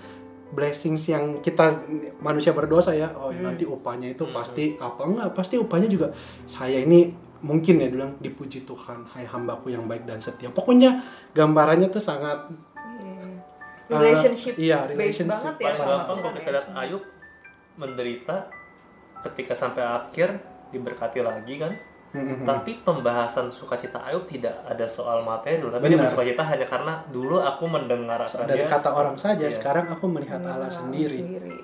blessings 0.49 1.05
yang 1.13 1.45
kita 1.45 1.85
manusia 2.25 2.57
berdosa 2.57 2.97
ya. 2.97 3.13
Oh, 3.17 3.29
ya 3.29 3.45
nanti 3.45 3.69
upahnya 3.69 4.17
itu 4.17 4.25
pasti 4.33 4.81
apa 4.81 5.05
enggak? 5.05 5.29
Pasti 5.37 5.61
upahnya 5.61 5.89
juga 5.91 6.09
saya 6.49 6.81
ini 6.81 7.28
mungkin 7.41 7.74
ya 7.76 7.89
bilang 7.89 8.18
dipuji 8.18 8.62
Tuhan, 8.62 9.07
hai 9.09 9.22
hambaku 9.22 9.68
yang 9.68 9.84
baik 9.84 10.03
dan 10.03 10.18
setia. 10.18 10.49
Pokoknya 10.49 11.01
gambarannya 11.32 11.86
tuh 11.86 12.01
sangat 12.01 12.51
Iya. 12.99 13.24
relationship 13.91 14.55
Uh, 14.55 14.61
iya, 14.61 14.78
relationship. 14.84 15.32
banget 15.32 15.55
ya 15.55 15.64
paling 15.64 15.78
sama 15.78 15.91
gampang 15.95 16.16
kalau 16.18 16.30
ya. 16.30 16.39
kita 16.39 16.51
lihat 16.53 16.68
Ayub 16.76 17.03
menderita 17.74 18.36
ketika 19.22 19.53
sampai 19.53 19.82
akhir 19.82 20.28
diberkati 20.68 21.18
lagi 21.20 21.57
kan 21.57 21.72
Mm-mm. 22.09 22.41
tapi 22.43 22.80
pembahasan 22.80 23.49
sukacita 23.49 24.01
Ayub 24.03 24.24
tidak 24.24 24.61
ada 24.62 24.84
soal 24.84 25.20
materi 25.20 25.57
dulu 25.57 25.68
tapi 25.70 25.89
dia 25.89 25.95
Benar. 25.95 26.05
bersukacita 26.05 26.43
hanya 26.43 26.66
karena 26.66 26.93
dulu 27.07 27.36
aku 27.39 27.64
mendengar 27.64 28.20
dari 28.20 28.49
dia 28.55 28.64
kata 28.66 28.91
orang 28.91 29.16
saja, 29.16 29.45
Iya. 29.45 29.53
sekarang 29.53 29.89
aku 29.89 30.05
melihat 30.07 30.41
Allah 30.41 30.68
sendiri. 30.68 31.20
sendiri. 31.20 31.57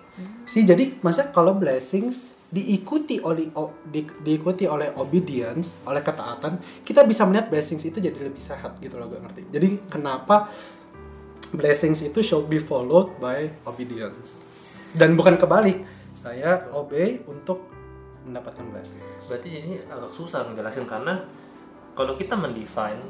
sih 0.45 0.63
jadi 0.63 1.01
masa 1.01 1.29
kalau 1.29 1.53
blessings 1.53 2.37
diikuti 2.55 3.19
oleh 3.19 3.51
di- 3.91 4.15
diikuti 4.23 4.71
oleh 4.71 4.95
obedience 4.95 5.75
oleh 5.91 5.99
ketaatan 5.99 6.63
kita 6.87 7.03
bisa 7.03 7.27
melihat 7.27 7.51
blessings 7.51 7.83
itu 7.83 7.99
jadi 7.99 8.15
lebih 8.15 8.39
sehat 8.39 8.79
gitu 8.79 8.95
loh 8.95 9.11
gue 9.11 9.19
ngerti. 9.19 9.43
Jadi 9.51 9.69
kenapa 9.91 10.47
blessings 11.51 12.07
itu 12.07 12.23
should 12.23 12.47
be 12.47 12.63
followed 12.63 13.19
by 13.19 13.51
obedience? 13.67 14.47
Dan 14.95 15.19
bukan 15.19 15.35
kebalik 15.35 15.83
saya 16.15 16.71
obey 16.71 17.21
untuk 17.27 17.75
mendapatkan 18.25 18.65
blessings 18.73 19.29
berarti 19.29 19.49
ini 19.61 19.73
agak 19.85 20.11
susah 20.17 20.49
menjelaskan 20.49 20.89
karena 20.89 21.21
kalau 21.93 22.17
kita 22.17 22.35
mendefine 22.35 23.05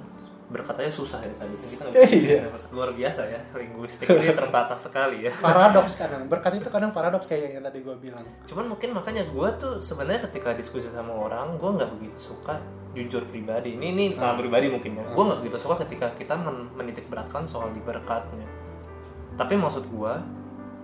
berkatanya 0.44 0.92
susah 0.92 1.20
ya 1.20 1.32
tadi. 1.36 1.54
Kita 1.56 1.88
nggak 1.88 1.94
bisa 1.96 2.16
Iya. 2.16 2.42
luar 2.68 2.90
biasa 2.92 3.22
ya 3.24 3.40
linguistik. 3.56 4.06
Ini 4.08 4.36
terbatas 4.36 4.84
sekali 4.84 5.24
ya. 5.24 5.32
Paradoks 5.36 5.94
kadang. 5.96 6.28
Berkat 6.28 6.60
itu 6.60 6.68
kadang 6.68 6.92
paradoks 6.92 7.24
kayak 7.24 7.56
yang 7.56 7.64
tadi 7.64 7.80
gue 7.80 7.96
bilang. 7.96 8.24
Cuman 8.44 8.68
mungkin 8.68 8.92
makanya 8.92 9.24
gue 9.24 9.48
tuh 9.56 9.80
sebenarnya 9.80 10.28
ketika 10.28 10.52
diskusi 10.52 10.88
sama 10.88 11.12
orang 11.12 11.56
gue 11.56 11.70
nggak 11.70 11.90
begitu 11.96 12.18
suka 12.20 12.60
jujur 12.92 13.24
pribadi. 13.26 13.74
Ini 13.74 13.86
ini 13.90 14.04
pengalaman 14.12 14.38
pribadi 14.40 14.66
mungkin 14.68 14.90
ya. 15.00 15.04
Gue 15.10 15.24
nggak 15.26 15.40
begitu 15.42 15.56
suka 15.58 15.74
ketika 15.82 16.06
kita 16.12 16.34
men 16.36 16.68
menitik 16.76 17.08
beratkan 17.08 17.48
soal 17.48 17.72
di 17.72 17.80
berkatnya. 17.80 18.44
Tapi 19.34 19.54
maksud 19.56 19.88
gue 19.88 20.12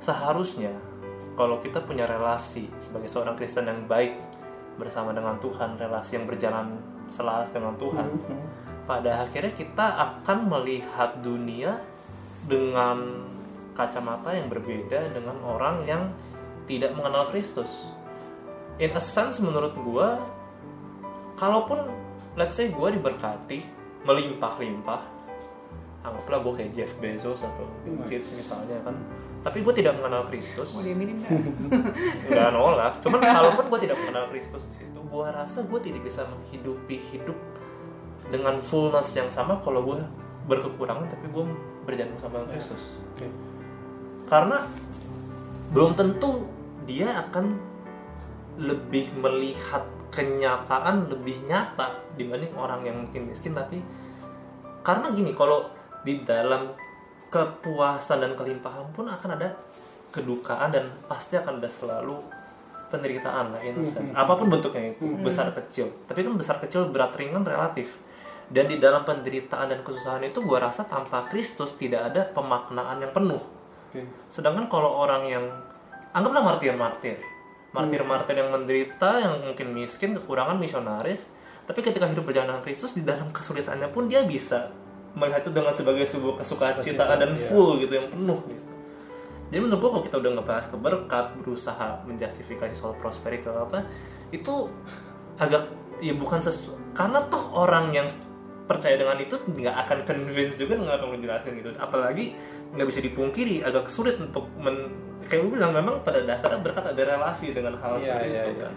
seharusnya 0.01 0.73
kalau 1.37 1.61
kita 1.61 1.81
punya 1.81 2.05
relasi 2.05 2.69
sebagai 2.81 3.07
seorang 3.07 3.37
Kristen 3.37 3.69
yang 3.69 3.85
baik 3.85 4.17
bersama 4.77 5.13
dengan 5.13 5.37
Tuhan 5.37 5.77
relasi 5.77 6.17
yang 6.17 6.25
berjalan 6.25 6.81
selaras 7.13 7.53
dengan 7.53 7.77
Tuhan 7.77 8.07
pada 8.91 9.23
akhirnya 9.23 9.55
kita 9.55 9.87
akan 9.87 10.51
melihat 10.51 11.23
dunia 11.23 11.79
dengan 12.51 13.23
kacamata 13.71 14.35
yang 14.35 14.51
berbeda 14.51 15.15
dengan 15.15 15.39
orang 15.47 15.87
yang 15.87 16.11
tidak 16.67 16.99
mengenal 16.99 17.31
Kristus. 17.31 17.71
In 18.83 18.91
a 18.91 18.99
sense 18.99 19.39
menurut 19.39 19.79
gua, 19.79 20.19
kalaupun 21.39 21.87
let's 22.35 22.59
say 22.59 22.75
gua 22.75 22.91
diberkati 22.91 23.63
melimpah-limpah, 24.03 25.07
anggaplah 26.03 26.43
gua 26.43 26.53
kayak 26.59 26.75
Jeff 26.75 26.91
Bezos 26.99 27.47
atau 27.47 27.71
Bill 27.87 27.95
Gates 28.11 28.43
misalnya 28.43 28.83
kan, 28.83 28.99
tapi 29.47 29.63
gua 29.63 29.71
tidak 29.71 30.03
mengenal 30.03 30.27
Kristus, 30.27 30.75
mau 30.75 30.83
diaminin 30.83 31.23
nggak? 32.27 32.51
nolak. 32.51 32.99
Cuman 33.07 33.23
kalaupun 33.23 33.71
gua 33.71 33.79
tidak 33.79 34.03
mengenal 34.03 34.27
Kristus 34.35 34.67
itu, 34.83 34.99
gua 35.07 35.31
rasa 35.31 35.63
gua 35.71 35.79
tidak 35.79 36.03
bisa 36.03 36.27
menghidupi 36.27 36.99
hidup 37.15 37.50
dengan 38.31 38.57
fullness 38.63 39.19
yang 39.19 39.29
sama 39.29 39.59
kalau 39.61 39.83
gua 39.83 40.01
berkekurangan 40.47 41.11
tapi 41.11 41.27
gua 41.35 41.47
berjalan 41.85 42.17
sama 42.23 42.47
Kristus. 42.49 42.97
Oke. 43.15 43.27
Karena 44.31 44.63
belum 45.75 45.95
tentu 45.99 46.47
dia 46.87 47.15
akan 47.27 47.59
lebih 48.59 49.15
melihat 49.19 49.87
kenyataan 50.11 51.07
lebih 51.07 51.39
nyata 51.47 52.03
dibanding 52.19 52.51
orang 52.59 52.83
yang 52.83 52.97
mungkin 53.07 53.31
miskin 53.31 53.55
tapi 53.55 53.79
karena 54.83 55.15
gini 55.15 55.31
kalau 55.39 55.71
di 56.03 56.27
dalam 56.27 56.75
kepuasan 57.31 58.27
dan 58.27 58.33
kelimpahan 58.35 58.91
pun 58.91 59.07
akan 59.07 59.39
ada 59.39 59.55
kedukaan 60.11 60.75
dan 60.75 60.91
pasti 61.07 61.39
akan 61.39 61.63
ada 61.63 61.71
selalu 61.71 62.19
penderitaan 62.91 63.55
lah 63.55 63.63
in 63.63 63.79
a 63.79 63.87
sense. 63.87 64.11
apa 64.11 64.35
pun 64.35 64.51
bentuknya 64.51 64.91
itu 64.91 65.07
besar 65.23 65.55
kecil. 65.55 65.87
Tapi 66.11 66.27
kan 66.27 66.35
besar 66.35 66.59
kecil 66.59 66.91
berat 66.91 67.15
ringan 67.15 67.47
relatif 67.47 68.03
dan 68.51 68.67
di 68.67 68.83
dalam 68.83 69.07
penderitaan 69.07 69.71
dan 69.71 69.81
kesusahan 69.87 70.27
itu 70.27 70.43
gua 70.43 70.67
rasa 70.67 70.83
tanpa 70.85 71.31
Kristus 71.31 71.79
tidak 71.79 72.11
ada 72.11 72.27
pemaknaan 72.27 72.99
yang 72.99 73.15
penuh 73.15 73.41
oke 73.91 74.03
Sedangkan 74.27 74.67
kalau 74.67 75.03
orang 75.03 75.27
yang 75.27 75.45
anggaplah 76.11 76.43
martir-martir, 76.43 77.23
martir-martir 77.71 78.35
yang 78.35 78.51
menderita, 78.51 79.23
yang 79.23 79.35
mungkin 79.47 79.71
miskin, 79.71 80.19
kekurangan 80.19 80.59
misionaris, 80.59 81.31
tapi 81.67 81.87
ketika 81.87 82.11
hidup 82.11 82.27
berjalan 82.27 82.51
dengan 82.51 82.63
Kristus 82.67 82.99
di 82.99 83.07
dalam 83.07 83.31
kesulitannya 83.31 83.91
pun 83.95 84.11
dia 84.11 84.27
bisa 84.27 84.75
melihat 85.15 85.47
itu 85.47 85.51
dengan 85.55 85.75
sebagai 85.75 86.07
sebuah 86.07 86.43
kesukacitaan 86.43 87.17
dan 87.19 87.31
Sukacita, 87.35 87.43
iya. 87.43 87.49
full 87.51 87.71
gitu 87.83 87.93
yang 87.95 88.09
penuh 88.11 88.39
gitu. 88.47 88.63
Jadi 89.51 89.59
menurut 89.67 89.79
gua 89.83 89.91
kalau 89.99 90.05
kita 90.07 90.17
udah 90.23 90.33
ngebahas 90.39 90.67
keberkat, 90.71 91.27
berusaha 91.43 91.89
menjustifikasi 92.07 92.75
soal 92.75 92.95
prosperity 92.99 93.47
atau 93.47 93.67
apa, 93.67 93.87
itu 94.31 94.71
agak 95.39 95.67
ya 95.99 96.15
bukan 96.17 96.41
sesu 96.41 96.75
karena 96.97 97.21
toh 97.29 97.55
orang 97.55 97.93
yang 97.93 98.09
percaya 98.71 98.95
dengan 98.95 99.19
itu 99.19 99.35
nggak 99.35 99.75
akan 99.81 99.99
convince 100.05 100.55
juga 100.57 100.79
nggak 100.79 100.97
akan 100.97 101.09
menjelaskan 101.11 101.53
gitu 101.57 101.69
apalagi 101.77 102.39
nggak 102.71 102.87
bisa 102.87 103.01
dipungkiri 103.01 103.55
agak 103.61 103.91
sulit 103.91 104.15
untuk 104.17 104.47
men 104.57 104.87
kayak 105.23 105.43
lu 105.43 105.51
bilang 105.53 105.71
memang 105.71 105.99
pada 106.01 106.23
dasarnya 106.23 106.59
berkat 106.61 106.85
ada 106.87 107.03
relasi 107.05 107.51
dengan 107.51 107.75
hal 107.77 107.95
Iya, 107.97 108.07
seperti 108.09 108.29
iya, 108.29 108.43
itu 108.45 108.53
iya. 108.53 108.63
kan 108.63 108.73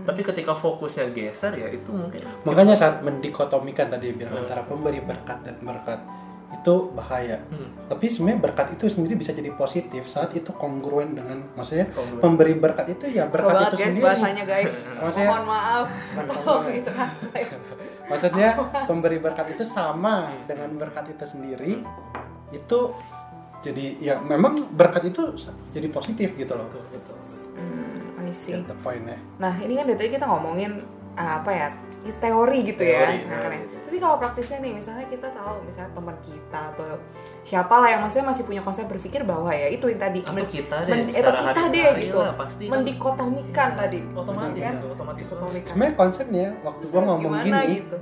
tapi 0.00 0.20
ketika 0.24 0.52
fokusnya 0.52 1.04
geser 1.10 1.52
ya 1.54 1.68
itu 1.68 1.90
mungkin 1.92 2.18
Makanya 2.42 2.74
saat 2.74 2.98
mendikotomikan 3.00 3.86
tadi 3.88 4.10
bilang 4.10 4.34
antara 4.36 4.62
pemberi 4.62 4.98
berkat 4.98 5.38
dan 5.40 5.60
berkat 5.60 6.00
itu 6.50 6.74
bahaya. 6.90 7.38
Hmm. 7.46 7.70
Tapi 7.86 8.04
sebenarnya 8.04 8.42
berkat 8.42 8.74
itu 8.74 8.90
sendiri 8.90 9.14
bisa 9.14 9.30
jadi 9.30 9.54
positif 9.54 10.02
saat 10.04 10.34
itu 10.34 10.50
kongruen 10.50 11.14
dengan 11.14 11.46
maksudnya 11.54 11.86
Kongruen. 11.88 12.18
pemberi 12.18 12.54
berkat 12.54 12.90
itu 12.90 13.06
ya 13.08 13.30
berkat 13.30 13.54
banget 13.54 13.62
itu 13.62 13.76
guys 13.76 13.86
sendiri. 13.86 14.04
bahasanya 14.04 14.44
guys 14.44 14.72
Maksudnya- 14.98 15.30
mohon 15.30 15.44
maaf 15.46 15.86
tolong 16.18 16.42
kongruen. 16.66 16.82
Maksudnya 18.10 18.58
pemberi 18.90 19.22
berkat 19.22 19.54
itu 19.54 19.62
sama 19.62 20.34
dengan 20.50 20.74
berkat 20.74 21.14
itu 21.14 21.24
sendiri 21.24 21.86
itu 22.50 22.78
jadi 23.62 23.84
ya 24.02 24.14
memang 24.18 24.74
berkat 24.74 25.12
itu 25.12 25.36
jadi 25.70 25.86
positif 25.92 26.34
gitu 26.34 26.58
loh. 26.58 26.66
hmm, 26.66 28.26
I 28.26 28.32
see. 28.34 28.58
The 28.58 28.74
point 28.82 29.06
ya. 29.06 29.18
Nah 29.38 29.54
ini 29.62 29.78
kan 29.78 29.84
dari 29.86 29.96
tadi 30.00 30.10
kita 30.18 30.26
ngomongin 30.26 30.82
ah, 31.14 31.44
apa 31.44 31.50
ya 31.54 31.66
teori 32.18 32.58
gitu 32.66 32.82
ya. 32.82 33.06
Teori, 33.06 33.16
Nah, 33.28 33.30
nah, 33.30 33.40
kan 33.44 33.50
ya. 33.54 33.79
Tapi 33.90 33.98
kalau 33.98 34.22
praktisnya 34.22 34.62
nih, 34.62 34.78
misalnya 34.78 35.02
kita 35.10 35.34
tahu 35.34 35.66
misalnya 35.66 35.90
teman 35.98 36.14
kita 36.22 36.60
atau 36.70 36.94
siapa 37.42 37.74
lah 37.74 37.90
yang 37.90 38.06
maksudnya 38.06 38.30
masih 38.30 38.46
punya 38.46 38.62
konsep 38.62 38.86
berpikir 38.86 39.26
bahwa 39.26 39.50
ya 39.50 39.66
itu 39.66 39.82
yang 39.90 39.98
tadi. 39.98 40.22
Atau 40.22 40.46
kita 40.46 40.86
deh 40.86 40.94
men- 40.94 41.10
atau 41.10 41.34
kita 41.34 41.62
deh 41.74 41.90
gitu. 41.98 42.18
lah, 42.22 42.34
pasti 42.38 42.70
kan. 42.70 42.72
Mendikotomikan 42.78 43.68
tadi. 43.74 43.98
Otomatis 44.14 44.62
kan? 44.62 44.74
gitu, 44.78 44.86
otomatis. 44.94 45.24
Dikotomikan. 45.26 45.66
Sebenarnya 45.66 45.94
konsepnya 45.98 46.46
waktu 46.62 46.84
gua 46.86 47.02
ngomong 47.02 47.34
gimana 47.42 47.66
gini, 47.66 47.76
gitu? 47.82 47.98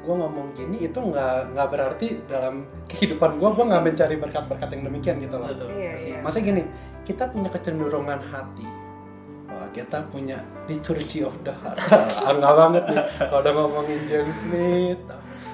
gue 0.00 0.14
ngomong 0.16 0.46
gini 0.56 0.76
itu 0.80 0.96
nggak 0.96 1.56
nggak 1.56 1.68
berarti 1.72 2.06
dalam 2.24 2.64
kehidupan 2.88 3.36
gue 3.36 3.48
gue 3.52 3.64
nggak 3.68 3.84
mencari 3.84 4.16
berkat-berkat 4.20 4.68
yang 4.76 4.82
demikian 4.92 5.16
gitu 5.24 5.36
loh. 5.40 5.48
Betul. 5.48 5.68
iya 5.72 5.92
iya. 5.96 6.18
masa 6.20 6.44
gini 6.44 6.68
kita 7.04 7.32
punya 7.32 7.48
kecenderungan 7.48 8.20
hati. 8.28 8.68
Wah, 9.48 9.68
kita 9.72 10.04
punya 10.12 10.44
liturgy 10.68 11.24
of 11.24 11.32
the 11.48 11.52
heart. 11.52 11.80
Angga 12.28 12.50
banget 12.52 12.84
nih 12.92 12.98
kalau 13.24 13.40
udah 13.40 13.52
ngomongin 13.56 14.00
James 14.04 14.36
Smith 14.36 15.00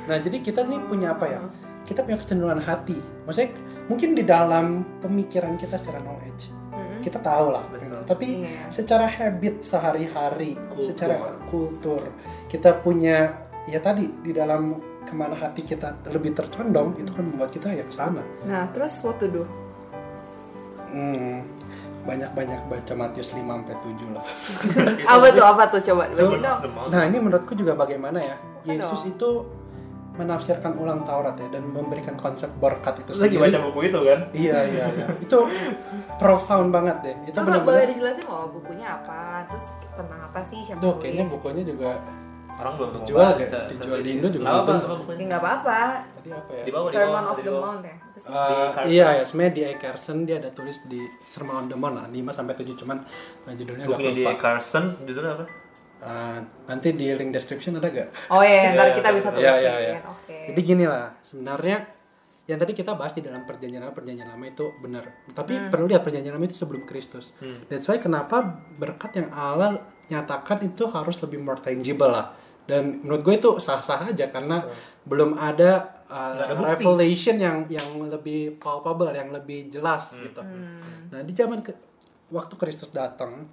nah 0.07 0.17
jadi 0.17 0.39
kita 0.39 0.63
nih 0.63 0.81
punya 0.83 1.13
apa 1.13 1.27
ya 1.27 1.41
kita 1.83 2.03
punya 2.03 2.19
kecenderungan 2.19 2.59
hati. 2.61 2.99
Maksudnya 3.25 3.51
mungkin 3.87 4.11
di 4.13 4.23
dalam 4.23 4.67
pemikiran 4.99 5.55
kita 5.55 5.79
secara 5.79 6.03
knowledge 6.03 6.51
kita 6.99 7.23
tahu 7.23 7.55
lah. 7.55 7.63
Tapi 8.03 8.43
Iya. 8.43 8.67
secara 8.67 9.07
habit 9.07 9.63
sehari-hari, 9.63 10.59
secara 10.77 11.15
kultur 11.47 12.03
kita 12.47 12.75
punya 12.77 13.31
ya 13.65 13.79
tadi 13.79 14.11
di 14.23 14.35
dalam 14.35 14.75
ke 15.07 15.15
mana 15.15 15.39
hati 15.39 15.63
kita 15.63 16.03
lebih 16.11 16.35
tercondong 16.35 16.99
itu 16.99 17.11
kan 17.15 17.23
membuat 17.23 17.55
kita 17.55 17.71
ya 17.71 17.87
ke 17.87 17.95
sana. 17.95 18.27
Nah, 18.43 18.67
terus 18.75 18.99
what 19.07 19.23
to 19.23 19.31
do? 19.31 19.47
Hmm, 20.91 21.47
banyak-banyak 22.03 22.61
baca 22.67 22.93
Matius 22.95 23.31
5 23.31 23.43
sampai 23.55 23.75
7 23.87 24.11
lah. 24.11 24.25
apa 25.15 25.27
tuh? 25.31 25.45
Apa 25.47 25.63
tuh? 25.71 25.81
Coba 25.83 26.11
So, 26.11 26.35
dong. 26.35 26.61
Nah, 26.91 27.03
ini 27.07 27.19
menurutku 27.19 27.55
juga 27.55 27.79
bagaimana 27.79 28.19
ya? 28.19 28.35
Bukan 28.63 28.71
Yesus 28.75 29.01
dong. 29.03 29.13
itu 29.15 29.31
menafsirkan 30.17 30.73
ulang 30.75 31.01
Taurat 31.03 31.33
ya 31.35 31.49
dan 31.49 31.65
memberikan 31.67 32.15
konsep 32.15 32.49
berkat 32.57 32.99
itu 32.99 33.13
lagi 33.15 33.33
sendiri. 33.33 33.43
baca 33.47 33.59
buku 33.65 33.81
itu 33.85 34.01
kan 34.03 34.21
Iya, 34.31 34.59
iya, 34.67 34.85
iya. 34.91 35.07
Itu 35.17 35.39
profound 36.17 36.69
banget 36.71 36.97
deh. 37.03 37.15
Itu 37.25 37.37
Coba 37.37 37.45
boleh 37.47 37.61
benar-benar 37.61 37.89
dijelasin 37.91 38.25
loh 38.25 38.47
bukunya 38.51 38.87
apa, 38.95 39.19
terus 39.47 39.67
tentang 39.91 40.21
apa 40.23 40.41
sih 40.41 40.59
siapa 40.61 40.81
Tuh, 40.81 40.95
kayaknya 40.97 41.25
bukunya 41.27 41.63
juga 41.63 41.91
orang 42.57 42.73
belum 42.75 42.91
Dijual 42.97 43.21
baca. 43.27 43.37
nggak? 43.39 43.65
Dijual 43.71 44.01
di 44.01 44.11
Indo 44.11 44.29
juga 44.29 44.43
Nggak 44.43 44.57
belum 44.59 44.79
apa 44.81 44.95
bukunya 44.97 45.25
Ya 45.27 45.37
apa-apa. 45.37 45.81
tadi 46.11 46.29
apa 46.33 46.51
ya? 46.51 46.63
di 46.65 46.71
bawah 46.73 46.89
di 46.89 46.95
Sermon 46.95 47.13
bawah 47.15 47.29
of 47.29 47.37
di 47.37 47.43
the 47.43 47.53
bawah. 47.53 47.65
Mount 47.67 47.83
ya. 47.83 47.97
Uh, 48.17 48.69
Carson. 48.73 48.89
iya 48.89 49.07
ya, 49.13 49.23
sebenarnya 49.23 49.53
di 49.53 49.63
A. 49.63 49.73
Carson 49.77 50.17
dia 50.25 50.37
ada 50.39 50.51
tulis 50.51 50.77
di 50.85 51.01
Sermon 51.23 51.55
on 51.55 51.67
the 51.67 51.77
Mount 51.77 51.95
lah, 51.95 52.07
5 52.09 52.17
sampai 52.33 52.55
7 52.55 52.73
cuman 52.75 52.99
nah, 53.45 53.53
judulnya 53.53 53.85
agak 53.85 53.93
bukunya 53.93 54.13
di 54.15 54.25
lupa. 54.25 54.33
Carson 54.37 54.85
judulnya 55.05 55.33
apa 55.37 55.45
Uh, 56.07 56.39
nanti 56.71 56.95
di 56.95 57.11
link 57.11 57.35
description 57.35 57.83
ada 57.83 57.91
gak? 57.91 58.31
Oh 58.31 58.39
iya, 58.39 58.71
ntar 58.79 58.95
Iya, 58.95 58.97
kita 59.03 59.09
bisa 59.11 59.29
iya, 59.29 59.35
tulisin. 59.35 59.59
iya, 59.59 59.75
iya. 59.83 59.99
Oke. 60.07 60.37
Jadi 60.55 60.61
gini 60.63 60.85
lah, 60.87 61.11
sebenarnya 61.19 61.83
yang 62.47 62.63
tadi 62.63 62.79
kita 62.79 62.95
bahas 62.95 63.11
di 63.11 63.27
dalam 63.27 63.43
perjanjian 63.43 63.83
lama, 63.83 63.91
perjanjian 63.91 64.31
lama 64.31 64.47
itu 64.47 64.71
benar. 64.79 65.03
Tapi 65.35 65.67
perlu 65.67 65.91
lihat 65.91 66.07
perjanjian 66.07 66.31
lama 66.31 66.47
itu 66.47 66.55
sebelum 66.55 66.87
Kristus. 66.87 67.35
That's 67.67 67.91
why 67.91 67.99
kenapa 67.99 68.39
berkat 68.79 69.19
yang 69.19 69.35
Allah 69.35 69.83
nyatakan 70.07 70.63
itu 70.63 70.87
harus 70.87 71.19
lebih 71.27 71.43
more 71.43 71.59
tangible 71.59 72.07
lah. 72.07 72.31
Dan 72.67 73.03
menurut 73.03 73.23
gue 73.27 73.35
itu 73.35 73.51
sah-sah 73.59 74.07
aja 74.07 74.31
karena 74.31 74.63
belum 75.03 75.35
ada, 75.35 76.03
uh, 76.07 76.35
ada 76.39 76.55
bukti. 76.55 76.71
revelation 76.71 77.35
yang 77.39 77.67
yang 77.67 77.87
lebih 78.07 78.59
palpable, 78.63 79.11
yang 79.11 79.35
lebih 79.35 79.67
jelas 79.67 80.15
gitu. 80.15 80.43
Nah 81.11 81.23
di 81.23 81.35
zaman 81.35 81.63
ke, 81.63 81.75
waktu 82.31 82.55
Kristus 82.55 82.91
datang, 82.91 83.47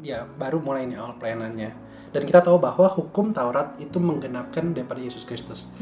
ya 0.00 0.24
baru 0.24 0.62
mulai 0.64 0.88
ini 0.88 0.96
awal 0.96 1.20
pelayanannya. 1.20 1.70
Dan 2.12 2.22
kita 2.28 2.44
tahu 2.44 2.60
bahwa 2.60 2.88
hukum 2.92 3.32
Taurat 3.32 3.76
itu 3.80 3.96
menggenapkan 3.96 4.76
daripada 4.76 5.00
Yesus 5.00 5.24
Kristus. 5.24 5.72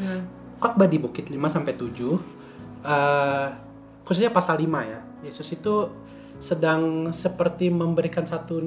Khotbah 0.62 0.86
di 0.86 1.02
Bukit 1.02 1.26
5 1.26 1.36
sampai 1.50 1.74
7 1.74 1.90
eh, 2.86 3.48
khususnya 4.06 4.30
pasal 4.30 4.62
5 4.62 4.66
ya. 4.86 5.00
Yesus 5.26 5.48
itu 5.52 5.90
sedang 6.40 7.12
seperti 7.12 7.68
memberikan 7.68 8.24
satu 8.24 8.62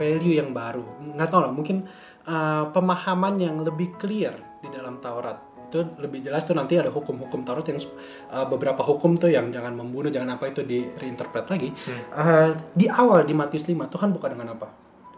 value 0.00 0.34
yang 0.40 0.50
baru. 0.56 0.82
Nggak 1.14 1.28
tahu 1.28 1.40
lah, 1.44 1.52
mungkin 1.52 1.84
eh, 2.24 2.64
pemahaman 2.72 3.36
yang 3.36 3.60
lebih 3.60 4.00
clear 4.00 4.34
di 4.64 4.68
dalam 4.72 4.96
Taurat. 4.98 5.53
Itu 5.74 5.82
lebih 5.98 6.22
jelas 6.22 6.46
tuh 6.46 6.54
nanti 6.54 6.78
ada 6.78 6.94
hukum-hukum 6.94 7.42
Taurat 7.42 7.66
yang 7.66 7.82
eh, 7.82 8.46
beberapa 8.46 8.86
hukum 8.86 9.18
tuh 9.18 9.26
yang 9.26 9.50
jangan 9.50 9.74
membunuh, 9.74 10.06
jangan 10.06 10.38
apa 10.38 10.54
itu 10.54 10.62
di 10.62 10.86
reinterpret 10.86 11.50
lagi. 11.50 11.74
Eh, 12.14 12.50
di 12.70 12.86
awal 12.86 13.26
di 13.26 13.34
Matius 13.34 13.66
5 13.66 13.90
Tuhan 13.90 14.14
buka 14.14 14.30
dengan 14.30 14.54
apa? 14.54 14.70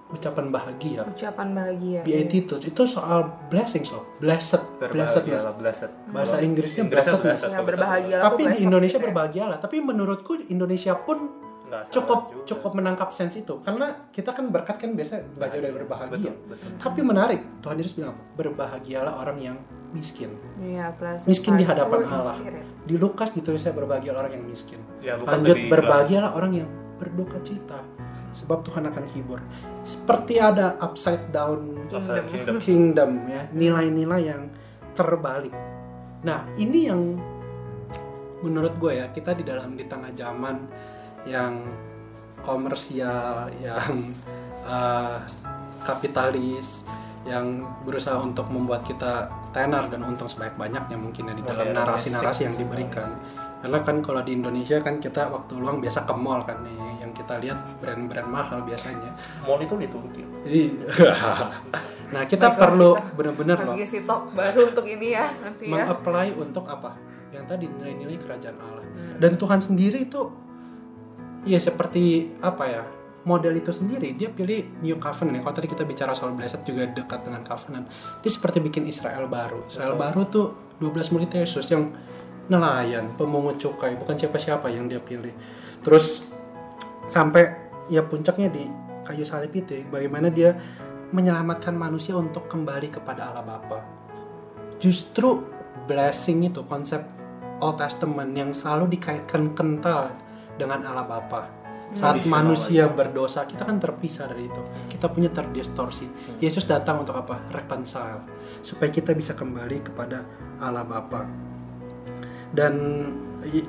Ucapan 0.09 0.49
bahagia. 0.49 1.05
Ucapan 1.05 1.53
bahagia. 1.53 2.01
Beatitudes 2.01 2.65
itu 2.65 2.83
soal 2.89 3.29
blessings 3.53 3.93
loh, 3.93 4.17
blessed, 4.17 4.65
blessedness. 4.81 5.45
berbahagia 5.45 5.61
blessed 5.61 5.91
Bahasa 6.09 6.37
Inggrisnya 6.41 6.85
blessed. 6.89 7.53
Ya, 7.53 7.61
berbahagia 7.61 8.17
Tapi 8.25 8.43
di 8.49 8.59
Indonesia 8.65 8.97
berbahagialah. 8.97 9.59
Tapi 9.61 9.77
menurutku 9.85 10.41
Indonesia 10.49 10.97
pun 10.97 11.46
Nggak 11.67 11.83
cukup 11.91 12.21
juga. 12.31 12.45
cukup 12.47 12.73
menangkap 12.79 13.11
sense 13.11 13.43
itu 13.43 13.59
karena 13.59 14.07
kita 14.15 14.31
kan 14.31 14.47
berkat 14.55 14.79
kan 14.79 14.95
biasa 14.95 15.35
nggak 15.35 15.49
jauh 15.51 15.63
dari 15.67 15.75
berbahagia. 15.75 16.31
betul, 16.31 16.35
betul. 16.55 16.69
Tapi 16.79 17.01
menarik 17.03 17.41
Tuhan 17.59 17.77
Yesus 17.83 17.93
bilang 17.99 18.15
apa? 18.15 18.23
berbahagialah 18.39 19.15
orang 19.19 19.39
yang 19.43 19.57
miskin. 19.91 20.31
Iya, 20.63 20.95
blessed 20.95 21.27
Miskin 21.27 21.59
di 21.59 21.65
hadapan 21.67 22.07
Allah. 22.07 22.37
Di 22.87 22.95
Lukas 22.95 23.35
ditulisnya 23.35 23.75
berbahagialah 23.75 24.19
orang 24.27 24.33
yang 24.39 24.45
miskin. 24.47 24.79
Ya, 25.03 25.19
Lukas 25.19 25.43
Lanjut 25.43 25.57
berbahagialah 25.67 26.31
orang 26.39 26.53
yang 26.55 26.69
berduka 27.03 27.43
cita 27.43 27.83
sebab 28.31 28.63
Tuhan 28.63 28.87
akan 28.87 29.05
hibur. 29.17 29.41
Seperti 29.83 30.39
ada 30.39 30.77
upside 30.79 31.33
down 31.35 31.83
Upside 31.89 32.29
kingdom. 32.31 32.57
kingdom 32.63 33.11
ya 33.31 33.43
nilai-nilai 33.55 34.23
yang 34.23 34.43
terbalik 34.97 35.53
nah 36.25 36.49
ini 36.57 36.89
yang 36.89 37.01
menurut 38.41 38.75
gue 38.81 38.99
ya 38.99 39.07
kita 39.13 39.37
di 39.37 39.45
dalam 39.45 39.77
di 39.77 39.85
tengah 39.85 40.11
zaman 40.17 40.57
yang 41.27 41.59
komersial 42.41 43.51
yang 43.59 43.93
eh, 44.65 45.19
kapitalis 45.83 46.87
yang 47.27 47.67
berusaha 47.83 48.15
untuk 48.23 48.47
membuat 48.49 48.87
kita 48.87 49.27
tenar 49.51 49.91
dan 49.91 50.07
untung 50.07 50.31
sebanyak-banyaknya 50.31 50.95
mungkin 50.95 51.27
ya 51.27 51.35
di 51.35 51.43
dalam 51.43 51.75
narasi-narasi 51.75 52.41
yang 52.47 52.55
diberikan 52.57 53.09
karena 53.57 53.83
kan 53.83 53.99
kalau 53.99 54.23
di 54.23 54.31
Indonesia 54.31 54.79
kan 54.79 55.03
kita 55.03 55.27
waktu 55.27 55.59
luang 55.59 55.83
biasa 55.83 56.07
ke 56.07 56.15
mall 56.15 56.47
kan 56.47 56.63
nih 56.63 57.03
yang 57.03 57.11
kita 57.11 57.43
lihat 57.43 57.59
brand-brand 57.83 58.31
mahal 58.31 58.63
biasanya 58.63 59.11
mall 59.43 59.59
itu 59.59 59.75
di 59.75 59.89
Turki 59.89 60.23
Iya. 60.47 60.87
nah 62.15 62.23
kita 62.23 62.55
perlu 62.55 62.95
benar-benar 63.19 63.67
loh 63.67 63.75
Lagi 63.75 63.83
si 63.91 64.07
talk 64.07 64.31
baru 64.31 64.71
untuk 64.71 64.87
ini 64.87 65.11
ya 65.11 65.27
nanti 65.43 65.67
ya. 65.67 65.75
mengapply 65.75 66.31
untuk 66.39 66.63
apa? 66.63 66.95
Yang 67.35 67.45
tadi 67.51 67.65
nilai-nilai 67.67 68.15
kerajaan 68.15 68.55
Allah. 68.55 68.87
Dan 69.19 69.35
Tuhan 69.35 69.59
sendiri 69.59 70.07
itu 70.07 70.23
ya 71.47 71.59
seperti 71.63 72.35
apa 72.43 72.65
ya? 72.67 72.83
Model 73.27 73.59
itu 73.59 73.75
sendiri 73.75 74.15
dia 74.15 74.31
pilih 74.31 74.83
New 74.87 75.03
Covenant. 75.03 75.43
Kalau 75.43 75.55
tadi 75.55 75.67
kita 75.67 75.83
bicara 75.83 76.15
soal 76.15 76.35
blessed 76.35 76.63
juga 76.63 76.87
dekat 76.87 77.27
dengan 77.27 77.43
covenant. 77.43 77.91
Dia 78.23 78.31
seperti 78.31 78.63
bikin 78.63 78.87
Israel 78.87 79.27
baru. 79.27 79.67
Israel 79.67 79.99
baru 79.99 80.31
tuh 80.31 80.47
12 80.79 81.11
murid 81.11 81.31
Yesus 81.35 81.67
yang 81.75 81.91
nelayan, 82.47 83.19
pemungut 83.19 83.59
cukai, 83.59 83.99
bukan 83.99 84.15
siapa-siapa 84.15 84.71
yang 84.71 84.87
dia 84.87 85.03
pilih. 85.03 85.35
Terus 85.83 86.23
sampai 87.11 87.51
ya 87.91 88.07
puncaknya 88.07 88.47
di 88.47 88.63
kayu 89.03 89.27
salib 89.27 89.51
itu 89.51 89.75
ya, 89.75 89.83
bagaimana 89.91 90.31
dia 90.31 90.55
menyelamatkan 91.11 91.75
manusia 91.75 92.15
untuk 92.15 92.47
kembali 92.47 92.95
kepada 92.95 93.31
Allah 93.31 93.43
Bapa 93.43 93.97
justru 94.81 95.45
blessing 95.89 96.49
itu 96.49 96.61
konsep 96.67 97.01
Old 97.61 97.81
Testament 97.81 98.37
yang 98.37 98.53
selalu 98.53 98.99
dikaitkan 98.99 99.57
kental 99.57 100.13
dengan 100.57 100.83
Allah 100.85 101.07
Bapa. 101.07 101.43
Saat 101.87 102.19
Tradisional 102.19 102.51
manusia 102.51 102.85
berdosa, 102.91 103.47
kita 103.47 103.63
kan 103.63 103.79
terpisah 103.79 104.27
dari 104.27 104.51
itu. 104.51 104.59
Kita 104.91 105.07
punya 105.07 105.31
terdistorsi. 105.31 106.35
Yesus 106.43 106.67
datang 106.67 107.07
untuk 107.07 107.15
apa? 107.15 107.47
Reconcile. 107.55 108.27
Supaya 108.59 108.91
kita 108.91 109.15
bisa 109.15 109.39
kembali 109.39 109.87
kepada 109.87 110.27
Allah 110.59 110.83
Bapa. 110.83 111.23
Dan 112.51 112.75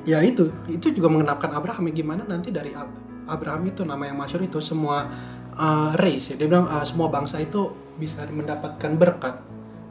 ya 0.02 0.18
itu, 0.26 0.50
itu 0.66 0.98
juga 0.98 1.14
mengenapkan 1.14 1.54
Abraham 1.54 1.94
ya 1.94 1.94
gimana 2.02 2.26
nanti 2.26 2.50
dari 2.50 2.74
Ab- 2.74 3.30
Abraham 3.30 3.70
itu 3.70 3.86
nama 3.86 4.08
yang 4.10 4.18
masyur 4.18 4.42
itu 4.42 4.58
semua 4.66 5.06
uh, 5.54 5.94
race 5.94 6.34
ya. 6.34 6.36
Dia 6.42 6.50
bilang 6.50 6.66
uh, 6.66 6.82
semua 6.82 7.14
bangsa 7.14 7.38
itu 7.38 7.70
bisa 8.02 8.26
mendapatkan 8.26 8.98
berkat 8.98 9.36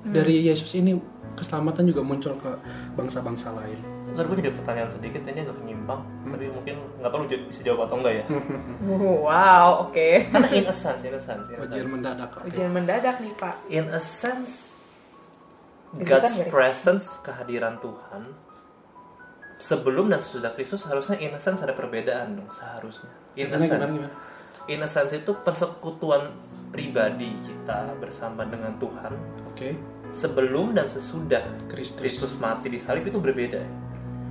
dari 0.07 0.47
Yesus 0.47 0.75
ini 0.79 0.99
keselamatan 1.35 1.87
juga 1.87 2.03
muncul 2.03 2.35
ke 2.39 2.51
bangsa-bangsa 2.95 3.55
lain. 3.55 3.96
Ntar 4.17 4.25
gue 4.25 4.37
jadi 4.39 4.51
pertanyaan 4.51 4.89
sedikit 4.89 5.21
ini 5.23 5.41
agak 5.43 5.57
menyimpang 5.57 6.01
tapi 6.27 6.49
mungkin 6.49 6.75
nggak 6.97 7.11
tahu 7.11 7.21
lu 7.21 7.29
bisa 7.47 7.61
jawab 7.63 7.85
atau 7.85 8.01
enggak 8.01 8.15
ya 8.17 8.25
Wow, 9.23 9.69
oke. 9.85 10.09
karena 10.27 10.49
in 10.51 10.65
a 10.65 10.73
sense 10.75 11.03
in 11.03 11.13
a 11.13 11.21
sense 11.21 11.47
in 11.47 11.57
a 11.57 11.63
Ujian 11.63 11.85
sense, 11.85 11.93
mendadak. 11.93 12.29
oke. 12.33 12.47
Ujian 12.47 12.71
mendadak 12.71 13.17
nih 13.19 13.33
Pak. 13.35 13.55
in 13.69 13.87
a 13.87 14.01
sense 14.01 14.81
Kejutan 15.93 16.03
God's 16.03 16.33
Rik? 16.35 16.49
presence 16.49 17.07
kehadiran 17.21 17.77
Tuhan 17.79 18.23
sebelum 19.57 20.09
dan 20.09 20.19
sesudah 20.19 20.51
Kristus 20.51 20.85
harusnya 20.85 21.17
in 21.19 21.33
a 21.33 21.39
sense 21.39 21.61
ada 21.61 21.73
perbedaan 21.73 22.37
dong 22.37 22.51
seharusnya 22.51 23.09
in 23.35 23.49
a 23.49 23.57
Gimana, 23.57 23.63
sense 23.63 23.93
gimana, 23.95 24.09
gimana? 24.09 24.67
in 24.67 24.79
a 24.79 24.89
sense 24.89 25.13
itu 25.15 25.33
persekutuan 25.37 26.33
pribadi 26.69 27.33
kita 27.39 27.97
bersama 27.97 28.45
dengan 28.45 28.77
Tuhan 28.77 29.13
Oke, 29.47 29.73
sebelum 30.11 30.73
dan 30.73 30.85
sesudah 30.87 31.41
Kristus. 31.67 31.97
Kristus 31.97 32.33
mati 32.37 32.69
di 32.69 32.77
salib 32.77 33.07
itu 33.07 33.17
berbeda. 33.17 33.63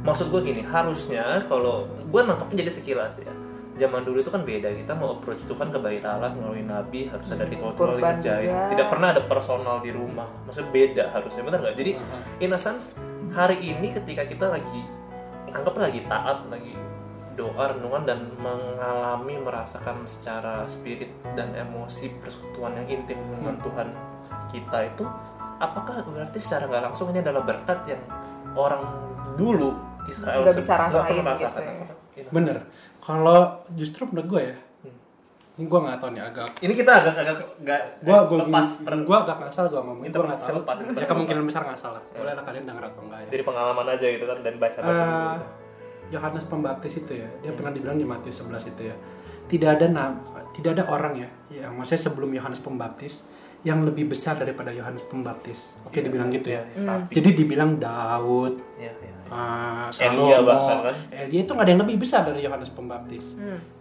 Maksud 0.06 0.30
gue 0.30 0.42
gini, 0.46 0.62
harusnya 0.62 1.42
kalau 1.50 1.90
gue 1.90 2.22
nangkepnya 2.22 2.62
jadi 2.62 2.72
sekilas 2.72 3.26
ya. 3.26 3.34
Zaman 3.76 4.08
dulu 4.08 4.24
itu 4.24 4.32
kan 4.32 4.48
beda, 4.48 4.72
kita 4.72 4.96
mau 4.96 5.20
approach 5.20 5.44
Tuhan 5.44 5.68
ke 5.68 5.80
bait 5.82 6.06
Allah 6.06 6.32
melalui 6.32 6.64
nabi, 6.64 7.12
harus 7.12 7.28
ada 7.28 7.44
ritual 7.44 7.76
ritual 7.76 8.00
dijahit. 8.00 8.48
juga. 8.48 8.72
Tidak 8.72 8.88
pernah 8.88 9.08
ada 9.12 9.22
personal 9.28 9.84
di 9.84 9.92
rumah. 9.92 10.30
Maksudnya 10.48 10.70
beda 10.72 11.04
harusnya, 11.12 11.42
benar 11.44 11.60
nggak? 11.60 11.76
Jadi 11.76 11.92
in 12.40 12.56
a 12.56 12.60
sense, 12.62 12.96
hari 13.36 13.60
ini 13.60 13.92
ketika 13.92 14.24
kita 14.24 14.48
lagi 14.48 14.82
anggap 15.52 15.76
lagi 15.76 16.00
taat, 16.08 16.48
lagi 16.48 16.72
doa 17.36 17.76
renungan 17.76 18.08
dan 18.08 18.20
mengalami 18.40 19.36
merasakan 19.44 20.08
secara 20.08 20.64
spirit 20.72 21.12
dan 21.36 21.52
emosi 21.52 22.16
persekutuan 22.24 22.80
yang 22.80 22.88
intim 23.04 23.20
dengan 23.28 23.60
Tuhan 23.60 23.92
kita 24.56 24.88
itu 24.88 25.04
apakah 25.60 26.04
berarti 26.08 26.40
secara 26.40 26.72
nggak 26.72 26.84
langsung 26.92 27.12
ini 27.12 27.20
adalah 27.20 27.44
berkat 27.44 27.80
yang 27.92 28.02
orang 28.56 28.88
dulu 29.36 29.76
Israel 30.08 30.40
Nggak 30.42 30.56
bisa 30.56 30.72
nggak 30.72 30.84
rasain 30.88 31.24
gitu 31.36 31.60
ya. 31.60 31.74
Gitu. 32.16 32.30
bener. 32.30 32.58
Kalau 32.98 33.40
justru 33.72 34.06
menurut 34.06 34.28
gue 34.30 34.44
ya 34.46 34.58
ini 35.56 35.64
gue 35.64 35.80
nggak 35.80 35.98
tahu 35.98 36.10
nih 36.12 36.20
agak 36.22 36.48
ini 36.60 36.74
kita 36.74 36.92
agak-agak 36.94 37.36
nggak 37.64 37.82
gua 38.04 38.28
gua 38.28 38.38
lepas 38.44 38.68
per- 38.78 39.06
gua 39.08 39.18
agak 39.24 39.38
ngasal 39.40 39.66
gua 39.68 39.82
ngomong 39.82 40.04
gua 40.06 40.28
nggak 40.28 40.40
tahu. 40.42 40.58
lepas, 40.60 40.76
ya 40.92 41.08
kemungkinan 41.08 41.44
besar 41.46 41.64
ngasal 41.64 41.92
lah. 41.96 42.04
Boleh 42.12 42.34
lah 42.34 42.44
kalian 42.44 42.64
denger 42.66 42.84
atau 42.86 43.02
enggak 43.02 43.20
ya. 43.22 43.28
Dari 43.30 43.44
pengalaman 43.46 43.86
aja 43.88 44.06
gitu 44.06 44.26
kan 44.26 44.38
dan 44.42 44.54
baca-baca 44.58 44.84
buku 44.84 45.16
Eh, 45.16 45.32
gitu. 45.32 45.46
Yohanes 46.12 46.46
Pembaptis 46.46 46.94
itu 46.98 47.14
ya 47.16 47.28
dia 47.40 47.52
pernah 47.52 47.72
dibilang 47.72 47.96
di 47.96 48.04
Matius 48.04 48.36
11 48.42 48.68
itu 48.68 48.82
ya 48.84 48.96
tidak 49.48 49.70
ada 49.74 49.86
na- 49.88 50.20
tidak 50.52 50.76
ada 50.76 50.84
orang 50.88 51.14
ya 51.18 51.30
yang 51.56 51.72
maksudnya 51.74 52.04
sebelum 52.04 52.30
Yohanes 52.30 52.60
Pembaptis 52.60 53.24
yang 53.64 53.80
lebih 53.82 54.06
besar 54.06 54.36
daripada 54.36 54.70
Yohanes 54.70 55.08
Pembaptis. 55.08 55.80
Oke 55.82 56.04
dibilang 56.04 56.28
gitu 56.30 56.52
ya. 56.52 56.68
Iya, 56.70 56.84
tapi 56.84 57.12
jadi 57.16 57.30
dibilang 57.34 57.80
Daud. 57.80 58.60
Ya, 58.76 58.92
ya. 58.92 59.15
Uh, 59.32 59.90
Elia 59.92 60.38
Salomo, 60.38 60.48
bahkan, 60.48 60.78
kan? 60.92 60.96
Elia 61.14 61.40
itu 61.46 61.52
nggak 61.52 61.66
ada 61.66 61.72
yang 61.72 61.82
lebih 61.82 61.98
besar 62.02 62.22
dari 62.26 62.40
Yohanes 62.46 62.72
Pembaptis 62.74 63.26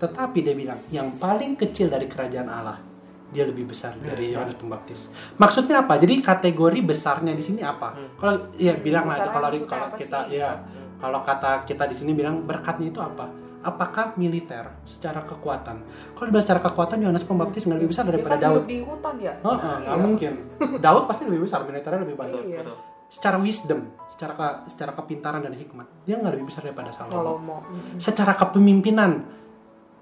tetapi 0.01 0.39
dia 0.45 0.55
bilang 0.57 0.81
yang 0.89 1.09
paling 1.17 1.59
kecil 1.59 1.89
dari 1.91 2.07
kerajaan 2.09 2.49
Allah 2.49 2.95
dia 3.35 3.45
lebih 3.51 3.67
besar 3.67 3.99
dari 3.99 4.31
Yohanes 4.31 4.55
Pembaptis. 4.55 5.11
Maksudnya 5.43 5.83
apa? 5.83 5.99
Jadi 5.99 6.23
kategori 6.23 6.79
besarnya 6.87 7.35
di 7.35 7.43
sini 7.43 7.67
apa? 7.67 7.91
Kalau 8.15 8.55
ya 8.55 8.79
bilang 8.79 9.11
lah 9.11 9.27
kalau 9.27 9.51
kalau 9.67 9.91
kita 9.99 10.31
sih? 10.31 10.39
ya 10.39 10.63
kalau 11.03 11.27
kata 11.27 11.67
kita 11.67 11.91
di 11.91 11.95
sini 11.99 12.15
bilang 12.15 12.47
berkatnya 12.47 12.95
itu 12.95 13.03
apa? 13.03 13.27
Apakah 13.65 14.15
militer 14.15 14.71
secara 14.87 15.25
kekuatan? 15.27 15.83
Kalau 16.15 16.27
dibahas 16.31 16.45
secara 16.47 16.63
kekuatan 16.63 17.01
Yohanes 17.03 17.27
Pembaptis 17.27 17.67
nggak 17.67 17.79
lebih 17.83 17.91
besar 17.91 18.05
Dia 18.07 18.11
daripada 18.15 18.35
kan 18.37 18.43
Daud. 18.45 18.55
hidup 18.55 18.69
di 18.71 18.79
hutan 18.85 19.15
ya. 19.19 19.35
Oh, 19.41 19.57
oh, 19.57 19.77
nggak 19.83 19.99
mungkin. 19.99 20.33
Daud 20.85 21.05
pasti 21.11 21.23
lebih 21.27 21.43
besar, 21.49 21.65
militernya 21.65 22.01
lebih 22.07 22.17
banyak. 22.21 22.43
Iya. 22.45 22.61
Betul. 22.63 22.94
Secara 23.15 23.39
wisdom, 23.39 23.95
secara 24.05 24.35
ke- 24.35 24.67
secara 24.67 24.91
kepintaran 24.91 25.39
dan 25.39 25.55
hikmat, 25.55 25.87
dia 26.03 26.19
nggak 26.19 26.35
lebih 26.35 26.51
besar 26.51 26.67
daripada 26.67 26.91
Salomo. 26.91 27.15
Salomo. 27.15 27.57
Mm. 27.63 27.95
Secara 27.97 28.35
kepemimpinan, 28.35 29.23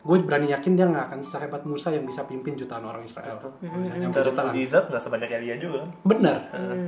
gue 0.03 0.17
berani 0.19 0.49
yakin 0.49 0.73
dia 0.73 0.89
nggak 0.89 1.05
akan 1.07 1.21
sehebat 1.21 1.63
Musa 1.63 1.93
yang 1.93 2.03
bisa 2.03 2.25
pimpin 2.25 2.57
jutaan 2.57 2.83
orang 2.83 3.05
Israel. 3.05 3.37
Yang 3.61 4.11
secara 4.11 4.27
jutaan. 4.27 4.47
mujizat 4.49 4.85
nggak 4.89 5.03
sebanyak 5.03 5.29
Elia 5.31 5.57
juga 5.57 5.85
kan 5.85 5.91
Benar. 6.03 6.37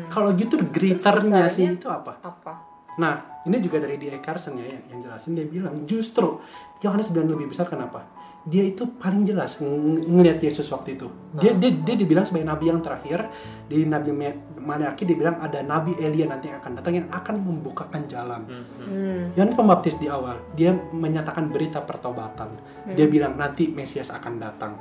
Kalau 0.09 0.33
gitu 0.33 0.57
greaternya 0.65 1.45
sih 1.47 1.69
itu 1.71 1.87
apa? 1.87 2.17
Apa? 2.19 2.53
Nah, 2.95 3.15
ini 3.43 3.59
juga 3.59 3.83
dari 3.83 3.99
D.A. 3.99 4.19
Carson 4.19 4.55
ya 4.55 4.65
yang, 4.65 4.83
yang 4.89 4.99
jelasin 5.03 5.35
dia 5.35 5.43
bilang 5.45 5.83
justru 5.85 6.39
Yohanes 6.81 7.11
bilang 7.11 7.27
lebih 7.29 7.51
besar 7.51 7.67
kenapa? 7.67 8.07
Dia 8.45 8.61
itu 8.61 8.85
paling 9.01 9.25
jelas 9.25 9.57
ng- 9.65 10.05
ngelihat 10.05 10.37
Yesus 10.37 10.69
waktu 10.69 11.01
itu. 11.01 11.09
Dia 11.41 11.57
dia 11.57 11.73
dia 11.73 11.97
dibilang 11.97 12.29
sebagai 12.29 12.45
nabi 12.45 12.69
yang 12.69 12.85
terakhir 12.85 13.33
di 13.65 13.89
Nabi 13.89 14.13
Maleaki 14.61 15.09
dibilang 15.09 15.41
ada 15.41 15.65
nabi 15.65 15.97
Elia 15.97 16.29
nanti 16.29 16.53
yang 16.53 16.61
akan 16.61 16.73
datang 16.77 16.93
yang 16.93 17.09
akan 17.09 17.35
membukakan 17.41 18.05
jalan. 18.05 18.45
Hmm. 18.85 19.33
Yohanes 19.33 19.57
Pembaptis 19.57 19.97
di 19.97 20.13
awal 20.13 20.37
dia 20.53 20.77
menyatakan 20.77 21.49
berita 21.49 21.81
pertobatan. 21.81 22.53
Dia 22.93 23.09
bilang 23.09 23.41
nanti 23.41 23.73
Mesias 23.73 24.13
akan 24.13 24.37
datang. 24.37 24.73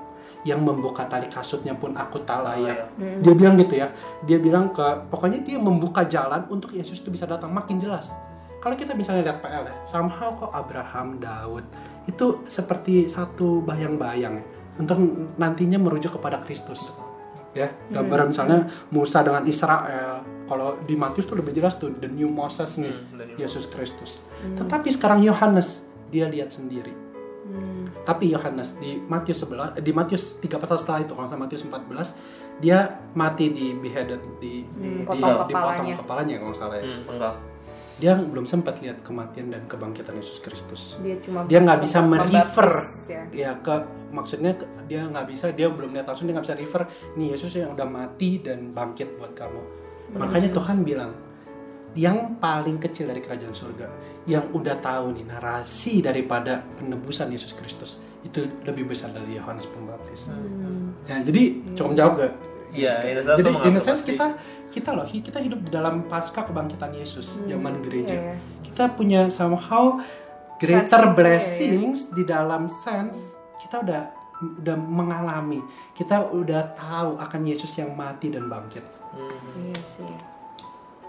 Yang 0.43 0.59
membuka 0.59 1.07
tali 1.07 1.31
kasutnya 1.31 1.71
pun 1.71 1.95
aku 1.95 2.19
tak 2.27 2.43
layak. 2.43 2.91
Dia 3.23 3.31
bilang 3.31 3.55
gitu 3.55 3.79
ya. 3.79 3.95
Dia 4.27 4.43
bilang 4.43 4.75
ke 4.75 5.07
pokoknya 5.07 5.39
dia 5.39 5.55
membuka 5.55 6.03
jalan 6.03 6.43
untuk 6.51 6.75
Yesus 6.75 6.99
itu 6.99 7.07
bisa 7.15 7.23
datang 7.23 7.47
makin 7.47 7.79
jelas. 7.79 8.11
Kalau 8.59 8.75
kita 8.79 8.95
misalnya 8.95 9.27
lihat 9.27 9.43
PL 9.43 9.63
ya, 9.67 9.75
somehow 9.83 10.31
kok 10.39 10.51
Abraham, 10.55 11.19
Daud 11.19 11.67
itu 12.05 12.25
seperti 12.43 13.07
satu 13.07 13.61
bayang-bayang 13.61 14.35
ya, 14.35 14.45
untuk 14.75 14.97
nantinya 15.35 15.77
merujuk 15.77 16.15
kepada 16.15 16.39
Kristus. 16.39 16.91
Ya, 17.53 17.69
gambaran 17.87 18.29
misalnya 18.29 18.65
Musa 18.89 19.21
dengan 19.21 19.45
Israel. 19.45 20.25
Kalau 20.43 20.75
di 20.81 20.93
Matius 20.93 21.23
tuh 21.23 21.35
lebih 21.35 21.53
jelas 21.53 21.75
tuh 21.75 21.93
the 21.93 22.07
new 22.07 22.27
Moses 22.27 22.75
nih, 22.75 22.91
Hmm, 22.91 23.37
Yesus 23.37 23.65
Kristus. 23.65 24.17
Tetapi 24.53 24.89
sekarang 24.89 25.21
Yohanes 25.21 25.81
dia 26.07 26.25
lihat 26.25 26.49
sendiri. 26.49 26.91
Tapi 28.01 28.29
Yohanes 28.29 28.75
di 28.75 28.99
Matius 28.99 29.43
11 29.43 29.77
eh, 29.77 29.81
di 29.81 29.91
Matius 29.91 30.35
3 30.37 30.57
pasal 30.57 30.75
setelah 30.75 30.99
itu 30.99 31.13
kalau 31.13 31.23
sama 31.25 31.45
Matius 31.45 31.63
14 31.63 32.59
dia 32.59 32.83
mati 33.13 33.47
di 33.47 33.71
beheaded 33.73 34.19
di 34.37 34.65
Hmm, 34.65 35.05
di- 35.05 35.05
potong 35.05 35.23
dipotong 35.45 35.47
kepalanya. 35.47 35.95
kepalanya 35.95 36.35
kalau 36.37 36.53
salah 36.53 36.75
ya. 36.75 36.85
hmm, 36.85 37.01
Dia 38.01 38.17
belum 38.17 38.49
sempat 38.49 38.81
lihat 38.81 39.05
kematian 39.05 39.53
dan 39.53 39.63
kebangkitan 39.69 40.17
Yesus 40.17 40.41
Kristus. 40.41 40.97
Dia 41.01 41.17
cuma 41.21 41.45
Dia 41.45 41.61
nggak 41.61 41.79
bisa 41.81 41.99
merefer 42.01 42.71
ya. 43.05 43.23
ya 43.31 43.51
ke 43.61 43.75
maksudnya 44.13 44.53
dia 44.85 45.05
nggak 45.09 45.25
bisa 45.29 45.49
dia 45.53 45.69
belum 45.69 45.93
lihat 45.93 46.09
langsung 46.09 46.29
dia 46.29 46.33
nggak 46.37 46.45
bisa 46.45 46.57
refer 46.57 46.81
nih 47.17 47.33
Yesus 47.33 47.53
yang 47.57 47.73
udah 47.73 47.87
mati 47.89 48.41
dan 48.41 48.73
bangkit 48.73 49.17
buat 49.17 49.33
kamu. 49.37 49.61
Makanya 50.17 50.49
Tuhan 50.53 50.85
bilang 50.85 51.11
yang 51.93 52.41
paling 52.41 52.81
kecil 52.81 53.05
dari 53.05 53.21
kerajaan 53.21 53.53
surga 53.53 53.87
yang 54.25 54.49
udah 54.49 54.81
tahu 54.81 55.13
nih 55.13 55.29
narasi 55.29 56.01
daripada 56.01 56.65
penebusan 56.81 57.29
Yesus 57.29 57.53
Kristus 57.53 58.01
itu 58.25 58.41
lebih 58.65 58.89
besar 58.89 59.13
dari 59.13 59.37
Yohanes 59.37 59.69
Pembaptis. 59.69 60.33
Ya, 61.05 61.21
jadi 61.21 61.61
cukup 61.77 61.93
jawab 61.93 62.13
gak? 62.23 62.33
Iya, 62.73 63.05
in 63.05 63.17
a 63.17 63.23
sense 63.23 63.39
Jadi 63.45 63.51
in 63.69 63.75
a 63.77 63.81
sense 63.81 64.01
kita 64.01 64.27
kita 64.73 64.89
loh 64.97 65.05
kita 65.05 65.39
hidup 65.39 65.59
di 65.61 65.69
dalam 65.69 66.09
pasca 66.09 66.41
kebangkitan 66.41 66.91
Yesus 66.97 67.37
zaman 67.45 67.79
gereja. 67.85 68.17
iya, 68.17 68.33
iya. 68.33 68.37
Kita 68.65 68.89
punya 68.97 69.29
somehow 69.29 70.01
Sense 70.01 70.57
greater 70.57 71.01
itu 71.05 71.09
ya, 71.09 71.13
blessings 71.13 71.99
di 72.09 72.23
dalam 72.25 72.65
sense 72.65 73.37
kita 73.61 73.85
udah 73.85 74.03
udah 74.59 74.75
mengalami, 74.75 75.61
kita 75.95 76.19
udah 76.33 76.75
tahu 76.75 77.15
akan 77.15 77.41
Yesus 77.47 77.71
yang 77.79 77.95
mati 77.95 78.33
dan 78.33 78.51
bangkit. 78.51 78.83
Iya 79.59 79.81
sih. 79.85 80.32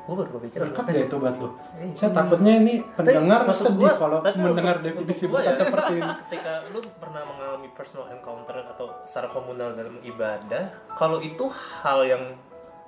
Gue 0.04 0.14
baru 0.14 0.30
kepikiran 0.34 0.64
Berkat 0.68 0.84
gak 0.86 1.00
itu 1.02 1.16
buat 1.16 1.34
lo? 1.34 1.48
Iya. 1.74 1.94
Saya 1.94 2.10
takutnya 2.12 2.52
ini 2.54 2.74
pendengar 2.92 3.40
maksud 3.42 3.64
sedih 3.66 3.80
gua- 3.82 3.96
kalau 3.96 4.18
tapi 4.20 4.36
mendengar 4.38 4.76
untuk- 4.76 4.86
definisi 4.86 5.22
untuk 5.22 5.32
berkat 5.34 5.48
ya, 5.48 5.58
seperti 5.58 5.92
ini. 5.94 6.12
ketika 6.22 6.52
lu 6.68 6.80
pernah 6.94 7.22
mengalami 7.24 7.68
personal 7.70 8.06
encounter 8.08 8.56
atau 8.66 8.86
secara 9.02 9.28
komunal 9.28 9.68
dalam 9.72 9.96
ibadah 10.00 10.64
kalau 10.92 11.18
itu 11.18 11.44
hal 11.80 12.04
yang 12.04 12.24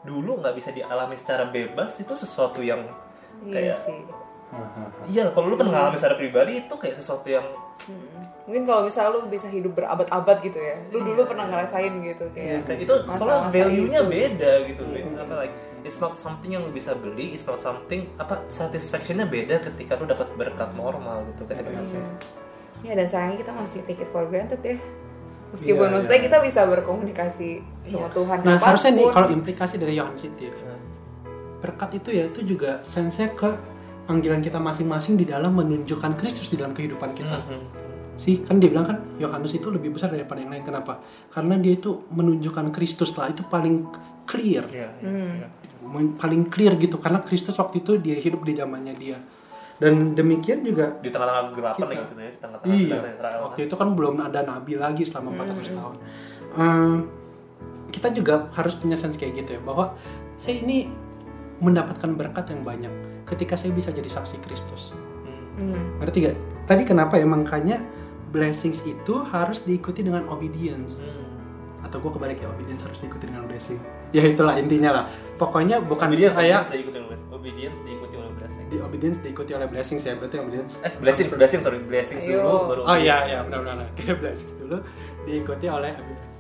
dulu 0.03 0.39
nggak 0.39 0.55
bisa 0.55 0.71
dialami 0.71 1.17
secara 1.17 1.45
bebas 1.47 1.97
itu 1.97 2.12
sesuatu 2.14 2.61
yang 2.61 2.85
Iya 3.43 3.73
kayak 3.73 3.77
sih. 3.79 3.99
iya 5.12 5.25
kalau 5.31 5.49
lu 5.49 5.57
kan 5.57 5.67
mengalami 5.67 5.97
secara 5.97 6.14
pribadi 6.14 6.53
itu 6.61 6.75
kayak 6.75 6.95
sesuatu 6.95 7.27
yang 7.27 7.45
Mm. 7.77 8.25
Mungkin 8.49 8.62
kalau 8.64 8.83
misalnya 8.83 9.12
lu 9.12 9.29
bisa 9.29 9.45
hidup 9.47 9.75
berabad-abad 9.75 10.41
gitu 10.41 10.57
ya. 10.57 10.81
Lu 10.89 11.05
dulu 11.05 11.29
pernah 11.29 11.45
ngerasain 11.45 11.93
gitu 12.01 12.25
kayak. 12.33 12.64
kayak 12.64 12.81
itu 12.81 12.95
soalnya 13.07 13.53
value-nya 13.53 14.01
beda 14.03 14.53
gitu 14.64 14.81
it's 14.95 15.12
apa 15.14 15.35
like 15.37 15.53
it's 15.87 15.97
not 15.97 16.12
something 16.12 16.51
yang 16.51 16.61
lu 16.61 16.70
bisa 16.70 16.93
beli 16.93 17.32
it's 17.32 17.47
not 17.47 17.57
something 17.59 18.11
apa 18.16 18.43
satisfaction-nya 18.49 19.24
beda 19.24 19.62
ketika 19.62 19.95
lu 19.95 20.05
dapat 20.05 20.26
berkat 20.34 20.74
normal 20.74 21.22
gitu 21.30 21.47
ketika 21.47 21.70
Iya. 21.70 22.03
Ya 22.84 22.93
dan 22.93 23.07
sayangnya 23.07 23.39
kita 23.41 23.53
masih 23.55 23.78
take 23.82 24.03
it 24.03 24.11
for 24.11 24.26
granted 24.26 24.61
ya. 24.61 24.76
Meskipun 25.47 25.78
Iya, 25.80 25.93
maksudnya 25.95 26.18
iya. 26.18 26.26
kita 26.26 26.39
bisa 26.43 26.61
berkomunikasi 26.66 27.49
sama 27.87 28.09
Tuhan 28.11 28.37
Nah, 28.37 28.45
kapan 28.45 28.59
pun. 28.59 28.66
harusnya 28.66 28.91
nih 28.93 29.07
kalau 29.09 29.28
implikasi 29.32 29.74
dari 29.78 29.95
Yohanes 29.95 30.22
itu 30.24 30.41
ya, 30.45 30.53
berkat 31.57 31.91
itu 31.95 32.09
ya 32.11 32.24
itu 32.26 32.41
juga 32.45 32.82
sense 32.82 33.24
ke 33.32 33.51
panggilan 34.05 34.39
kita 34.39 34.59
masing-masing 34.59 35.16
di 35.16 35.24
dalam 35.24 35.51
menunjukkan 35.53 36.14
Kristus 36.14 36.47
di 36.49 36.57
dalam 36.57 36.70
kehidupan 36.70 37.11
kita. 37.12 37.43
Sih 38.16 38.41
kan 38.41 38.57
dia 38.57 38.68
bilang 38.68 38.87
kan 38.87 38.99
Yohanes 39.16 39.53
itu 39.53 39.68
lebih 39.68 39.93
besar 39.93 40.09
daripada 40.09 40.41
yang 40.41 40.49
lain 40.49 40.62
kenapa? 40.62 41.01
Karena 41.28 41.57
dia 41.57 41.74
itu 41.74 42.05
menunjukkan 42.09 42.70
Kristus 42.70 43.12
lah 43.12 43.28
itu 43.28 43.43
paling 43.43 43.82
clear. 44.24 44.64
Iya, 44.68 44.89
Hmm. 45.01 45.32
iya. 45.37 45.49
Paling 45.93 46.43
clear 46.51 46.74
gitu 46.76 46.99
karena 46.99 47.22
Kristus 47.22 47.57
waktu 47.57 47.82
itu 47.82 47.99
dia 48.01 48.16
hidup 48.18 48.43
di 48.43 48.53
zamannya 48.57 48.95
dia. 48.97 49.18
Dan 49.76 50.16
demikian 50.16 50.64
juga 50.64 50.97
di 51.05 51.12
tengah-tengah 51.12 51.53
kegelapan 51.53 51.84
Kita. 51.84 52.01
gitu 52.01 52.14
ya 52.16 52.30
di 52.32 52.41
tengah-tengah 52.41 52.76
Iya, 52.80 52.97
Israel 53.12 53.39
waktu 53.45 53.61
itu 53.68 53.74
kan 53.76 53.89
belum 53.93 54.14
ada 54.24 54.41
nabi 54.41 54.72
lagi 54.80 55.05
selama 55.05 55.37
400 55.37 55.76
tahun. 55.76 55.97
Ehm, 56.57 56.95
kita 57.93 58.09
juga 58.16 58.49
harus 58.57 58.72
punya 58.72 58.97
sense 58.97 59.20
kayak 59.20 59.45
gitu 59.45 59.57
ya 59.57 59.61
bahwa 59.61 59.93
saya 60.41 60.64
ini 60.64 60.89
mendapatkan 61.61 62.09
berkat 62.16 62.53
yang 62.53 62.64
banyak 62.64 62.93
ketika 63.28 63.57
saya 63.57 63.72
bisa 63.72 63.93
jadi 63.93 64.09
saksi 64.09 64.41
Kristus. 64.41 64.97
Hmm. 65.57 66.01
Ngerti 66.01 66.28
gak? 66.28 66.37
Tadi 66.68 66.82
kenapa 66.84 67.16
ya 67.16 67.24
makanya 67.24 67.80
blessings 68.32 68.84
itu 68.84 69.24
harus 69.32 69.64
diikuti 69.64 70.05
dengan 70.05 70.28
obedience. 70.28 71.09
Hmm. 71.09 71.84
Atau 71.84 72.05
gue 72.05 72.12
kebalik 72.12 72.45
ya, 72.45 72.53
obedience 72.53 72.84
harus 72.84 73.01
diikuti 73.01 73.28
dengan 73.28 73.49
blessing. 73.49 73.80
Ya 74.15 74.23
itulah 74.23 74.55
intinya 74.59 75.03
lah. 75.03 75.05
Pokoknya 75.37 75.85
bukan 75.85 76.09
obedience, 76.09 76.33
saya 76.33 76.65
obedience 76.65 76.73
diikuti 76.73 76.97
oleh 76.97 77.09
blessing. 77.13 77.27
Obedience 77.37 77.79
diikuti 77.85 78.15
oleh 78.17 78.31
blessing. 78.33 78.65
Di 78.67 78.77
obedience 78.81 79.19
diikuti 79.21 79.53
oleh 79.53 79.69
blessings 79.69 80.03
ya 80.03 80.15
berarti 80.17 80.37
obedience 80.41 80.73
eh 80.81 80.93
blessing 80.97 81.27
blessing 81.37 81.61
sorry. 81.61 81.79
Blessing 81.85 82.19
dulu 82.25 82.55
baru 82.73 82.81
Oh 82.89 82.97
iya 82.97 83.17
iya 83.29 83.39
benar-benar 83.45 83.93
kayak 83.95 84.17
blessings 84.25 84.55
dulu. 84.57 84.81
Diikuti 85.29 85.67
oleh 85.69 85.93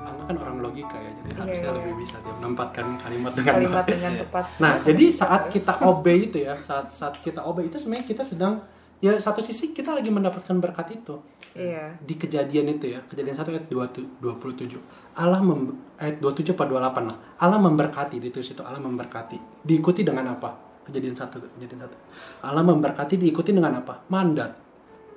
Anda 0.06 0.22
kan 0.30 0.36
orang 0.38 0.62
logika 0.62 0.94
ya 1.02 1.10
jadi 1.18 1.30
harusnya 1.34 1.70
iya. 1.74 1.76
lebih 1.82 1.92
bisa 1.98 2.16
dia 2.22 2.34
menempatkan 2.38 2.86
kalimat 3.02 3.32
dengan 3.34 3.52
Kalimat 3.58 3.84
dengan 3.90 4.12
tepat. 4.22 4.44
Nah 4.62 4.72
jadi 4.80 5.04
saat 5.10 5.42
kita 5.50 5.72
obey 5.82 6.30
itu 6.30 6.38
ya 6.46 6.54
saat 6.62 6.94
saat 6.94 7.18
kita 7.18 7.42
obey 7.42 7.66
itu 7.66 7.76
sebenarnya 7.82 8.06
kita 8.06 8.22
sedang 8.22 8.62
ya 9.02 9.18
satu 9.18 9.44
sisi 9.44 9.74
kita 9.76 9.92
lagi 9.92 10.08
mendapatkan 10.08 10.56
berkat 10.56 10.94
itu 10.96 11.20
Iya. 11.56 11.96
di 12.04 12.14
kejadian 12.20 12.76
itu 12.76 12.92
ya 12.92 13.00
kejadian 13.08 13.32
1 13.32 13.48
ayat 13.48 13.64
20 13.72 14.20
27 14.20 14.76
Allah 15.16 15.40
mem, 15.40 15.72
ayat 15.96 16.20
27 16.20 16.52
atau 16.52 16.76
28 16.76 17.08
lah. 17.08 17.16
Allah 17.40 17.56
memberkati 17.56 18.20
di 18.20 18.28
situ 18.28 18.60
Allah 18.60 18.76
memberkati. 18.76 19.64
Diikuti 19.64 20.04
dengan 20.04 20.36
apa? 20.36 20.52
Kejadian 20.84 21.16
satu 21.16 21.40
kejadian 21.56 21.88
satu. 21.88 21.96
Allah 22.44 22.60
memberkati 22.60 23.16
diikuti 23.16 23.56
dengan 23.56 23.80
apa? 23.80 24.04
Mandat. 24.12 24.52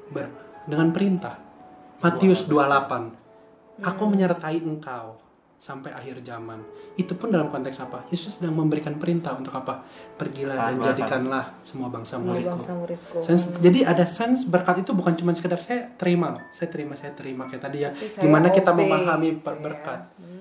Ber- 0.08 0.64
dengan 0.64 0.96
perintah. 0.96 1.36
Matius 2.00 2.48
28 2.48 3.84
aku 3.84 4.04
menyertai 4.08 4.64
engkau 4.64 5.29
sampai 5.60 5.92
akhir 5.92 6.24
zaman. 6.24 6.64
Itu 6.96 7.14
pun 7.14 7.30
dalam 7.30 7.52
konteks 7.52 7.84
apa? 7.84 8.08
Yesus 8.08 8.40
sedang 8.40 8.56
memberikan 8.56 8.96
perintah 8.96 9.36
untuk 9.36 9.52
apa? 9.54 9.84
Pergilah 10.16 10.56
dan 10.56 10.80
jadikanlah 10.80 11.60
semua 11.60 11.92
bangsa 11.92 12.16
Semua 12.16 12.34
muridku. 12.34 12.50
bangsa 12.56 12.72
muridku. 12.74 13.18
Sense- 13.20 13.60
jadi 13.60 13.84
ada 13.86 14.08
sense 14.08 14.48
berkat 14.48 14.82
itu 14.82 14.96
bukan 14.96 15.14
cuma 15.14 15.36
sekedar 15.36 15.60
saya 15.60 15.92
terima 15.94 16.40
saya 16.50 16.72
terima 16.72 16.96
saya 16.96 17.12
terima 17.12 17.44
kayak 17.46 17.60
tadi 17.62 17.84
ya 17.84 17.92
Tapi 17.92 18.08
saya 18.08 18.24
gimana 18.24 18.48
kita 18.50 18.72
obey, 18.72 18.88
memahami 18.88 19.30
gitu 19.30 19.44
per- 19.44 19.54
ya. 19.54 19.62
berkat. 19.62 20.00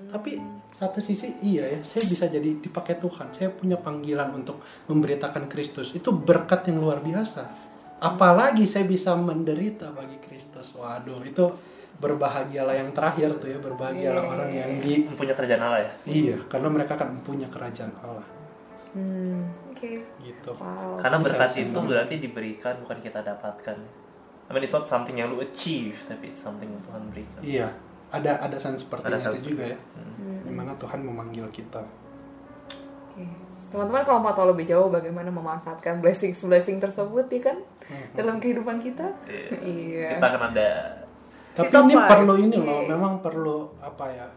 Tapi 0.09 0.31
satu 0.71 0.97
sisi 0.97 1.35
iya 1.43 1.67
ya 1.67 1.79
saya 1.83 2.07
bisa 2.07 2.25
jadi 2.25 2.55
dipakai 2.57 2.95
Tuhan. 2.95 3.27
Saya 3.29 3.51
punya 3.51 3.75
panggilan 3.75 4.31
untuk 4.31 4.57
memberitakan 4.87 5.45
Kristus. 5.45 5.91
Itu 5.91 6.15
berkat 6.15 6.65
yang 6.65 6.79
luar 6.79 7.03
biasa. 7.03 7.67
Apalagi 7.99 8.63
saya 8.63 8.87
bisa 8.87 9.11
menderita 9.13 9.91
bagi 9.91 10.15
Kristus. 10.17 10.71
Waduh 10.73 11.19
itu 11.21 11.43
berbahagialah 11.99 12.73
yang 12.73 12.89
terakhir 12.89 13.29
tuh 13.35 13.47
ya 13.47 13.59
berbahagialah 13.59 14.19
Iya. 14.19 14.31
orang 14.31 14.49
yang 14.49 14.71
di 14.79 14.93
Mempunyai 15.03 15.35
kerjaan 15.35 15.61
Allah 15.61 15.81
ya. 15.81 15.91
iya 16.05 16.35
karena 16.45 16.67
mereka 16.67 16.95
akan 16.95 17.19
punya 17.19 17.47
kerajaan 17.47 17.91
Allah 17.99 18.23
Hmm, 18.89 19.45
oke. 19.69 19.91
gitu 20.17 20.51
Wow. 20.51 20.97
Karena 20.97 21.17
berkat 21.19 21.45
bisa. 21.47 21.61
itu 21.61 21.77
berarti 21.79 22.15
diberikan 22.17 22.73
bukan 22.79 22.97
kita 22.97 23.21
dapatkan. 23.21 23.77
I 23.77 24.51
mean 24.51 24.63
it's 24.63 24.73
not 24.73 24.83
something 24.83 25.13
yang 25.13 25.29
lu 25.29 25.37
achieve 25.39 25.93
tapi 26.03 26.29
it's 26.29 26.41
something 26.41 26.65
yang 26.65 26.81
Tuhan 26.81 27.03
berikan. 27.07 27.37
Iya, 27.39 27.67
ada 28.09 28.41
ada 28.41 28.57
sense 28.57 28.81
seperti 28.81 29.05
Ada 29.05 29.19
itu 29.19 29.29
sense. 29.29 29.45
juga 29.45 29.63
ya. 29.67 29.77
Di 30.41 30.49
mana 30.49 30.73
Tuhan 30.73 30.99
memanggil 30.99 31.45
kita. 31.49 31.85
Oke. 33.05 33.29
Teman-teman 33.69 34.01
kalau 34.01 34.19
mau 34.19 34.33
tahu 34.33 34.49
lebih 34.49 34.65
jauh 34.65 34.89
bagaimana 34.89 35.29
memanfaatkan 35.29 35.99
blessings 35.99 36.41
blessing 36.41 36.81
tersebut 36.81 37.29
ya 37.29 37.41
kan 37.45 37.57
dalam 38.11 38.41
kehidupan 38.41 38.81
kita. 38.81 39.05
Iya. 39.61 40.17
Kita 40.17 40.25
akan 40.27 40.49
ada 40.49 40.69
Tapi 41.61 41.69
ini 41.69 41.93
outside. 41.93 42.09
perlu 42.09 42.33
ini 42.37 42.55
loh, 42.57 42.79
Iya. 42.79 42.87
memang 42.87 43.13
perlu 43.19 43.57
apa 43.79 44.05
ya? 44.07 44.27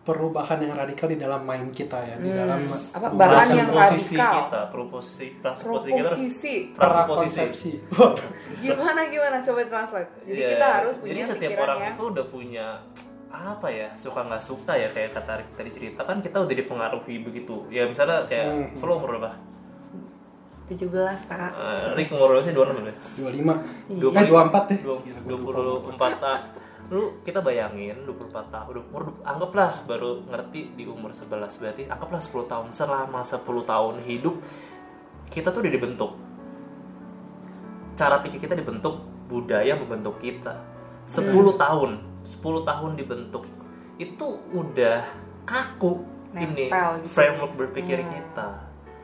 Perubahan 0.00 0.60
yang 0.60 0.76
radikal 0.76 1.08
di 1.08 1.16
dalam 1.16 1.40
mind 1.42 1.72
kita 1.72 1.96
ya, 1.96 2.16
di 2.18 2.28
dalam 2.28 2.60
Apa, 2.92 3.08
ubah 3.08 3.24
bahan 3.24 3.48
yang 3.54 3.70
posisi 3.70 4.12
radikal. 4.14 4.32
kita, 4.44 4.60
proposisi, 4.68 5.26
prasuposisi 5.40 5.88
kita 5.88 6.04
harus 6.04 6.96
Proposisi. 7.00 7.70
praposisi. 7.88 8.62
Gimana 8.62 9.00
gimana 9.06 9.36
coba 9.40 9.60
translate. 9.64 10.10
Jadi 10.22 10.36
Iya, 10.36 10.48
kita 10.50 10.66
harus 10.70 10.94
punya 10.94 11.08
jadi 11.08 11.20
setiap 11.24 11.50
pikiran 11.50 11.64
orang 11.64 11.78
yang 11.80 11.94
itu 11.94 12.04
udah 12.06 12.26
punya 12.26 12.66
apa 13.30 13.66
ya 13.66 13.88
suka 13.94 14.20
nggak 14.22 14.44
suka 14.44 14.72
ya 14.74 14.88
kayak 14.88 15.10
kata 15.10 15.32
tadi 15.50 15.70
cerita 15.72 16.00
kan 16.02 16.20
kita 16.20 16.36
udah 16.38 16.54
dipengaruhi 16.54 17.16
begitu 17.18 17.66
ya 17.66 17.82
misalnya 17.84 18.22
kayak 18.24 18.46
Hmm. 18.46 18.76
Flo 18.76 18.92
umur 18.96 19.16
berapa? 19.16 19.34
17 20.64 20.88
kak. 21.28 21.52
Uh, 21.54 21.92
Rick 21.92 22.08
umur 22.12 22.28
berapa 22.32 22.44
sih 22.44 22.52
26 22.56 22.88
ya? 22.88 22.94
25. 23.20 23.52
Iya. 23.92 24.08
Eh 24.16 24.24
24 24.24 24.70
deh. 24.72 24.78
Dua- 24.80 24.96
Sekira 24.96 25.20
gua 25.20 25.36
lupa. 25.36 25.94
24 25.96 26.24
tahun 26.24 26.42
lu 26.92 27.16
kita 27.24 27.40
bayangin 27.40 27.96
24 28.04 28.52
tahun 28.52 28.84
umur 28.84 29.16
anggaplah 29.24 29.88
baru 29.88 30.20
ngerti 30.28 30.76
di 30.76 30.84
umur 30.84 31.16
11 31.16 31.32
berarti 31.56 31.88
anggaplah 31.88 32.20
10 32.20 32.44
tahun 32.44 32.66
selama 32.76 33.24
10 33.24 33.40
tahun 33.64 33.94
hidup 34.04 34.36
kita 35.32 35.48
tuh 35.48 35.64
udah 35.64 35.72
dibentuk 35.72 36.12
cara 37.96 38.20
pikir 38.20 38.36
kita 38.36 38.52
dibentuk 38.52 39.00
budaya 39.32 39.80
membentuk 39.80 40.20
kita 40.20 40.60
10 41.08 41.32
tahun 41.56 41.90
10 42.20 42.68
tahun 42.68 42.90
dibentuk 43.00 43.48
itu 43.96 44.26
udah 44.52 45.08
kaku 45.48 46.04
ini 46.36 46.68
Nempel 46.68 47.00
gitu. 47.00 47.08
framework 47.08 47.52
berpikir 47.56 48.04
kita 48.04 48.48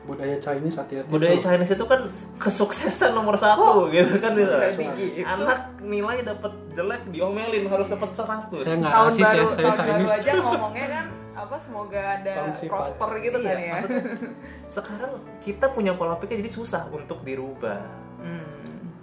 Budaya 0.01 0.33
Chinese 0.35 0.75
hati-hati. 0.75 1.05
budaya 1.07 1.35
tuh. 1.35 1.43
Chinese 1.45 1.71
itu 1.71 1.85
kan 1.85 2.01
kesuksesan 2.35 3.11
nomor 3.11 3.35
satu 3.35 3.85
gitu 3.87 4.17
kan 4.17 4.33
bisa 4.33 4.57
Jadi 4.71 4.85
gitu. 5.13 5.21
anak 5.23 5.59
nilai 5.79 6.21
dapat 6.21 6.49
jelek 6.71 7.05
diomelin 7.07 7.65
harus 7.65 7.85
dapat 7.87 8.09
100 8.11 8.49
Saya 8.57 8.75
nggak 8.77 8.91
tahun 8.91 9.07
rasis 9.07 9.21
ya, 9.21 9.29
baru 9.31 9.45
saya 9.45 9.61
tahun 9.61 9.69
baru 9.69 9.77
Chinese. 9.77 10.13
aja 10.17 10.31
ngomongnya 10.43 10.87
kan 10.89 11.05
apa 11.31 11.55
semoga 11.59 12.01
ada 12.11 12.33
prosper 12.63 13.09
gitu 13.19 13.37
kan 13.39 13.55
Iya, 13.55 13.61
ya. 13.61 13.71
maksudnya 13.71 14.01
sekarang 14.75 15.11
kita 15.39 15.65
punya 15.69 15.91
pola 15.91 16.15
pikir 16.15 16.37
jadi 16.37 16.51
susah 16.51 16.89
untuk 16.89 17.21
dirubah 17.21 17.81
Hmm. 18.17 18.45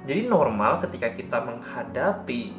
jadi 0.05 0.27
normal 0.27 0.79
ketika 0.79 1.11
kita 1.11 1.39
menghadapi 1.41 2.55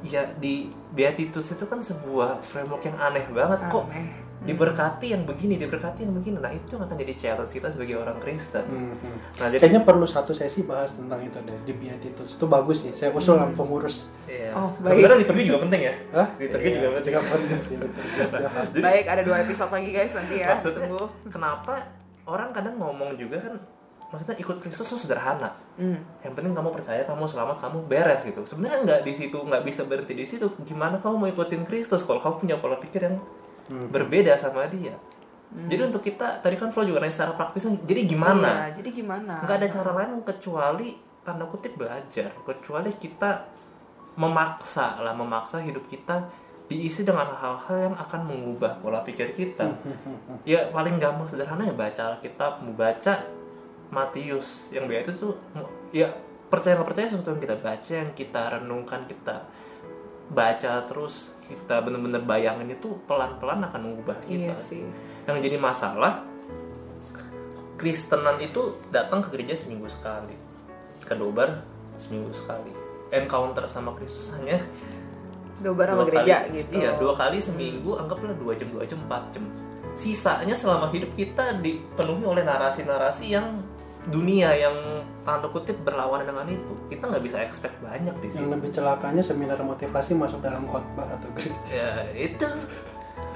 ya 0.00 0.24
di 0.32 0.68
Beatitudes 0.88 1.50
itu 1.50 1.64
kan 1.64 1.80
sebuah 1.80 2.40
framework 2.40 2.80
yang 2.82 2.96
aneh 2.96 3.26
banget 3.28 3.60
kok 3.66 3.84
Aneh. 3.86 4.08
Diberkati 4.38 5.10
yang 5.10 5.22
begini 5.22 5.56
diberkati 5.56 6.02
yang 6.02 6.14
begini 6.14 6.38
nah 6.38 6.48
itu 6.48 6.70
yang 6.70 6.86
akan 6.86 6.94
jadi 6.94 7.14
challenge 7.14 7.50
kita 7.50 7.68
sebagai 7.68 7.96
orang 7.96 8.16
Kristen 8.18 8.64
Hmm, 8.64 8.94
hmm. 8.94 9.16
nah 9.34 9.46
jadi 9.48 9.60
Kayaknya 9.60 9.82
perlu 9.82 10.04
satu 10.04 10.30
sesi 10.30 10.62
bahas 10.62 10.92
tentang 10.92 11.18
itu 11.18 11.34
deh 11.38 11.58
di 11.62 11.72
Beatitudes. 11.72 12.32
Itu 12.32 12.46
bagus 12.46 12.82
sih. 12.82 12.92
Saya 12.92 13.10
usul 13.10 13.34
Hmm. 13.34 13.50
sama 13.50 13.54
pengurus. 13.56 13.96
Iya. 14.24 14.52
Oh, 14.52 14.62
Sebenarnya 14.64 15.18
liturgi 15.18 15.42
juga 15.44 15.58
penting 15.62 15.80
ya. 15.82 15.94
Hah? 16.12 16.28
Liturgi 16.34 16.68
juga 16.72 16.88
penting. 16.94 17.10
Juga 17.10 17.22
penting 17.32 17.58
sih. 17.58 17.76
Jadi, 17.78 18.80
Baik, 18.80 19.04
ada 19.06 19.22
dua 19.22 19.36
episode 19.40 19.70
lagi 19.70 19.90
guys 19.90 20.12
nanti 20.12 20.34
ya. 20.36 20.48
maksudnya 20.52 20.86
Tunggu. 20.86 21.04
kenapa 21.28 21.74
orang 22.24 22.50
kadang 22.52 22.74
ngomong 22.76 23.16
juga 23.16 23.36
kan 23.40 23.54
maksudnya 24.08 24.36
ikut 24.38 24.56
Kristus 24.58 24.86
tuh 24.86 24.96
sederhana. 24.96 25.52
Hmm. 25.74 26.00
Yang 26.20 26.32
penting 26.34 26.52
kamu 26.52 26.70
percaya, 26.70 27.02
kamu 27.02 27.24
selamat, 27.26 27.56
kamu 27.58 27.78
beres 27.84 28.22
gitu. 28.22 28.40
Sebenarnya 28.42 28.78
nggak 28.82 29.00
di 29.02 29.12
situ, 29.12 29.36
nggak 29.36 29.62
bisa 29.62 29.82
berhenti 29.82 30.14
di 30.14 30.24
situ. 30.24 30.46
Gimana 30.62 30.96
kamu 30.96 31.14
mau 31.16 31.28
ikutin 31.28 31.62
Kristus 31.62 32.04
kalau 32.04 32.16
kamu 32.18 32.34
punya 32.38 32.56
pola 32.56 32.76
pikir 32.76 33.02
yang 33.02 33.18
berbeda 33.68 34.34
sama 34.34 34.64
dia? 34.68 34.96
Jadi 35.48 35.80
untuk 35.80 36.04
kita 36.04 36.44
tadi 36.44 36.60
kan 36.60 36.68
Flo 36.68 36.84
juga 36.84 37.00
nanya 37.00 37.12
secara 37.12 37.32
praktis 37.32 37.64
jadi 37.88 38.04
gimana? 38.04 38.68
Iya, 38.68 38.84
jadi 38.84 38.90
gimana? 39.00 39.40
nggak 39.44 39.56
ada 39.64 39.68
cara 39.72 39.90
lain 39.96 40.20
kecuali 40.20 41.08
tanda 41.28 41.44
kutip 41.44 41.76
belajar 41.76 42.32
kecuali 42.40 42.88
kita 42.96 43.44
memaksa 44.16 45.04
lah 45.04 45.12
memaksa 45.12 45.60
hidup 45.60 45.84
kita 45.92 46.24
diisi 46.68 47.04
dengan 47.04 47.28
hal-hal 47.32 47.92
yang 47.92 47.96
akan 48.00 48.20
mengubah 48.24 48.80
pola 48.80 49.04
pikir 49.04 49.36
kita 49.36 49.68
ya 50.48 50.72
paling 50.72 50.96
gampang 50.96 51.28
sederhana 51.28 51.68
ya 51.68 51.76
baca 51.76 52.16
Alkitab 52.16 52.64
membaca 52.64 53.24
Matius 53.88 54.72
yang 54.72 54.84
biasa 54.88 55.04
itu 55.04 55.12
tuh 55.16 55.34
ya 55.92 56.08
percaya 56.48 56.76
nggak 56.76 56.88
percaya 56.88 57.06
sesuatu 57.08 57.36
yang 57.36 57.42
kita 57.44 57.56
baca 57.60 57.92
yang 57.92 58.10
kita 58.16 58.42
renungkan 58.56 59.00
kita 59.04 59.36
baca 60.28 60.84
terus 60.84 61.38
kita 61.48 61.80
bener-bener 61.80 62.20
bayangin 62.20 62.76
itu 62.76 63.00
pelan-pelan 63.08 63.64
akan 63.64 63.80
mengubah 63.80 64.20
kita 64.28 64.52
Iya 64.52 64.56
sih. 64.56 64.84
yang 65.24 65.40
jadi 65.40 65.56
masalah 65.56 66.24
Kristenan 67.78 68.42
itu 68.42 68.74
datang 68.90 69.22
ke 69.22 69.30
gereja 69.32 69.54
seminggu 69.54 69.86
sekali 69.88 70.34
ke 71.00 71.14
Dobar 71.16 71.62
seminggu 71.96 72.34
sekali 72.34 72.68
encounter 73.08 73.64
sama 73.64 73.96
Kristus 73.96 74.34
hanya 74.36 74.60
dua 75.58 75.86
sama 75.88 76.04
gereja 76.06 76.46
kali 76.46 76.58
gitu. 76.58 76.72
iya 76.78 76.90
dua 77.00 77.12
kali 77.16 77.38
seminggu 77.40 77.96
anggaplah 77.98 78.34
dua 78.36 78.52
jam 78.54 78.68
dua 78.70 78.84
jam 78.84 78.98
empat 79.08 79.22
jam 79.34 79.44
sisanya 79.98 80.54
selama 80.54 80.92
hidup 80.94 81.10
kita 81.18 81.58
dipenuhi 81.58 82.22
oleh 82.22 82.44
narasi-narasi 82.46 83.34
yang 83.34 83.46
dunia 84.06 84.54
yang 84.54 84.76
tanda 85.26 85.50
kutip 85.50 85.76
berlawanan 85.82 86.30
dengan 86.30 86.46
itu 86.48 86.72
kita 86.88 87.04
nggak 87.10 87.24
bisa 87.26 87.38
expect 87.42 87.76
banyak 87.82 88.14
di 88.22 88.28
Yang 88.30 88.38
sini 88.38 88.54
lebih 88.54 88.70
celakanya 88.72 89.22
seminar 89.26 89.58
motivasi 89.60 90.14
masuk 90.16 90.40
dalam 90.40 90.64
khotbah 90.70 91.10
atau 91.18 91.28
gereja. 91.34 91.58
ya 91.68 91.90
itu. 92.14 92.48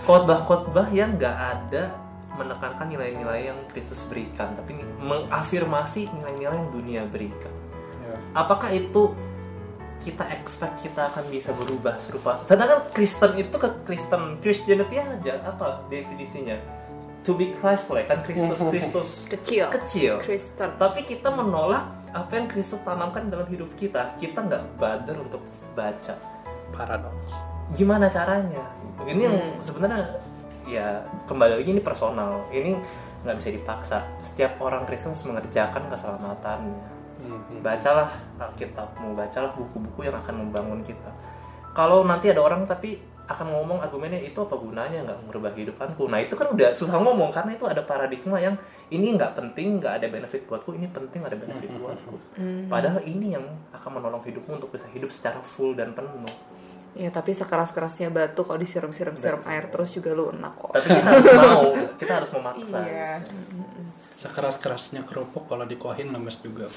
Khotbah-khotbah 0.07 0.91
yang 0.95 1.15
nggak 1.19 1.37
ada 1.37 1.95
menekankan 2.33 2.89
nilai-nilai 2.89 3.53
yang 3.53 3.59
Kristus 3.69 4.03
berikan 4.09 4.57
tapi 4.57 4.81
mengafirmasi 4.99 6.09
nilai-nilai 6.17 6.57
yang 6.57 6.71
dunia 6.73 7.03
berikan. 7.05 7.53
Ya. 8.03 8.19
apakah 8.35 8.75
itu 8.75 9.15
kita 10.03 10.27
expect 10.35 10.83
kita 10.83 11.13
akan 11.15 11.31
bisa 11.31 11.55
berubah 11.55 12.01
serupa? 12.03 12.43
Sedangkan 12.49 12.91
Kristen 12.91 13.39
itu 13.39 13.55
ke 13.55 13.69
Kristen 13.87 14.43
Christianity 14.43 14.99
aja 14.99 15.39
apa 15.47 15.87
definisinya 15.87 16.59
to 17.23 17.35
be 17.35 17.55
Christ-like 17.59 18.11
kan 18.11 18.21
Kristus 18.23 18.59
Kristus 18.59 19.09
Kecil. 19.31 19.71
kecil 19.71 20.15
Kristen. 20.21 20.71
tapi 20.77 21.03
kita 21.03 21.31
menolak 21.31 21.87
apa 22.13 22.33
yang 22.35 22.47
Kristus 22.47 22.83
tanamkan 22.83 23.31
dalam 23.31 23.47
hidup 23.49 23.73
kita 23.75 24.15
kita 24.19 24.43
nggak 24.43 24.63
bother 24.77 25.17
untuk 25.17 25.41
baca 25.73 26.15
Paradoks. 26.73 27.33
gimana 27.73 28.09
caranya 28.09 28.65
ini 29.07 29.23
yang 29.25 29.37
Hmm. 29.37 29.61
sebenarnya 29.63 30.03
ya 30.67 31.01
kembali 31.25 31.59
lagi 31.59 31.71
ini 31.73 31.83
personal 31.83 32.47
ini 32.51 32.77
nggak 33.23 33.37
bisa 33.39 33.51
dipaksa 33.51 33.99
setiap 34.21 34.59
orang 34.59 34.83
Kristen 34.85 35.15
harus 35.15 35.25
mengerjakan 35.25 35.83
keselamatannya 35.87 36.75
hmm. 37.23 37.63
bacalah 37.63 38.11
Alkitabmu 38.39 39.15
bacalah 39.15 39.55
buku-buku 39.55 40.07
yang 40.07 40.17
akan 40.19 40.35
membangun 40.47 40.83
kita 40.83 41.11
kalau 41.73 42.05
nanti 42.05 42.29
ada 42.29 42.43
orang 42.45 42.67
tapi 42.67 43.01
akan 43.33 43.49
ngomong 43.51 43.79
argumennya 43.81 44.21
itu 44.21 44.39
apa 44.39 44.55
gunanya 44.55 45.03
nggak 45.03 45.19
merubah 45.27 45.53
hidupanku 45.57 46.07
nah 46.07 46.21
itu 46.21 46.37
kan 46.37 46.53
udah 46.53 46.71
susah 46.71 47.01
ngomong 47.01 47.33
karena 47.33 47.57
itu 47.57 47.65
ada 47.65 47.83
paradigma 47.83 48.37
yang 48.39 48.55
ini 48.93 49.17
nggak 49.17 49.33
penting 49.33 49.81
nggak 49.81 50.05
ada 50.05 50.07
benefit 50.13 50.45
buatku 50.45 50.77
ini 50.77 50.85
penting 50.93 51.25
ada 51.25 51.33
benefit 51.33 51.73
buatku. 51.73 52.17
Padahal 52.69 53.01
ini 53.09 53.33
yang 53.33 53.45
akan 53.73 53.91
menolong 53.97 54.21
hidupmu 54.21 54.61
untuk 54.61 54.69
bisa 54.69 54.85
hidup 54.93 55.09
secara 55.09 55.41
full 55.41 55.73
dan 55.73 55.97
penuh. 55.97 56.29
Ya 56.93 57.09
tapi 57.09 57.33
sekeras-kerasnya 57.33 58.13
batu 58.13 58.45
kalau 58.45 58.61
disiram-siram 58.61 59.17
siram 59.17 59.41
air 59.49 59.73
terus 59.73 59.97
juga 59.97 60.13
lu 60.13 60.29
enak 60.29 60.53
kok. 60.61 60.77
tapi 60.77 60.93
kita 60.93 61.09
harus 61.09 61.33
mau 61.41 61.65
kita 61.97 62.13
harus 62.21 62.31
memaksa. 62.37 62.79
Iya. 62.85 63.13
sekeras 64.13 64.61
kerasnya 64.61 65.03
kerupuk 65.03 65.49
kalau 65.51 65.65
dikuahin 65.67 66.13
lemes 66.15 66.39
juga 66.45 66.69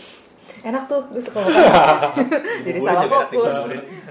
enak 0.65 0.83
tuh 0.89 1.01
gue 1.11 1.21
suka 1.21 1.39
makan. 1.43 2.25
Jadi 2.65 2.79
salah 2.81 3.05
fokus. 3.05 3.53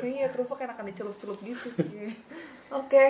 iya 0.05 0.27
kerupuk 0.31 0.59
enakan 0.61 0.85
dicelup-celup 0.91 1.39
gitu. 1.43 1.69
Oke. 2.75 3.05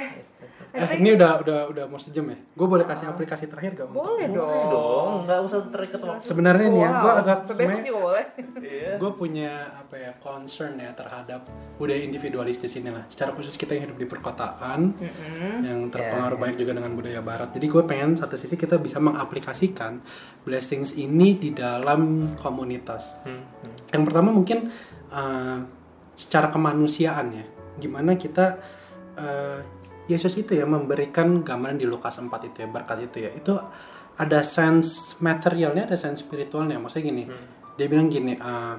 I 0.75 0.77
eh, 0.77 0.85
think- 0.85 1.01
ini 1.01 1.17
udah 1.17 1.41
udah 1.41 1.59
udah 1.73 1.85
mau 1.89 1.97
sejam 1.97 2.29
ya? 2.29 2.37
Gue 2.53 2.67
boleh 2.67 2.85
kasih 2.85 3.09
aplikasi 3.09 3.49
terakhir 3.49 3.73
gak 3.73 3.89
untuk 3.89 4.05
boleh 4.05 4.27
dong. 4.29 4.45
Boleh 4.45 4.65
dong, 4.69 5.11
nggak 5.25 5.39
usah 5.41 5.59
terikat 5.73 6.01
waktu. 6.03 6.21
Sebenarnya 6.21 6.67
nih 6.69 6.81
ya, 6.83 6.91
Wow. 6.91 7.01
gua 7.01 7.13
agak 7.17 7.39
besok 7.41 7.51
sebenarnya- 7.57 7.85
juga 7.87 8.01
boleh. 8.01 8.27
Iya. 8.65 8.93
gue 8.97 9.13
punya 9.13 9.51
apa 9.77 9.95
ya 9.95 10.11
concern 10.19 10.75
ya 10.77 10.91
terhadap 10.93 11.47
budaya 11.77 12.01
individualistis 12.01 12.75
ini 12.75 12.91
lah. 12.91 13.05
Secara 13.07 13.31
khusus 13.33 13.55
kita 13.55 13.77
yang 13.77 13.87
hidup 13.87 14.01
di 14.01 14.09
perkotaan 14.09 14.81
yang 15.61 15.89
terpengaruh 15.89 16.37
banyak 16.37 16.59
juga 16.59 16.73
dengan 16.73 16.93
budaya 16.93 17.21
barat. 17.21 17.53
Jadi 17.53 17.67
gue 17.69 17.83
pengen 17.85 18.17
satu 18.17 18.35
sisi 18.35 18.57
kita 18.57 18.77
bisa 18.77 18.99
mengaplikasikan 18.99 20.01
blessings 20.43 20.97
ini 20.97 21.37
di 21.37 21.53
dalam 21.53 22.33
komunitas. 22.37 23.21
Hmm, 23.23 23.37
hmm. 23.37 23.75
yang 23.93 24.03
pertama 24.03 24.29
mungkin 24.29 24.69
uh, 25.13 25.59
secara 26.13 26.49
kemanusiaan 26.49 27.27
ya. 27.31 27.47
Gimana 27.77 28.17
kita 28.17 28.59
uh, 29.17 29.59
Yesus 30.05 30.37
itu 30.37 30.53
ya 30.53 30.65
memberikan 30.65 31.41
gambaran 31.41 31.77
di 31.77 31.85
Lukas 31.85 32.17
4 32.17 32.29
itu 32.45 32.57
ya 32.61 32.69
berkat 32.69 32.99
itu 33.03 33.19
ya. 33.19 33.31
Itu 33.31 33.57
ada 34.15 34.41
sense 34.41 35.17
materialnya 35.19 35.85
ada 35.85 35.97
sense 35.97 36.21
spiritualnya. 36.21 36.77
Maksudnya 36.77 37.05
gini 37.05 37.25
dia 37.75 37.87
bilang 37.87 38.07
gini 38.07 38.37
uh, 38.37 38.77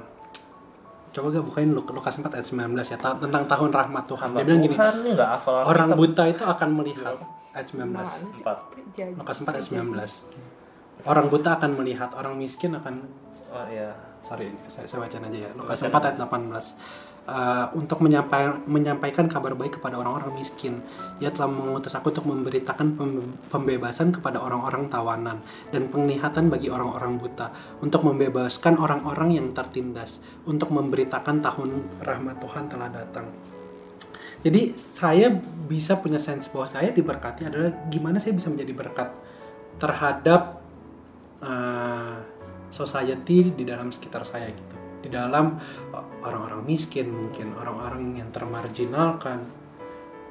coba 1.10 1.32
gak 1.32 1.46
bukain 1.46 1.72
Luk- 1.72 1.90
Lukas 1.90 2.16
4 2.16 2.28
ayat 2.30 2.44
19 2.46 2.76
ya 2.76 2.98
ta- 2.98 3.16
tentang 3.16 3.44
tahun 3.46 3.72
rahmat 3.72 4.04
Tuhan. 4.06 4.28
Dia 4.32 4.44
bilang 4.44 4.62
gini 4.62 4.76
orang 5.66 5.90
buta 5.94 6.24
itu 6.26 6.44
akan 6.44 6.70
melihat 6.74 7.16
ayat 7.52 7.68
19 7.68 7.88
Mana 7.88 8.04
sih? 8.06 8.28
Empat. 8.30 8.58
Jadi. 8.94 9.12
Lukas 9.16 9.36
4 9.40 9.50
ayat 9.50 9.66
19 9.66 11.06
orang 11.06 11.26
buta 11.28 11.50
akan 11.54 11.72
melihat 11.76 12.10
orang 12.14 12.36
miskin 12.36 12.72
akan 12.74 13.04
Oh 13.50 13.64
iya. 13.66 13.88
sorry 14.20 14.52
saya, 14.68 14.84
saya 14.84 15.00
bacain 15.00 15.24
aja 15.24 15.48
ya. 15.48 15.52
Lukas 15.56 15.80
4 15.80 15.88
ayat 15.88 16.18
18 16.20 17.05
Eh, 17.26 17.68
untuk 17.74 18.06
menyampaikan 18.06 18.62
menyampaikan 18.70 19.26
kabar 19.26 19.58
baik 19.58 19.82
kepada 19.82 19.98
orang-orang 19.98 20.38
miskin. 20.38 20.78
Ia 21.18 21.34
telah 21.34 21.50
mengutus 21.50 21.98
aku 21.98 22.14
untuk 22.14 22.30
memberitakan 22.30 22.94
pem- 22.94 23.34
pembebasan 23.50 24.14
kepada 24.14 24.38
orang-orang 24.46 24.86
tawanan 24.94 25.42
dan 25.74 25.90
penglihatan 25.90 26.54
bagi 26.54 26.70
orang-orang 26.70 27.18
buta 27.18 27.50
untuk 27.82 28.06
membebaskan 28.06 28.78
orang-orang 28.78 29.42
yang 29.42 29.48
tertindas 29.58 30.22
untuk 30.46 30.70
memberitakan 30.70 31.42
tahun 31.42 31.98
rahmat 32.06 32.38
Tuhan 32.46 32.70
telah 32.70 32.94
datang. 32.94 33.34
Jadi 34.46 34.78
saya 34.78 35.34
bisa 35.66 35.98
punya 35.98 36.22
sense 36.22 36.46
bahwa 36.54 36.70
saya 36.70 36.94
diberkati 36.94 37.50
adalah 37.50 37.90
gimana 37.90 38.22
saya 38.22 38.38
bisa 38.38 38.54
menjadi 38.54 38.78
berkat 38.78 39.10
terhadap 39.82 40.62
uh, 41.42 42.22
society 42.70 43.50
di 43.50 43.66
dalam 43.66 43.90
sekitar 43.90 44.22
saya 44.30 44.54
gitu 44.54 44.85
di 45.06 45.10
dalam 45.14 45.54
uh, 45.94 46.26
orang-orang 46.26 46.66
miskin 46.66 47.14
mungkin 47.14 47.54
orang-orang 47.54 48.18
yang 48.18 48.30
termarginalkan 48.34 49.46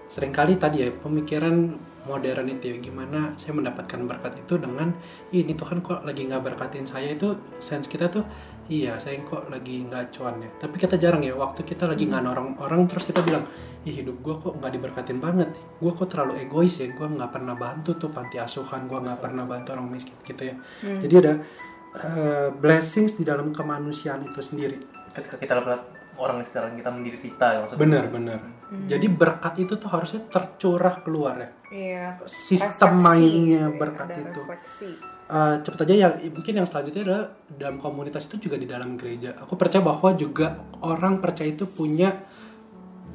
sering 0.05 0.35
kali 0.35 0.61
tadi 0.61 0.85
ya 0.85 0.93
pemikiran 0.93 1.79
modern 2.05 2.45
itu 2.53 2.77
ya 2.77 2.77
gimana 2.77 3.33
saya 3.41 3.57
mendapatkan 3.57 4.05
berkat 4.05 4.37
itu 4.37 4.61
dengan 4.61 4.93
"Ih, 5.33 5.41
ini 5.41 5.57
Tuhan 5.57 5.81
kok 5.81 6.05
lagi 6.05 6.29
nggak 6.29 6.45
berkatin 6.45 6.85
saya? 6.85 7.17
Itu 7.17 7.41
sense 7.57 7.89
kita 7.89 8.13
tuh 8.13 8.25
iya 8.69 9.01
saya 9.01 9.17
kok 9.25 9.49
lagi 9.49 9.89
nggak 9.89 10.13
cuan 10.13 10.45
ya. 10.45 10.51
Tapi 10.61 10.77
kita 10.77 11.01
jarang 11.01 11.25
ya 11.25 11.33
waktu 11.33 11.65
kita 11.65 11.89
lagi 11.89 12.05
nggak 12.05 12.21
nolong 12.21 12.61
orang 12.61 12.85
terus 12.85 13.09
kita 13.09 13.25
bilang 13.25 13.49
ih 13.89 13.93
hidup 14.01 14.21
gue 14.21 14.35
kok 14.37 14.55
nggak 14.61 14.73
diberkatin 14.77 15.19
banget. 15.19 15.57
Gue 15.81 15.93
kok 15.97 16.09
terlalu 16.13 16.45
egois 16.45 16.77
ya 16.77 16.87
gue 16.93 17.07
nggak 17.09 17.31
pernah 17.33 17.57
bantu 17.57 17.97
tuh 17.97 18.13
panti 18.13 18.37
asuhan 18.37 18.85
gue 18.85 18.99
nggak 19.01 19.19
pernah 19.25 19.49
bantu 19.49 19.73
orang 19.73 19.89
miskin 19.89 20.17
gitu 20.29 20.53
ya. 20.53 20.57
Jadi 21.01 21.15
ada 21.25 21.33
uh, 21.97 22.49
blessings 22.53 23.15
di 23.15 23.23
dalam 23.23 23.51
kemanusiaan 23.51 24.23
itu 24.23 24.41
sendiri 24.41 24.79
Ketika 25.13 25.37
kita 25.37 25.55
lihat 25.57 25.83
orang 26.17 26.39
yang 26.39 26.47
sekarang 26.47 26.73
kita 26.75 26.91
menderita 26.91 27.47
ya 27.49 27.59
maksudnya. 27.61 27.81
benar 27.81 28.05
benar 28.09 28.41
jadi 28.85 29.07
berkat 29.07 29.55
itu 29.61 29.75
tuh 29.75 29.87
harusnya 29.87 30.27
tercurah 30.27 30.99
keluar 31.01 31.35
ya 31.37 31.51
Iya. 31.71 32.07
sistem 32.25 32.99
Refleksi 32.99 33.05
mainnya 33.05 33.63
gitu 33.63 33.71
ya, 33.71 33.79
berkat 33.79 34.07
ada 34.09 34.19
itu. 34.21 34.41
refleksi. 34.41 34.91
Eh, 35.25 35.57
cepet 35.59 35.79
aja 35.81 35.95
yang 35.97 36.13
mungkin 36.31 36.55
yang 36.55 36.67
selanjutnya 36.67 37.03
adalah 37.03 37.25
dalam 37.49 37.77
komunitas 37.79 38.29
itu 38.29 38.37
juga 38.45 38.55
di 38.55 38.69
dalam 38.69 38.95
gereja. 38.95 39.33
Aku 39.41 39.57
percaya 39.57 39.81
bahwa 39.81 40.13
juga 40.13 40.53
orang 40.83 41.19
percaya 41.19 41.49
itu 41.49 41.65
punya 41.65 42.13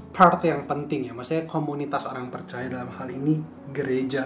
part 0.09 0.41
yang 0.41 0.65
penting 0.65 1.05
ya. 1.05 1.13
Maksudnya 1.13 1.45
komunitas 1.45 2.09
orang 2.09 2.27
percaya 2.27 2.65
dalam 2.65 2.89
hal 2.91 3.07
ini 3.07 3.39
gereja. 3.69 4.25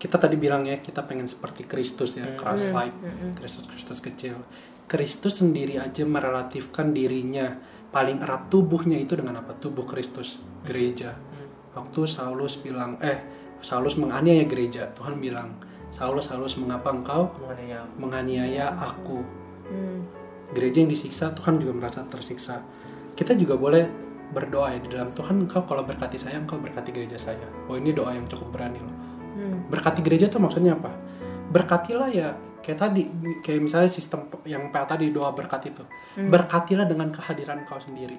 Kita 0.00 0.16
tadi 0.16 0.40
bilang 0.40 0.64
ya 0.64 0.80
kita 0.80 1.04
pengen 1.04 1.28
seperti 1.28 1.68
Kristus 1.68 2.16
ya, 2.16 2.32
Christ 2.32 2.72
like, 2.72 2.96
Kristus 3.36 3.68
Kristus 3.68 4.00
kecil. 4.00 4.40
Kristus 4.88 5.44
sendiri 5.44 5.76
aja 5.76 6.08
merelatifkan 6.08 6.96
dirinya 6.96 7.52
paling 7.92 8.24
erat 8.24 8.48
tubuhnya 8.48 8.96
itu 8.96 9.12
dengan 9.18 9.44
apa? 9.44 9.52
Tubuh 9.54 9.84
Kristus, 9.84 10.40
gereja. 10.64 11.14
Waktu 11.76 12.00
Saulus 12.08 12.58
bilang, 12.58 12.96
eh 13.04 13.20
Saulus 13.60 14.00
menganiaya 14.00 14.48
gereja, 14.48 14.88
Tuhan 14.96 15.20
bilang, 15.20 15.54
Saulus 15.92 16.32
Saulus 16.32 16.56
mengapa 16.56 16.90
engkau 16.90 17.30
menganiaya 18.00 18.72
aku? 18.78 19.20
Hmm. 19.68 20.00
Gereja 20.56 20.82
yang 20.82 20.90
disiksa, 20.90 21.30
Tuhan 21.36 21.62
juga 21.62 21.76
merasa 21.76 22.02
tersiksa. 22.08 22.64
Kita 23.14 23.36
juga 23.38 23.54
boleh 23.54 23.86
berdoa 24.30 24.74
ya 24.74 24.78
di 24.78 24.90
dalam 24.90 25.10
Tuhan 25.14 25.46
engkau 25.46 25.66
kalau 25.66 25.82
berkati 25.86 26.18
saya, 26.18 26.38
engkau 26.38 26.58
berkati 26.58 26.90
gereja 26.94 27.18
saya. 27.18 27.46
Oh 27.66 27.78
ini 27.78 27.94
doa 27.94 28.14
yang 28.14 28.26
cukup 28.26 28.54
berani 28.54 28.78
loh. 28.78 28.96
Hmm. 29.36 29.70
Berkati 29.70 30.00
gereja 30.02 30.26
tuh 30.26 30.42
maksudnya 30.42 30.74
apa? 30.76 30.92
Berkatilah 31.50 32.10
ya 32.10 32.38
kayak 32.60 32.78
tadi, 32.78 33.02
kayak 33.40 33.60
misalnya 33.64 33.90
sistem 33.90 34.28
yang 34.46 34.68
PA 34.70 34.86
tadi 34.86 35.10
doa 35.10 35.32
berkat 35.32 35.72
itu. 35.72 35.84
Berkatilah 36.16 36.86
dengan 36.86 37.10
kehadiran 37.10 37.64
kau 37.64 37.80
sendiri. 37.80 38.18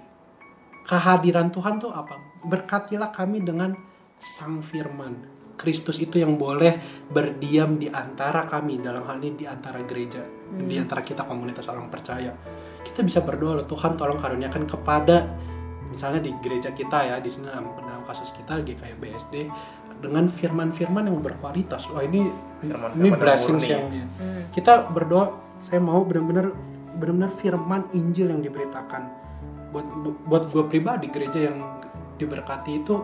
Kehadiran 0.82 1.54
Tuhan 1.54 1.78
tuh 1.78 1.94
apa? 1.94 2.18
Berkatilah 2.44 3.14
kami 3.14 3.46
dengan 3.46 3.78
Sang 4.18 4.66
Firman. 4.66 5.40
Kristus 5.62 6.02
itu 6.02 6.18
yang 6.18 6.42
boleh 6.42 7.06
berdiam 7.06 7.78
di 7.78 7.86
antara 7.86 8.50
kami 8.50 8.82
dalam 8.82 9.06
hal 9.06 9.22
ini 9.22 9.46
di 9.46 9.48
antara 9.48 9.78
gereja, 9.86 10.26
di 10.50 10.74
antara 10.74 11.06
kita 11.06 11.22
komunitas 11.22 11.70
orang 11.70 11.86
percaya. 11.86 12.34
Kita 12.82 13.06
bisa 13.06 13.22
berdoa 13.22 13.62
loh 13.62 13.68
Tuhan 13.70 13.94
tolong 13.94 14.18
karuniakan 14.18 14.66
kepada 14.66 15.30
misalnya 15.92 16.24
di 16.24 16.32
gereja 16.42 16.74
kita 16.74 17.14
ya 17.14 17.16
di 17.22 17.30
sini 17.30 17.52
dalam, 17.52 17.78
dalam 17.78 18.02
kasus 18.08 18.32
kita 18.34 18.64
GKI 18.64 18.96
BSD 18.98 19.36
dengan 20.02 20.26
firman-firman 20.28 21.08
yang 21.08 21.22
berkualitas. 21.22 21.88
Wah 21.94 22.02
ini 22.02 22.28
Firman-firman 22.66 22.98
ini 22.98 23.08
yang 23.14 23.22
blessings 23.22 23.64
murni. 23.64 23.74
yang 23.74 23.86
kita 24.52 24.90
berdoa 24.90 25.26
saya 25.62 25.78
mau 25.78 26.02
benar-benar 26.02 26.52
benar-benar 26.98 27.32
firman 27.32 27.86
Injil 27.94 28.34
yang 28.34 28.42
diberitakan 28.42 29.08
buat 29.72 29.88
buat 30.28 30.44
gue 30.52 30.66
pribadi 30.68 31.08
gereja 31.08 31.48
yang 31.48 31.80
diberkati 32.20 32.84
itu 32.84 33.00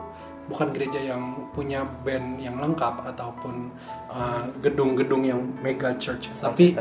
bukan 0.48 0.72
gereja 0.72 1.00
yang 1.00 1.52
punya 1.52 1.84
band 1.84 2.40
yang 2.40 2.56
lengkap 2.60 3.04
ataupun 3.04 3.72
uh, 4.08 4.48
gedung-gedung 4.64 5.28
yang 5.28 5.40
mega 5.60 5.96
church 6.00 6.32
sound 6.32 6.56
tapi 6.56 6.72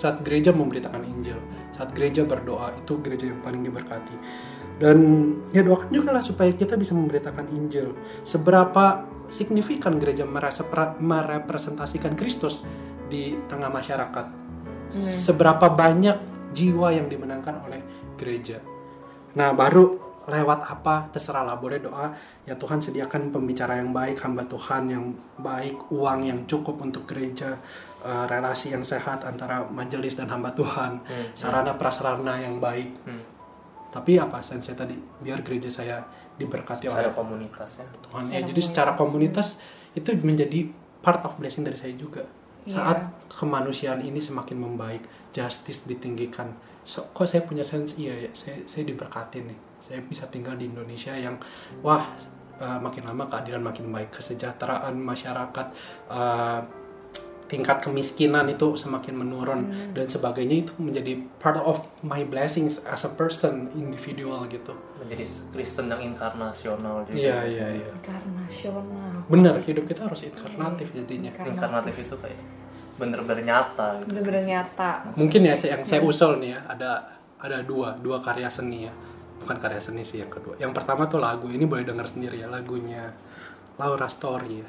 saat 0.00 0.24
gereja 0.24 0.50
memberitakan 0.56 1.04
Injil, 1.04 1.36
saat 1.76 1.92
gereja 1.92 2.24
berdoa 2.24 2.72
itu 2.72 2.96
gereja 3.04 3.28
yang 3.28 3.40
paling 3.44 3.60
diberkati. 3.60 4.16
Dan 4.80 4.96
ya 5.52 5.60
doakan 5.60 5.92
juga 5.92 6.08
lah 6.08 6.24
supaya 6.24 6.56
kita 6.56 6.80
bisa 6.80 6.96
memberitakan 6.96 7.52
Injil. 7.52 7.92
Seberapa 8.24 9.04
signifikan 9.30 9.96
gereja 9.96 10.26
merasa 10.26 10.66
merepresentasikan 10.98 12.18
Kristus 12.18 12.66
di 13.08 13.38
tengah 13.46 13.70
masyarakat. 13.70 14.26
Seberapa 15.14 15.70
banyak 15.70 16.18
jiwa 16.50 16.90
yang 16.90 17.06
dimenangkan 17.06 17.62
oleh 17.62 17.80
gereja. 18.18 18.58
Nah 19.38 19.54
baru 19.54 20.10
lewat 20.30 20.60
apa 20.68 21.10
terserah 21.10 21.42
lah 21.42 21.56
boleh 21.56 21.80
doa 21.82 22.12
ya 22.46 22.54
Tuhan 22.54 22.78
sediakan 22.78 23.34
pembicara 23.34 23.80
yang 23.80 23.90
baik 23.90 24.20
hamba 24.22 24.46
Tuhan 24.46 24.86
yang 24.86 25.04
baik 25.40 25.90
uang 25.90 26.20
yang 26.28 26.40
cukup 26.46 26.78
untuk 26.78 27.08
gereja 27.08 27.58
eh, 28.04 28.24
relasi 28.30 28.70
yang 28.70 28.86
sehat 28.86 29.26
antara 29.26 29.66
majelis 29.66 30.14
dan 30.14 30.30
hamba 30.30 30.54
Tuhan 30.54 31.02
sarana 31.34 31.74
prasarana 31.74 32.36
yang 32.38 32.62
baik 32.62 32.92
Hmm. 33.02 33.39
Tapi 33.90 34.16
apa 34.22 34.38
sense 34.38 34.70
tadi? 34.78 34.94
Biar 34.94 35.42
gereja 35.42 35.66
saya 35.66 35.98
diberkati 36.38 36.86
oleh 36.86 37.10
Ada 37.10 37.12
komunitas 37.12 37.82
ya. 37.82 37.86
Tuhan. 38.06 38.22
Ya 38.30 38.40
jadi 38.46 38.60
secara 38.62 38.94
komunitas. 38.94 39.58
itu 39.90 40.14
menjadi 40.22 40.70
part 41.02 41.18
of 41.26 41.34
blessing 41.34 41.66
dari 41.66 41.74
saya 41.74 41.90
juga. 41.98 42.22
Saat 42.62 43.26
kemanusiaan 43.26 43.98
ini 44.06 44.22
semakin 44.22 44.54
membaik 44.54 45.02
justice 45.34 45.90
ditinggikan. 45.90 46.54
So, 46.86 47.10
kok 47.10 47.26
saya 47.26 47.42
punya 47.42 47.66
sense? 47.66 47.98
Iya 47.98 48.14
ya 48.14 48.30
saya 48.30 48.62
saya 48.70 48.86
diberkati 48.86 49.42
nih. 49.42 49.58
Saya 49.82 49.98
bisa 50.06 50.30
tinggal 50.30 50.54
di 50.54 50.70
Indonesia 50.70 51.10
yang 51.18 51.34
wah 51.82 52.06
eh, 52.62 52.78
makin 52.78 53.10
lama 53.10 53.26
keadilan 53.26 53.66
makin 53.66 53.90
baik 53.90 54.14
kesejahteraan 54.14 54.94
masyarakat 54.94 55.66
eh, 56.06 56.60
tingkat 57.50 57.82
kemiskinan 57.82 58.46
itu 58.46 58.78
semakin 58.78 59.18
menurun 59.18 59.60
dan 59.90 60.06
sebagainya 60.06 60.62
itu 60.62 60.72
menjadi 60.78 61.18
part 61.36 61.58
of 61.58 61.82
my 62.00 62.22
blessings 62.22 62.86
as 62.86 63.02
a 63.02 63.10
person 63.10 63.66
individual 63.74 64.46
gitu 64.46 64.70
Menjadi 64.96 65.26
Kristen 65.50 65.90
yang 65.90 65.98
inkarnasional 66.06 67.02
juga. 67.04 67.18
iya 67.18 67.42
iya 67.42 67.66
iya 67.74 67.88
Inkarnasional. 67.90 69.26
benar 69.26 69.58
hidup 69.60 69.84
kita 69.84 70.06
harus 70.06 70.22
inkarnatif 70.24 70.94
jadinya 70.94 71.28
Inkarnatif. 71.28 71.54
Inkarnatif 71.58 71.94
itu 72.00 72.14
kayak 72.16 72.40
bener-bener 72.94 73.40
nyata 73.42 73.86
gitu. 73.98 74.06
bener-bener 74.12 74.44
nyata 74.46 74.90
Mungkin 75.16 75.40
ya 75.42 75.54
yang 75.56 75.82
saya 75.82 76.00
usul 76.00 76.38
nih 76.38 76.54
ya 76.54 76.60
ada 76.68 76.90
ada 77.40 77.58
dua 77.64 77.96
dua 77.96 78.20
karya 78.20 78.46
seni 78.46 78.86
ya. 78.86 78.92
Bukan 79.40 79.56
karya 79.56 79.80
seni 79.80 80.04
sih 80.04 80.20
yang 80.20 80.28
kedua. 80.28 80.52
Yang 80.54 80.76
pertama 80.76 81.08
tuh 81.08 81.16
lagu 81.16 81.48
ini 81.48 81.64
boleh 81.64 81.80
denger 81.80 82.04
sendiri 82.04 82.38
ya 82.38 82.46
lagunya 82.46 83.08
Laura 83.74 84.04
Story 84.06 84.60
ya. 84.60 84.68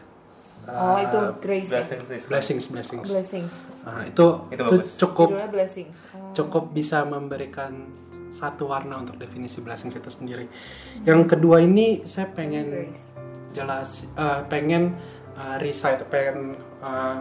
Oh 0.69 0.97
itu 1.01 1.21
Grace 1.41 1.69
ya? 1.69 1.81
Blessings 1.81 2.27
Blessings 2.29 2.65
Blessings. 2.69 3.07
blessings 3.09 3.53
Nah, 3.81 4.05
itu 4.05 4.25
Itu 4.53 4.63
itu, 4.69 4.75
cukup 5.01 5.29
blessings 5.49 5.97
oh. 6.13 6.31
cukup 6.37 6.69
bisa 6.69 7.01
memberikan 7.07 7.89
satu 8.31 8.71
warna 8.71 8.95
untuk 9.01 9.19
definisi 9.19 9.59
blessings 9.59 9.91
itu 9.91 10.07
sendiri. 10.07 10.47
Yang 11.03 11.35
kedua 11.35 11.59
ini 11.59 12.05
saya 12.07 12.31
pengen 12.31 12.71
Grace 12.71 13.11
jelas 13.51 14.07
eh, 14.15 14.41
pengen 14.47 14.95
eh, 15.35 15.55
recite 15.59 16.07
pengen 16.07 16.55
eh, 16.79 17.17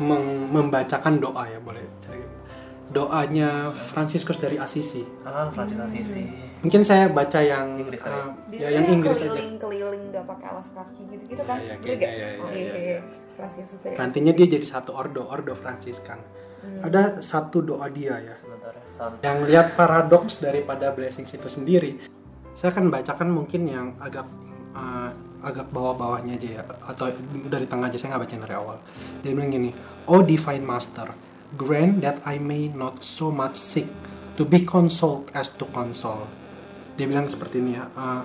meng- 0.00 0.48
membacakan 0.54 1.20
doa 1.20 1.44
ya 1.50 1.60
boleh 1.60 1.84
Jadi, 2.06 2.22
doanya 2.88 3.68
Franciscus 3.70 4.36
dari 4.36 4.56
Assisi. 4.56 5.04
Ah 5.22 5.48
Francis 5.52 5.78
Assisi. 5.78 6.24
Mungkin 6.58 6.82
saya 6.82 7.06
baca 7.08 7.38
yang 7.38 7.78
Inggris 7.78 8.02
aja. 8.02 8.10
eh, 8.10 8.28
Dia 8.50 8.58
ya 8.58 8.66
tuh 8.66 8.74
yang 8.74 8.86
Inggris 8.98 9.18
aja. 9.18 9.30
keliling-keliling 9.30 10.02
gak 10.10 10.24
pakai 10.26 10.46
alas 10.50 10.68
kaki 10.74 11.02
gitu-gitu 11.14 11.42
kan? 11.46 11.58
Iya, 11.62 11.74
iya, 11.74 11.76
kayaknya, 11.78 12.10
iya, 12.10 12.28
oh, 12.42 12.50
iya, 12.50 12.58
iya. 12.58 12.74
iya. 12.74 13.00
Franciscus 13.38 13.78
dari 13.78 13.94
nantinya 13.94 14.32
dia 14.34 14.46
jadi 14.50 14.66
satu 14.66 14.90
ordo 14.92 15.22
ordo 15.26 15.54
Fransiskan 15.54 16.18
Hmm. 16.58 16.82
ada 16.82 17.22
satu 17.22 17.62
doa 17.62 17.86
dia 17.86 18.18
ya. 18.18 18.34
Sebentar 18.34 18.74
ya 18.74 18.82
yang 19.22 19.46
lihat 19.46 19.78
paradoks 19.78 20.42
daripada 20.42 20.90
blessings 20.90 21.30
itu 21.30 21.46
sendiri. 21.46 22.02
Saya 22.50 22.74
akan 22.74 22.90
bacakan 22.90 23.30
mungkin 23.30 23.62
yang 23.70 23.94
agak 24.02 24.26
uh, 24.74 25.14
agak 25.38 25.70
bawah-bawahnya 25.70 26.34
aja 26.34 26.48
ya. 26.58 26.62
Atau 26.82 27.14
dari 27.46 27.62
tengah 27.70 27.86
aja 27.86 27.94
saya 27.94 28.18
nggak 28.18 28.22
bacain 28.26 28.42
dari 28.42 28.56
awal. 28.58 28.74
Dia 29.22 29.38
bilang 29.38 29.54
gini 29.54 29.70
oh 30.10 30.18
divine 30.18 30.66
master 30.66 31.14
grant 31.56 32.04
that 32.04 32.20
I 32.28 32.36
may 32.36 32.68
not 32.68 33.00
so 33.00 33.32
much 33.32 33.56
seek 33.56 33.88
to 34.36 34.44
be 34.44 34.68
consoled 34.68 35.32
as 35.32 35.48
to 35.56 35.64
console. 35.72 36.28
Dia 36.98 37.08
bilang 37.08 37.30
seperti 37.30 37.62
ini 37.62 37.78
ya 37.78 37.84
uh, 37.94 38.22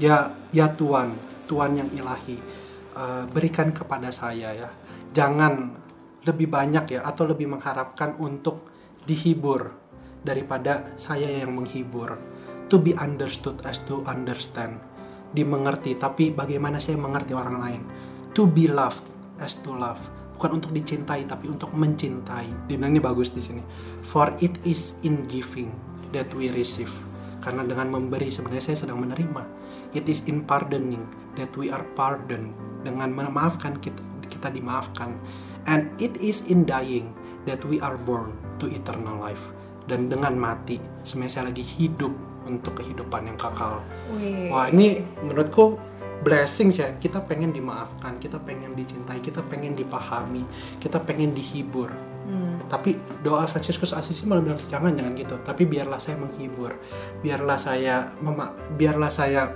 ya 0.00 0.16
ya 0.50 0.66
Tuhan 0.72 1.14
Tuhan 1.46 1.78
yang 1.78 1.88
ilahi 1.94 2.36
uh, 2.96 3.22
berikan 3.30 3.70
kepada 3.70 4.10
saya 4.10 4.50
ya. 4.50 4.70
Jangan 5.14 5.84
lebih 6.24 6.48
banyak 6.50 6.98
ya 6.98 7.00
atau 7.06 7.28
lebih 7.28 7.54
mengharapkan 7.54 8.16
untuk 8.18 8.66
dihibur 9.04 9.70
daripada 10.24 10.96
saya 10.96 11.28
yang 11.28 11.54
menghibur. 11.54 12.18
To 12.72 12.80
be 12.80 12.96
understood 12.96 13.60
as 13.68 13.78
to 13.86 14.02
understand. 14.08 14.80
Dimengerti 15.30 15.94
tapi 15.94 16.32
bagaimana 16.32 16.80
saya 16.80 16.96
mengerti 16.96 17.36
orang 17.36 17.56
lain? 17.60 17.82
To 18.32 18.48
be 18.48 18.66
loved 18.66 19.04
as 19.38 19.60
to 19.62 19.70
love 19.76 20.23
bukan 20.44 20.60
untuk 20.60 20.76
dicintai 20.76 21.24
tapi 21.24 21.48
untuk 21.48 21.72
mencintai. 21.72 22.68
Dia 22.68 22.76
bilang 22.76 22.92
ini 22.92 23.00
bagus 23.00 23.32
di 23.32 23.40
sini. 23.40 23.64
For 24.04 24.36
it 24.44 24.60
is 24.68 25.00
in 25.00 25.24
giving 25.24 25.72
that 26.12 26.28
we 26.36 26.52
receive. 26.52 26.92
Karena 27.40 27.64
dengan 27.64 27.88
memberi 27.88 28.28
sebenarnya 28.28 28.60
saya 28.60 28.84
sedang 28.84 29.00
menerima. 29.00 29.40
It 29.96 30.04
is 30.04 30.28
in 30.28 30.44
pardoning 30.44 31.00
that 31.40 31.48
we 31.56 31.72
are 31.72 31.80
pardoned. 31.96 32.52
Dengan 32.84 33.16
memaafkan 33.16 33.80
kita 33.80 34.04
kita 34.28 34.52
dimaafkan. 34.52 35.16
And 35.64 35.88
it 35.96 36.12
is 36.20 36.44
in 36.52 36.68
dying 36.68 37.16
that 37.48 37.64
we 37.64 37.80
are 37.80 37.96
born 37.96 38.36
to 38.60 38.68
eternal 38.68 39.16
life. 39.16 39.48
Dan 39.88 40.12
dengan 40.12 40.36
mati 40.36 40.76
sebenarnya 41.08 41.40
saya 41.40 41.44
lagi 41.48 41.64
hidup 41.64 42.12
untuk 42.44 42.84
kehidupan 42.84 43.32
yang 43.32 43.40
kekal. 43.40 43.80
Wih. 44.12 44.52
wah 44.52 44.68
ini 44.68 45.00
menurutku 45.24 45.80
blessings 46.22 46.78
ya 46.78 46.94
kita 47.00 47.24
pengen 47.24 47.50
dimaafkan 47.50 48.16
kita 48.22 48.38
pengen 48.38 48.76
dicintai 48.76 49.18
kita 49.18 49.42
pengen 49.44 49.74
dipahami 49.74 50.46
kita 50.78 51.02
pengen 51.02 51.34
dihibur. 51.34 51.90
Tapi 52.64 52.96
doa 53.20 53.44
Franciscus 53.44 53.92
Assisi 53.92 54.24
malah 54.24 54.40
bilang 54.40 54.56
jangan 54.72 54.96
jangan 54.96 55.12
gitu. 55.12 55.36
Tapi 55.44 55.68
biarlah 55.68 56.00
saya 56.00 56.16
menghibur. 56.16 56.72
Biarlah 57.20 57.58
saya 57.60 58.08
mema- 58.24 58.56
biarlah 58.74 59.12
saya 59.12 59.52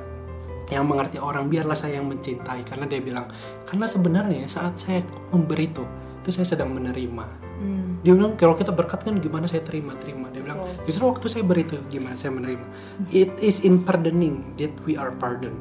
yang 0.68 0.84
mengerti 0.84 1.16
orang 1.16 1.48
biarlah 1.48 1.72
saya 1.72 1.96
yang 1.96 2.06
mencintai. 2.06 2.68
Karena 2.68 2.84
dia 2.84 3.00
bilang 3.00 3.32
karena 3.64 3.88
sebenarnya 3.88 4.44
saat 4.44 4.76
saya 4.76 5.00
memberi 5.32 5.72
itu 5.72 5.84
itu 6.20 6.28
saya 6.34 6.46
sedang 6.56 6.76
menerima. 6.76 7.48
Hmm. 7.58 7.98
dia 8.06 8.14
bilang 8.14 8.38
kalau 8.38 8.54
kita 8.54 8.70
berkat 8.70 9.02
kan 9.02 9.18
gimana 9.18 9.50
saya 9.50 9.66
terima 9.66 9.90
terima 9.98 10.30
dia 10.30 10.38
bilang 10.38 10.62
justru 10.86 11.10
waktu 11.10 11.26
saya 11.26 11.42
beri 11.42 11.66
itu 11.66 11.74
gimana 11.90 12.14
saya 12.14 12.30
menerima? 12.30 12.62
It 13.10 13.34
is 13.42 13.66
in 13.66 13.82
pardoning 13.82 14.54
that 14.62 14.70
we 14.86 14.94
are 14.94 15.10
pardoned 15.10 15.58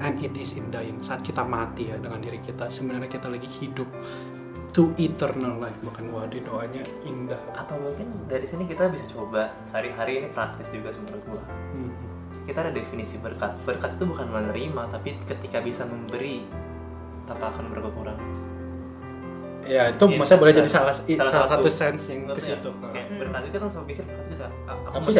and 0.00 0.16
it 0.24 0.34
is 0.34 0.56
in 0.56 0.72
dying. 0.72 0.98
Saat 1.04 1.20
kita 1.22 1.44
mati 1.44 1.92
ya 1.92 1.96
dengan 2.00 2.18
diri 2.18 2.40
kita 2.40 2.66
sebenarnya 2.66 3.06
kita 3.06 3.28
lagi 3.28 3.46
hidup 3.60 3.86
to 4.72 4.96
eternal 4.96 5.60
life. 5.60 5.76
Bukan 5.84 6.08
waduh 6.10 6.40
doanya 6.40 6.82
indah. 7.04 7.40
Atau 7.54 7.76
mungkin 7.76 8.08
dari 8.26 8.48
sini 8.48 8.64
kita 8.64 8.88
bisa 8.88 9.04
coba 9.12 9.52
sehari-hari 9.68 10.24
ini 10.24 10.28
praktis 10.32 10.72
juga 10.72 10.90
menurut 10.96 11.22
gua. 11.28 11.42
Hmm. 11.76 11.92
kita 12.48 12.66
ada 12.66 12.72
definisi 12.74 13.20
berkat. 13.20 13.52
Berkat 13.62 13.94
itu 13.94 14.04
bukan 14.08 14.26
menerima 14.26 14.82
tapi 14.90 15.14
ketika 15.28 15.62
bisa 15.62 15.86
memberi 15.86 16.42
tanpa 17.30 17.54
akan 17.54 17.70
berkurang 17.70 18.18
ya 19.62 19.82
itu 19.88 20.04
Iya, 20.04 20.16
maksudnya 20.16 20.40
boleh 20.40 20.52
sense. 20.52 20.60
jadi 20.60 20.70
salah 20.70 20.94
Salah 20.94 21.30
salah 21.30 21.46
satu. 21.46 21.60
satu 21.60 21.68
sense 21.70 22.02
yang 22.08 22.20
ke 22.26 22.32
ya? 22.34 22.44
situ 22.48 22.70
Kayak 22.72 23.06
itu 23.42 23.56
kan 23.56 23.68
selalu 23.68 23.86
pikir 23.86 24.04
itu 24.04 24.22
bisa- 24.26 24.52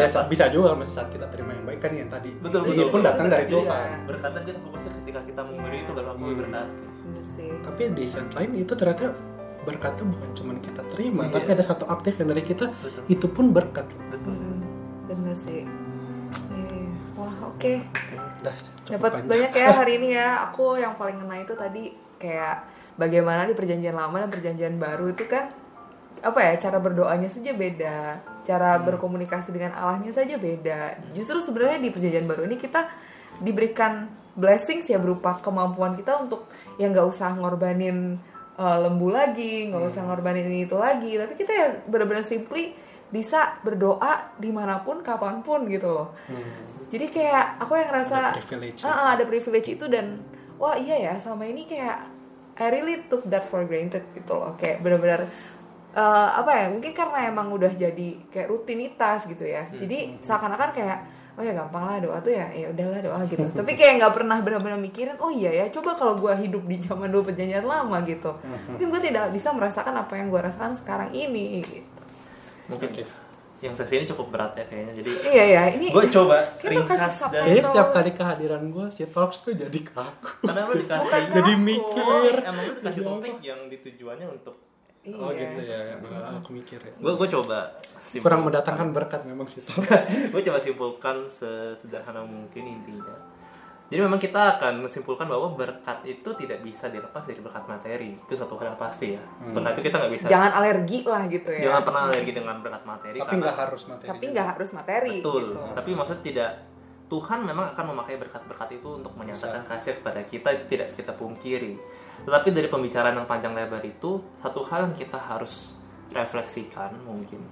dapat. 0.07 0.25
bisa 0.27 0.43
juga 0.49 0.67
maksudnya 0.71 0.97
saat 0.97 1.09
kita 1.09 1.25
terima 1.27 1.51
yang 1.51 1.63
baik 1.63 1.79
kan 1.79 1.91
yang 1.91 2.09
tadi 2.09 2.29
Betul, 2.35 2.59
itu 2.63 2.69
betul, 2.73 2.87
pun 2.89 2.99
datang 3.01 3.25
dari. 3.27 3.45
Tuhan 3.47 3.87
berkat 4.03 4.31
kan 4.31 4.43
kita 4.43 4.59
fokusnya 4.61 4.91
ketika 4.97 5.19
kita 5.23 5.41
memberi 5.41 5.71
Iya. 5.73 5.83
itu 5.83 5.91
baru 5.91 6.07
aku 6.09 6.23
Hmm. 6.23 6.39
berkat 6.39 6.67
sih. 7.23 7.51
tapi 7.61 7.81
di 7.91 8.05
sense 8.05 8.31
lain 8.33 8.51
itu 8.55 8.73
ternyata 8.73 9.03
berkat 9.61 9.91
itu 9.93 10.03
bukan 10.03 10.29
cuma 10.33 10.51
kita 10.57 10.81
terima 10.87 11.23
Iya. 11.23 11.33
tapi 11.33 11.47
ada 11.51 11.63
satu 11.63 11.85
aktif 11.87 12.13
yang 12.15 12.29
dari 12.29 12.41
kita 12.41 12.65
betul 12.73 13.01
itu 13.07 13.25
pun 13.27 13.45
berkat 13.49 13.85
betul 14.07 14.33
Hmm, 14.33 14.57
Bener 15.07 15.35
sih. 15.35 15.67
Iya. 16.49 16.87
Wah 17.13 17.35
oke. 17.45 17.73
Cukup 18.81 18.97
Dapat 18.97 19.11
banyak 19.25 19.51
ya 19.51 19.67
hari 19.71 19.93
ini 19.97 20.09
ya. 20.11 20.47
Aku 20.47 20.73
yang 20.75 20.95
paling 20.95 21.15
ngena 21.15 21.35
itu 21.37 21.53
tadi 21.53 21.83
kayak 22.17 22.63
bagaimana 23.01 23.49
di 23.49 23.57
perjanjian 23.57 23.97
lama 23.97 24.21
dan 24.21 24.29
perjanjian 24.29 24.77
baru 24.77 25.09
itu 25.09 25.25
kan 25.25 25.49
apa 26.21 26.37
ya 26.37 26.53
cara 26.61 26.77
berdoanya 26.77 27.25
saja 27.25 27.49
beda, 27.51 27.97
cara 28.45 28.77
Hmm. 28.77 28.85
berkomunikasi 28.85 29.49
dengan 29.49 29.73
Allahnya 29.73 30.13
saja 30.13 30.37
beda. 30.37 31.01
Justru 31.17 31.41
sebenarnya 31.41 31.81
di 31.81 31.89
perjanjian 31.89 32.29
baru 32.29 32.45
ini 32.45 32.61
kita 32.61 32.85
diberikan 33.41 34.05
blessings 34.37 34.85
ya 34.85 35.01
berupa 35.01 35.41
kemampuan 35.41 35.97
kita 35.97 36.21
untuk 36.21 36.45
yang 36.77 36.93
nggak 36.93 37.09
usah 37.09 37.33
ngorbanin 37.33 38.21
uh, 38.53 38.77
lembu 38.79 39.09
lagi, 39.09 39.73
nggak 39.73 39.81
Hmm. 39.81 39.91
usah 39.91 40.01
ngorbanin 40.05 40.45
ini 40.45 40.69
itu 40.69 40.77
lagi, 40.77 41.17
tapi 41.17 41.33
kita 41.33 41.51
ya 41.51 41.67
benar-benar 41.89 42.21
simply 42.21 42.77
bisa 43.09 43.57
berdoa 43.59 44.37
di 44.37 44.53
mana 44.53 44.85
pun 44.85 45.01
kapan 45.01 45.41
pun 45.41 45.65
gitu 45.67 45.89
loh. 45.89 46.13
Jadi 46.87 47.09
kayak 47.09 47.57
aku 47.57 47.75
yang 47.75 47.89
ngerasa 47.89 48.19
Ada 48.29 48.39
privilege 48.39 48.79
ah, 48.85 49.17
ada 49.17 49.23
privilege 49.25 49.69
itu 49.73 49.85
dan 49.87 50.21
wah 50.55 50.77
iya 50.77 51.09
ya 51.09 51.13
sama 51.17 51.43
ini 51.43 51.65
kayak 51.65 51.97
I 52.61 52.69
really 52.69 53.01
took 53.09 53.25
that 53.25 53.49
for 53.49 53.65
granted 53.65 54.05
gitu 54.13 54.37
loh. 54.37 54.53
Kayak 54.61 54.85
benar-benar 54.85 55.25
eh, 55.97 56.29
apa 56.37 56.51
ya 56.53 56.65
mungkin 56.69 56.93
karena 56.93 57.25
emang 57.25 57.49
udah 57.49 57.73
jadi 57.73 58.09
kayak 58.29 58.47
rutinitas 58.53 59.25
gitu 59.25 59.49
ya. 59.49 59.65
Jadi 59.73 60.21
seakan-akan 60.21 60.69
kayak 60.69 60.99
oh 61.39 61.43
ya 61.47 61.55
gampang 61.55 61.87
lah 61.87 61.97
doa 61.97 62.17
tuh 62.21 62.35
ya 62.35 62.45
ya 62.53 62.69
udahlah 62.69 63.01
doa 63.01 63.19
gitu. 63.25 63.41
Tapi 63.59 63.71
kayak 63.73 64.03
nggak 64.03 64.13
pernah 64.13 64.37
benar-benar 64.45 64.77
mikirin 64.77 65.17
oh 65.17 65.33
iya 65.33 65.49
ya 65.49 65.65
coba 65.73 65.97
kalau 65.97 66.13
gue 66.13 66.33
hidup 66.37 66.63
di 66.69 66.77
zaman 66.77 67.09
dulu 67.09 67.33
perjanjian 67.33 67.65
lama 67.65 67.97
gitu. 68.05 68.29
Mungkin 68.77 68.87
gue 68.93 69.01
tidak 69.09 69.33
bisa 69.33 69.49
merasakan 69.49 69.97
apa 69.97 70.13
yang 70.21 70.29
gue 70.29 70.41
rasakan 70.43 70.77
sekarang 70.77 71.09
ini 71.11 71.65
gitu. 71.65 71.81
Mungkin. 72.69 72.87
Yang 73.61 73.71
sesi 73.71 73.93
ini 73.95 74.05
cukup 74.05 74.27
berat 74.29 74.53
ya 74.53 74.65
kayaknya 74.65 74.93
jadi 74.95 75.11
iya 75.23 75.45
ya 75.47 75.63
ini 75.71 75.87
gue 75.87 76.05
coba 76.09 76.41
ringkas 76.59 76.97
dan. 77.29 77.45
Kayaknya 77.45 77.63
setiap 77.63 77.87
kali 77.91 78.11
kehadiran 78.11 78.63
gue 78.67 78.85
si 78.89 79.05
talks 79.05 79.37
tuh 79.39 79.53
jadi 79.53 79.79
kaku. 79.85 80.43
karena 80.43 80.65
lo 80.65 80.73
dikasih 80.81 81.05
Bukan 81.05 81.23
Jadi 81.31 81.51
kaku. 81.51 81.61
mikir. 81.63 82.33
emang 82.41 82.63
lo 82.63 82.73
dikasih 82.75 83.01
topik 83.03 83.35
yang 83.39 83.59
ditujuannya 83.67 84.27
untuk 84.27 84.55
Oh 85.03 85.29
Iya. 85.29 85.49
gitu 85.49 85.61
ya, 85.63 85.79
malah 85.97 86.37
aku 86.37 86.49
mikir 86.51 86.77
ya. 86.77 86.93
gue 86.95 87.13
gue 87.15 87.27
coba 87.31 87.73
simpulkan. 87.99 88.21
Kurang 88.23 88.41
mendatangkan 88.43 88.87
berkat 88.91 89.21
memang 89.23 89.45
si 89.45 89.57
talks. 89.59 89.89
gue 90.29 90.41
coba 90.43 90.57
simpulkan 90.57 91.17
sesederhana 91.25 92.21
mungkin 92.21 92.63
intinya 92.67 93.13
jadi 93.91 94.07
memang 94.07 94.23
kita 94.23 94.55
akan 94.55 94.87
menyimpulkan 94.87 95.27
bahwa 95.27 95.51
berkat 95.51 95.99
itu 96.07 96.29
tidak 96.39 96.63
bisa 96.63 96.87
dilepas 96.87 97.27
dari 97.27 97.43
berkat 97.43 97.67
materi. 97.67 98.15
Itu 98.15 98.39
satu 98.39 98.55
hal 98.55 98.71
yang 98.71 98.79
pasti 98.79 99.19
ya. 99.19 99.23
Berkat 99.51 99.75
itu 99.75 99.91
kita 99.91 99.95
nggak 99.99 100.11
bisa 100.15 100.25
jangan 100.31 100.51
alergi 100.55 100.99
lah 101.03 101.27
gitu 101.27 101.51
ya. 101.51 101.67
Jangan 101.67 101.81
pernah 101.83 102.01
alergi 102.07 102.31
dengan 102.31 102.55
berkat 102.63 102.83
materi 102.87 103.19
Tapi 103.19 103.27
karena 103.27 103.43
nggak 103.43 103.57
harus 103.59 103.81
materi. 103.91 104.07
tapi 104.07 104.23
nggak 104.31 104.47
harus 104.55 104.69
materi 104.71 105.15
betul. 105.19 105.43
gitu. 105.43 105.75
tapi 105.75 105.89
maksudnya 105.91 106.23
tidak 106.23 106.51
Tuhan 107.11 107.39
memang 107.43 107.65
akan 107.75 107.85
memakai 107.91 108.15
berkat-berkat 108.15 108.69
itu 108.79 108.87
untuk 108.95 109.11
menyatakan 109.19 109.67
kasih 109.67 109.99
kepada 109.99 110.23
kita. 110.23 110.47
Itu 110.55 110.65
tidak 110.71 110.95
kita 110.95 111.11
pungkiri. 111.11 111.75
Tetapi 112.23 112.47
dari 112.55 112.71
pembicaraan 112.71 113.19
yang 113.19 113.27
panjang 113.27 113.51
lebar 113.51 113.83
itu 113.83 114.23
satu 114.39 114.63
hal 114.71 114.87
yang 114.87 114.95
kita 114.95 115.19
harus 115.19 115.75
refleksikan 116.15 116.95
mungkin. 117.03 117.43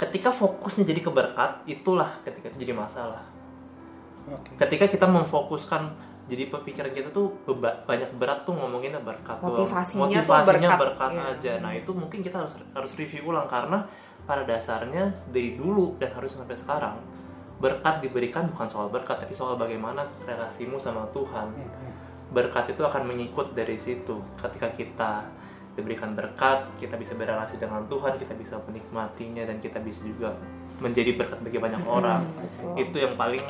Ketika 0.00 0.32
fokusnya 0.32 0.88
jadi 0.88 1.04
ke 1.04 1.12
berkat 1.12 1.68
itulah 1.68 2.16
ketika 2.24 2.48
itu 2.48 2.64
jadi 2.64 2.72
masalah 2.72 3.31
Oke. 4.30 4.54
ketika 4.60 4.86
kita 4.86 5.06
memfokuskan 5.10 6.12
jadi 6.30 6.48
pemikiran 6.48 6.90
kita 6.94 7.08
tuh 7.10 7.34
beba- 7.42 7.82
banyak 7.82 8.14
berat 8.14 8.46
tuh 8.46 8.54
ngomonginnya 8.54 9.02
berkat 9.02 9.42
doang. 9.42 9.66
Motivasinya 9.66 10.22
tuh 10.22 10.32
motivasinya 10.32 10.70
berkat, 10.78 10.80
berkat, 10.80 11.10
iya. 11.12 11.22
aja. 11.34 11.52
Nah 11.58 11.72
itu 11.74 11.90
mungkin 11.90 12.18
kita 12.22 12.36
harus 12.38 12.54
harus 12.72 12.92
review 12.94 13.34
ulang 13.34 13.50
karena 13.50 13.82
pada 14.22 14.46
dasarnya 14.46 15.10
dari 15.34 15.58
dulu 15.58 15.98
dan 15.98 16.14
harus 16.14 16.38
sampai 16.38 16.54
sekarang 16.54 16.94
berkat 17.58 18.02
diberikan 18.02 18.46
bukan 18.50 18.66
soal 18.70 18.86
berkat 18.90 19.18
tapi 19.18 19.34
soal 19.34 19.58
bagaimana 19.58 20.06
relasimu 20.22 20.78
sama 20.78 21.04
Tuhan. 21.10 21.52
Berkat 22.32 22.70
itu 22.70 22.82
akan 22.86 23.02
mengikut 23.12 23.52
dari 23.52 23.76
situ. 23.76 24.22
Ketika 24.38 24.70
kita 24.72 25.26
diberikan 25.72 26.12
berkat 26.12 26.68
kita 26.76 27.00
bisa 27.00 27.16
berrelasi 27.16 27.56
dengan 27.56 27.80
Tuhan 27.88 28.20
kita 28.20 28.36
bisa 28.36 28.60
menikmatinya 28.68 29.48
dan 29.48 29.56
kita 29.56 29.80
bisa 29.80 30.04
juga 30.04 30.28
menjadi 30.78 31.16
berkat 31.16 31.40
bagi 31.40 31.58
banyak 31.58 31.82
orang. 31.82 32.22
itu 32.76 32.96
yang 32.96 33.16
paling 33.16 33.40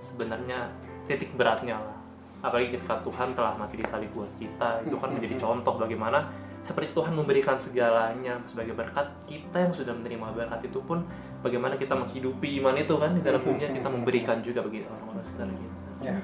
sebenarnya 0.00 0.68
titik 1.04 1.32
beratnya 1.36 1.76
lah. 1.76 1.96
Apalagi 2.40 2.72
ketika 2.76 3.04
Tuhan 3.04 3.36
telah 3.36 3.52
mati 3.56 3.76
di 3.76 3.84
salib 3.84 4.08
buat 4.16 4.32
kita 4.40 4.84
itu 4.88 4.96
kan 4.96 5.12
menjadi 5.12 5.36
contoh 5.36 5.76
bagaimana 5.76 6.24
seperti 6.60 6.92
Tuhan 6.92 7.16
memberikan 7.16 7.56
segalanya 7.56 8.36
sebagai 8.44 8.76
berkat 8.76 9.08
kita 9.24 9.64
yang 9.64 9.72
sudah 9.72 9.96
menerima 9.96 10.28
berkat 10.36 10.60
itu 10.68 10.80
pun 10.84 11.00
bagaimana 11.40 11.76
kita 11.76 11.96
menghidupi 11.96 12.60
iman 12.60 12.76
itu 12.76 12.94
kan 13.00 13.16
di 13.16 13.24
dalam 13.24 13.40
dunia 13.40 13.68
kita 13.72 13.88
memberikan 13.88 14.44
juga 14.44 14.60
bagi 14.60 14.84
orang-orang 14.84 15.24
sekitar 15.24 15.48
kita. 15.48 15.76
Ya. 16.00 16.16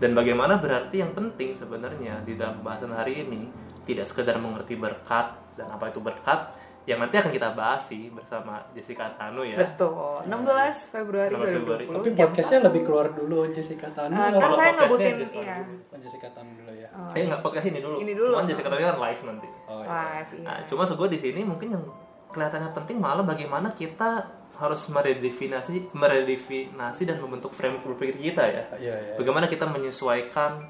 dan 0.00 0.16
bagaimana 0.16 0.56
berarti 0.56 1.04
yang 1.04 1.12
penting 1.12 1.52
sebenarnya 1.52 2.24
di 2.24 2.32
dalam 2.32 2.64
pembahasan 2.64 2.96
hari 2.96 3.28
ini 3.28 3.44
tidak 3.84 4.08
sekedar 4.08 4.40
mengerti 4.40 4.72
berkat 4.72 5.36
dan 5.52 5.68
apa 5.68 5.92
itu 5.92 6.00
berkat 6.00 6.48
yang 6.88 7.04
nanti 7.04 7.20
akan 7.20 7.28
kita 7.28 7.52
bahas 7.52 7.84
sih 7.84 8.08
bersama 8.08 8.64
Jessica 8.72 9.12
Tanu 9.12 9.44
ya. 9.44 9.60
Betul. 9.60 10.24
16 10.24 10.88
Februari 10.88 11.36
16 11.36 11.60
Februari. 11.60 11.84
2020. 11.84 12.00
Tapi 12.00 12.10
podcastnya 12.16 12.60
lebih 12.64 12.82
keluar 12.88 13.06
dulu 13.12 13.44
Jessica 13.52 13.92
Tanu. 13.92 14.16
Ntar 14.16 14.40
Kalau 14.40 14.56
saya 14.56 14.72
ngebutin 14.72 15.16
iya. 15.36 15.56
Oh, 15.92 15.98
Jessica 16.00 16.28
Tanu 16.32 16.50
dulu 16.56 16.72
ya. 16.72 16.88
Eh 17.12 17.28
nggak 17.28 17.44
podcast 17.44 17.68
ini 17.68 17.84
dulu. 17.84 18.00
Ini 18.00 18.12
dulu. 18.16 18.32
Cuman 18.32 18.48
Jessica 18.48 18.68
Tanu 18.72 18.80
kan 18.88 18.98
live 19.04 19.22
nanti. 19.28 19.48
Oh, 19.68 19.84
iya. 19.84 19.90
Live, 19.92 20.30
iya. 20.32 20.46
Nah, 20.48 20.58
cuma 20.64 20.82
gue 20.88 21.08
di 21.12 21.18
sini 21.20 21.40
mungkin 21.44 21.68
yang 21.76 21.84
kelihatannya 22.32 22.70
penting 22.72 22.96
malah 22.96 23.24
bagaimana 23.24 23.68
kita 23.76 24.24
harus 24.56 24.88
meredefinasi, 24.88 25.92
meredefinasi 25.92 27.02
dan 27.04 27.20
membentuk 27.20 27.52
framework 27.52 27.84
berpikir 27.84 28.32
kita 28.32 28.48
ya. 28.48 28.64
Iya, 28.80 28.96
iya. 28.96 29.14
Bagaimana 29.20 29.44
kita 29.44 29.68
menyesuaikan 29.68 30.64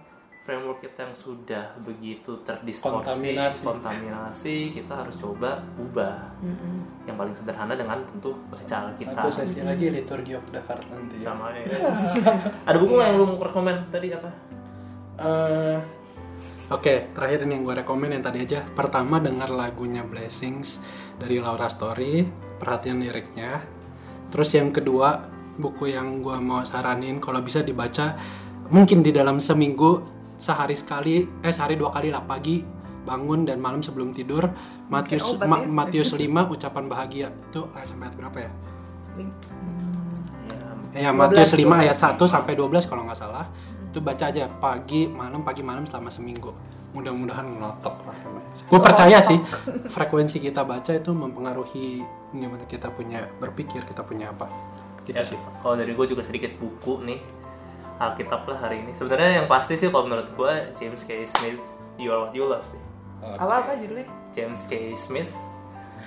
framework 0.49 0.81
kita 0.81 1.05
yang 1.05 1.13
sudah 1.13 1.77
begitu 1.85 2.41
terdistorsi, 2.41 3.05
Kontaminasi. 3.05 3.61
kontaminasi, 3.69 4.57
kita 4.73 5.05
harus 5.05 5.13
coba 5.21 5.61
ubah. 5.77 6.41
Yang 7.05 7.17
paling 7.21 7.35
sederhana 7.37 7.77
dengan 7.77 8.01
tentu 8.09 8.33
baca 8.49 8.89
kita. 8.97 9.13
Atau 9.13 9.29
sesi 9.29 9.61
lagi 9.61 9.93
Liturgy 9.93 10.33
of 10.33 10.49
the 10.49 10.57
Heart 10.65 10.89
nanti. 10.89 11.21
ya. 11.21 11.29
Sama 11.29 11.53
ya. 11.53 11.69
Ada 12.73 12.81
buku 12.81 12.97
yang 12.97 13.21
lu 13.21 13.29
mau 13.29 13.37
rekomen 13.37 13.93
tadi 13.93 14.09
apa? 14.17 14.31
Eh, 15.21 15.77
Oke, 16.73 17.13
terakhir 17.13 17.45
ini 17.45 17.61
yang 17.61 17.65
gue 17.69 17.77
rekomen 17.85 18.09
yang 18.17 18.25
tadi 18.25 18.45
aja. 18.45 18.65
Pertama 18.65 19.21
dengar 19.21 19.53
lagunya 19.53 20.01
Blessings 20.01 20.81
dari 21.21 21.45
Laura 21.45 21.69
Story, 21.69 22.25
perhatian 22.57 23.05
liriknya. 23.05 23.61
Terus 24.33 24.49
yang 24.57 24.73
kedua, 24.73 25.29
buku 25.61 25.93
yang 25.93 26.25
gue 26.25 26.37
mau 26.41 26.65
saranin 26.65 27.21
kalau 27.21 27.45
bisa 27.45 27.61
dibaca 27.61 28.17
mungkin 28.69 29.01
di 29.01 29.13
dalam 29.13 29.41
seminggu 29.41 30.18
sehari 30.39 30.75
sekali, 30.75 31.27
eh 31.43 31.53
sehari 31.53 31.75
dua 31.75 31.91
kali 31.91 32.09
lah 32.09 32.23
pagi 32.23 32.63
bangun 33.03 33.49
dan 33.49 33.57
malam 33.57 33.81
sebelum 33.81 34.13
tidur 34.13 34.53
Matius 34.93 35.25
obat 35.33 35.49
Ma- 35.49 35.65
ya. 35.65 35.69
Matius 35.69 36.13
5 36.21 36.29
ucapan 36.29 36.85
bahagia 36.87 37.29
itu 37.33 37.61
ayat 37.73 37.89
sampai 37.89 38.09
ayat 38.09 38.17
berapa 38.17 38.39
ya? 38.39 38.51
Ya, 40.93 41.09
Ya, 41.09 41.11
Matius 41.13 41.53
5 41.53 41.69
ayat 41.69 41.97
1 41.97 42.17
sampai 42.25 42.53
12 42.57 42.89
kalau 42.89 43.05
nggak 43.05 43.19
salah. 43.19 43.45
Itu 43.89 44.05
baca 44.05 44.29
aja 44.29 44.45
pagi, 44.61 45.09
malam, 45.09 45.41
pagi, 45.41 45.65
malam 45.65 45.85
selama 45.89 46.13
seminggu. 46.13 46.53
Mudah-mudahan 46.93 47.45
ngenotok 47.45 48.01
lah. 48.09 48.17
Gue 48.65 48.81
percaya 48.81 49.21
sih 49.21 49.37
frekuensi 49.89 50.41
kita 50.41 50.65
baca 50.65 50.93
itu 50.93 51.13
mempengaruhi 51.13 52.01
gimana 52.33 52.65
kita 52.65 52.89
punya 52.93 53.29
berpikir, 53.41 53.85
kita 53.85 54.01
punya 54.05 54.33
apa. 54.33 54.49
Gitu 55.05 55.17
ya, 55.17 55.25
sih. 55.25 55.37
Kalau 55.65 55.77
dari 55.77 55.93
gue 55.93 56.07
juga 56.09 56.21
sedikit 56.25 56.53
buku 56.57 57.05
nih 57.05 57.21
Alkitab 57.99 58.47
lah 58.47 58.59
hari 58.61 58.81
ini. 58.81 58.93
Sebenarnya 58.93 59.43
yang 59.43 59.47
pasti 59.47 59.75
sih 59.75 59.87
kalau 59.87 60.07
menurut 60.07 60.31
gue 60.31 60.53
James 60.73 61.03
K. 61.03 61.23
Smith 61.25 61.59
You 61.97 62.09
Are 62.09 62.21
What 62.21 62.33
You 62.33 62.47
Love 62.47 62.65
sih. 62.65 62.81
Apa 63.21 63.55
apa 63.61 63.71
judulnya? 63.75 64.07
James 64.31 64.63
K. 64.65 64.95
Smith 64.95 65.35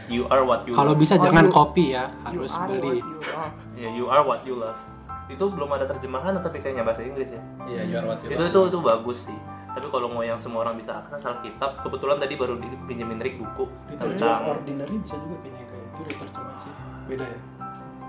You 0.08 0.24
Are 0.26 0.42
What 0.42 0.64
You 0.64 0.74
Kalau 0.74 0.96
Love. 0.96 1.00
bisa 1.00 1.16
Oh, 1.16 1.22
jangan 1.22 1.46
you- 1.46 1.54
copy 1.54 1.86
ya, 1.92 2.08
You 2.26 2.40
harus 2.40 2.54
are 2.54 2.68
beli. 2.70 2.98
what 2.98 3.04
you 3.04 3.20
love. 3.22 3.54
Ya, 3.76 3.90
You 3.90 4.06
Are 4.08 4.24
What 4.24 4.42
You 4.42 4.56
Love. 4.58 4.82
Itu 5.28 5.44
belum 5.48 5.70
ada 5.70 5.84
terjemahan 5.86 6.32
tapi 6.38 6.60
kayaknya 6.60 6.82
bahasa 6.82 7.04
Inggris 7.04 7.28
ya. 7.30 7.42
Iya, 7.66 7.82
you 7.86 7.96
are 7.98 8.08
what 8.10 8.20
you 8.20 8.30
itu 8.30 8.40
love. 8.40 8.50
itu 8.50 8.60
itu 8.68 8.80
bagus 8.82 9.20
sih. 9.28 9.40
Tapi 9.68 9.88
kalau 9.88 10.08
mau 10.08 10.20
yang 10.20 10.36
semua 10.36 10.64
orang 10.64 10.76
bisa 10.76 10.96
akses 10.98 11.24
Alkitab, 11.24 11.80
kebetulan 11.80 12.20
tadi 12.20 12.36
baru 12.36 12.56
dipinjemin 12.56 13.16
Rick 13.18 13.36
buku 13.38 13.64
of 13.64 13.96
tentang 13.98 14.44
Ordinary 14.50 14.96
bisa 14.98 15.16
juga 15.18 15.36
kayaknya 15.40 15.64
kayak 15.66 15.86
itu 15.90 16.02
diterjemah 16.06 16.56
sih. 16.58 16.74
Beda 17.06 17.26
ya? 17.26 17.40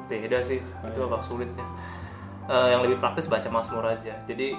beda 0.04 0.38
sih 0.44 0.60
Oh, 0.60 0.86
itu 0.86 0.98
iya. 0.98 1.08
agak 1.08 1.22
sulit 1.24 1.50
ya 1.52 1.64
Eh, 2.50 2.68
yang 2.74 2.82
lebih 2.82 2.98
praktis 2.98 3.30
baca 3.30 3.46
Mazmur 3.46 3.86
aja. 3.86 4.14
Jadi 4.26 4.58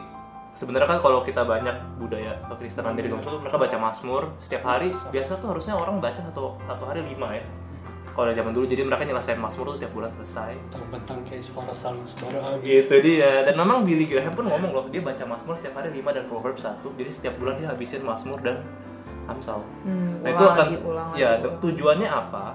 sebenarnya 0.56 0.88
kan 0.88 1.00
kalau 1.04 1.20
kita 1.20 1.44
banyak 1.44 2.00
budaya 2.00 2.40
kekristenan 2.48 2.96
dari 2.96 3.12
Indonesia 3.12 3.36
tuh 3.36 3.42
mereka 3.44 3.58
baca 3.60 3.78
Mazmur 3.78 4.24
setiap 4.40 4.64
hari. 4.64 4.96
Biasa 4.96 5.42
tuh 5.44 5.52
harusnya 5.52 5.76
orang 5.76 6.00
baca 6.00 6.22
satu 6.24 6.56
satu 6.64 6.84
hari 6.88 7.04
lima 7.04 7.36
ya. 7.36 7.44
Kalau 8.14 8.30
dari 8.30 8.38
zaman 8.38 8.54
dulu 8.54 8.70
jadi 8.70 8.86
mereka 8.86 9.04
nyelesain 9.10 9.42
Mazmur 9.42 9.76
tuh 9.76 9.80
tiap 9.84 9.92
bulan 9.92 10.14
selesai. 10.22 10.54
Terbentang 10.70 11.20
kayak 11.26 11.44
suara 11.44 11.74
Psalms 11.74 12.14
baru 12.22 12.40
habis. 12.46 12.66
gitu 12.72 12.96
dia. 13.04 13.42
Dan 13.44 13.58
memang 13.58 13.84
Billy 13.84 14.06
Graham 14.06 14.32
pun 14.38 14.46
ngomong 14.48 14.72
loh 14.72 14.86
dia 14.88 15.02
baca 15.02 15.24
Mazmur 15.28 15.58
setiap 15.60 15.82
hari 15.82 15.90
5 15.92 16.14
dan 16.14 16.24
Proverbs 16.30 16.62
satu. 16.64 16.94
Jadi 16.96 17.10
setiap 17.12 17.36
bulan 17.42 17.58
dia 17.60 17.68
habisin 17.74 18.06
Mazmur 18.06 18.40
dan 18.46 18.62
Amsal. 19.28 19.60
Hmm, 19.84 20.20
nah 20.24 20.30
itu 20.30 20.44
akan 20.46 20.68
lagi, 20.68 20.76
ulang 20.84 21.10
ya 21.16 21.30
lagi. 21.40 21.48
tujuannya 21.64 22.10
apa 22.12 22.46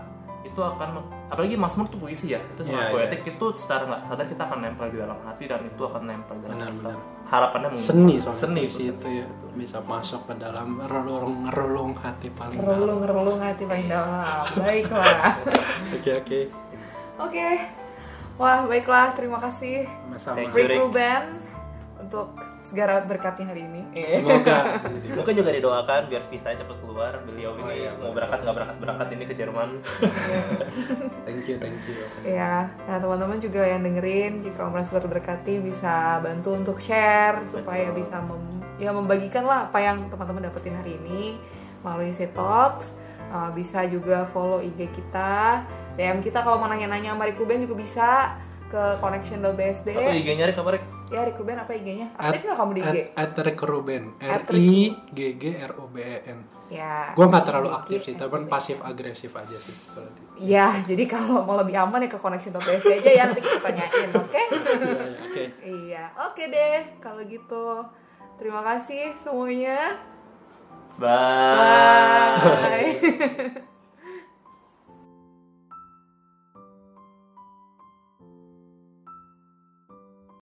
itu 0.58 0.66
akan 0.66 0.88
apalagi 1.30 1.54
Mazmur 1.54 1.86
tuh 1.86 2.02
puisi 2.02 2.34
ya 2.34 2.42
itu 2.42 2.66
sangat 2.66 2.90
Iya, 2.90 2.94
poetik 2.98 3.22
itu 3.30 3.46
secara 3.54 3.86
nggak 3.86 4.00
sadar 4.02 4.26
kita 4.26 4.42
akan 4.42 4.58
nempel 4.58 4.90
di 4.90 4.98
dalam 4.98 5.18
hati 5.22 5.46
dan 5.46 5.62
itu 5.62 5.78
akan 5.78 6.02
nempel 6.02 6.34
di 6.34 6.50
dalam 6.50 6.58
Benar, 6.58 6.70
kita 6.74 6.90
benar. 6.90 6.98
harapannya 7.30 7.68
mungkin 7.70 7.86
Seni 7.86 8.14
soalnya 8.18 8.40
seni 8.42 8.62
puisi 8.66 8.82
itu 8.82 8.90
itu 8.90 9.08
ya 9.22 9.26
bisa 9.54 9.78
masuk 9.86 10.20
ke 10.26 10.34
dalam 10.34 10.68
relung-relung 10.82 11.94
hati 11.94 12.28
paling 12.34 12.58
dalam. 12.58 12.74
Relung 12.74 13.00
relung 13.06 13.38
hati 13.38 13.62
paling 13.62 13.86
dalam. 13.86 14.42
Baiklah. 14.58 15.38
Oke 15.94 16.10
oke. 16.16 16.40
Oke. 17.18 17.48
Wah, 18.34 18.66
baiklah. 18.66 19.14
Terima 19.14 19.38
kasih. 19.38 19.86
Rick 20.34 20.54
Rick. 20.54 20.78
Ruben 20.78 21.22
untuk 21.98 22.34
segala 22.68 23.00
berkatnya 23.00 23.48
hari 23.48 23.64
ini. 23.64 23.80
Semoga 24.04 24.76
menjadi 24.84 25.08
mungkin 25.18 25.34
juga 25.40 25.50
didoakan 25.56 26.00
biar 26.12 26.22
visa 26.28 26.52
cepat 26.52 26.76
keluar 26.84 27.12
beliau 27.24 27.56
Oh, 27.56 27.64
ini 27.64 27.88
iya. 27.88 27.96
mau 27.96 28.12
berangkat 28.12 28.44
nggak 28.44 28.54
berangkat 28.54 28.76
berangkat 28.76 29.08
ini 29.16 29.24
ke 29.24 29.34
Jerman 29.34 29.68
thank 31.26 31.48
you 31.48 31.56
thank 31.56 31.80
you. 31.88 31.96
Ya, 32.28 32.68
nah 32.84 33.00
teman-teman 33.00 33.40
juga 33.40 33.64
yang 33.64 33.80
dengerin 33.80 34.44
jika 34.44 34.68
merasa 34.68 35.00
terberkati 35.00 35.64
bisa 35.64 36.20
bantu 36.20 36.52
untuk 36.52 36.76
share 36.76 37.40
supaya 37.48 37.88
bisa 37.96 38.20
mem- 38.20 38.60
ya 38.76 38.92
membagikan 38.92 39.48
lah 39.48 39.72
apa 39.72 39.80
yang 39.80 40.06
teman-teman 40.12 40.46
dapetin 40.46 40.76
hari 40.76 41.00
ini 41.00 41.40
melalui 41.80 42.12
Talks. 42.12 43.00
Uh, 43.28 43.52
bisa 43.52 43.84
juga 43.84 44.24
follow 44.32 44.56
IG 44.64 44.88
kita, 44.88 45.60
DM 46.00 46.24
kita 46.24 46.40
kalau 46.40 46.56
mau 46.56 46.64
nanya-nanya 46.64 47.12
sama 47.12 47.28
Rick 47.28 47.36
Ruben 47.36 47.60
juga 47.60 47.76
bisa 47.76 48.08
ke 48.68 48.82
connection.bsd. 49.00 49.88
atau 49.96 50.12
IG-nya 50.12 50.44
Rick 50.44 50.60
apa 50.60 50.70
Rick? 50.76 50.84
Ya 51.08 51.24
Rick 51.24 51.40
Ruben 51.40 51.56
apa 51.56 51.72
IG-nya? 51.72 52.12
Aktif 52.14 52.40
nggak 52.44 52.58
kamu 52.60 52.72
di 52.76 52.80
IG? 52.80 52.96
At, 53.16 53.32
at 53.32 53.32
Rick 53.40 53.60
Ruben. 53.64 54.02
R 54.20 54.42
I 54.52 54.68
G 55.08 55.20
G 55.40 55.44
R 55.56 55.72
O 55.80 55.88
B 55.88 55.96
E 55.98 56.18
N. 56.28 56.38
Ya. 56.68 57.16
Gue 57.16 57.24
nggak 57.24 57.44
terlalu 57.48 57.72
aktif 57.72 58.04
sih, 58.04 58.12
tapi 58.12 58.44
at- 58.44 58.48
pasif 58.52 58.76
agresif 58.84 59.32
aja 59.32 59.56
sih. 59.56 59.72
Ya, 60.36 60.70
jadi 60.84 61.04
kalau 61.08 61.42
mau 61.42 61.56
lebih 61.56 61.74
aman 61.74 62.04
ya 62.04 62.12
ke 62.12 62.20
connection.bsd 62.20 62.92
aja 62.94 63.10
ya 63.10 63.22
nanti 63.26 63.40
kita 63.40 63.58
tanyain, 63.58 64.08
oke? 64.12 64.42
Iya, 64.68 64.84
iya, 64.84 65.18
Oke. 65.24 65.44
Iya, 65.64 66.04
oke 66.28 66.42
deh 66.46 66.76
kalau 67.00 67.22
gitu. 67.24 67.66
Terima 68.36 68.60
kasih 68.62 69.16
semuanya. 69.18 69.96
Bye. 71.00 72.38
Bye. 72.38 73.58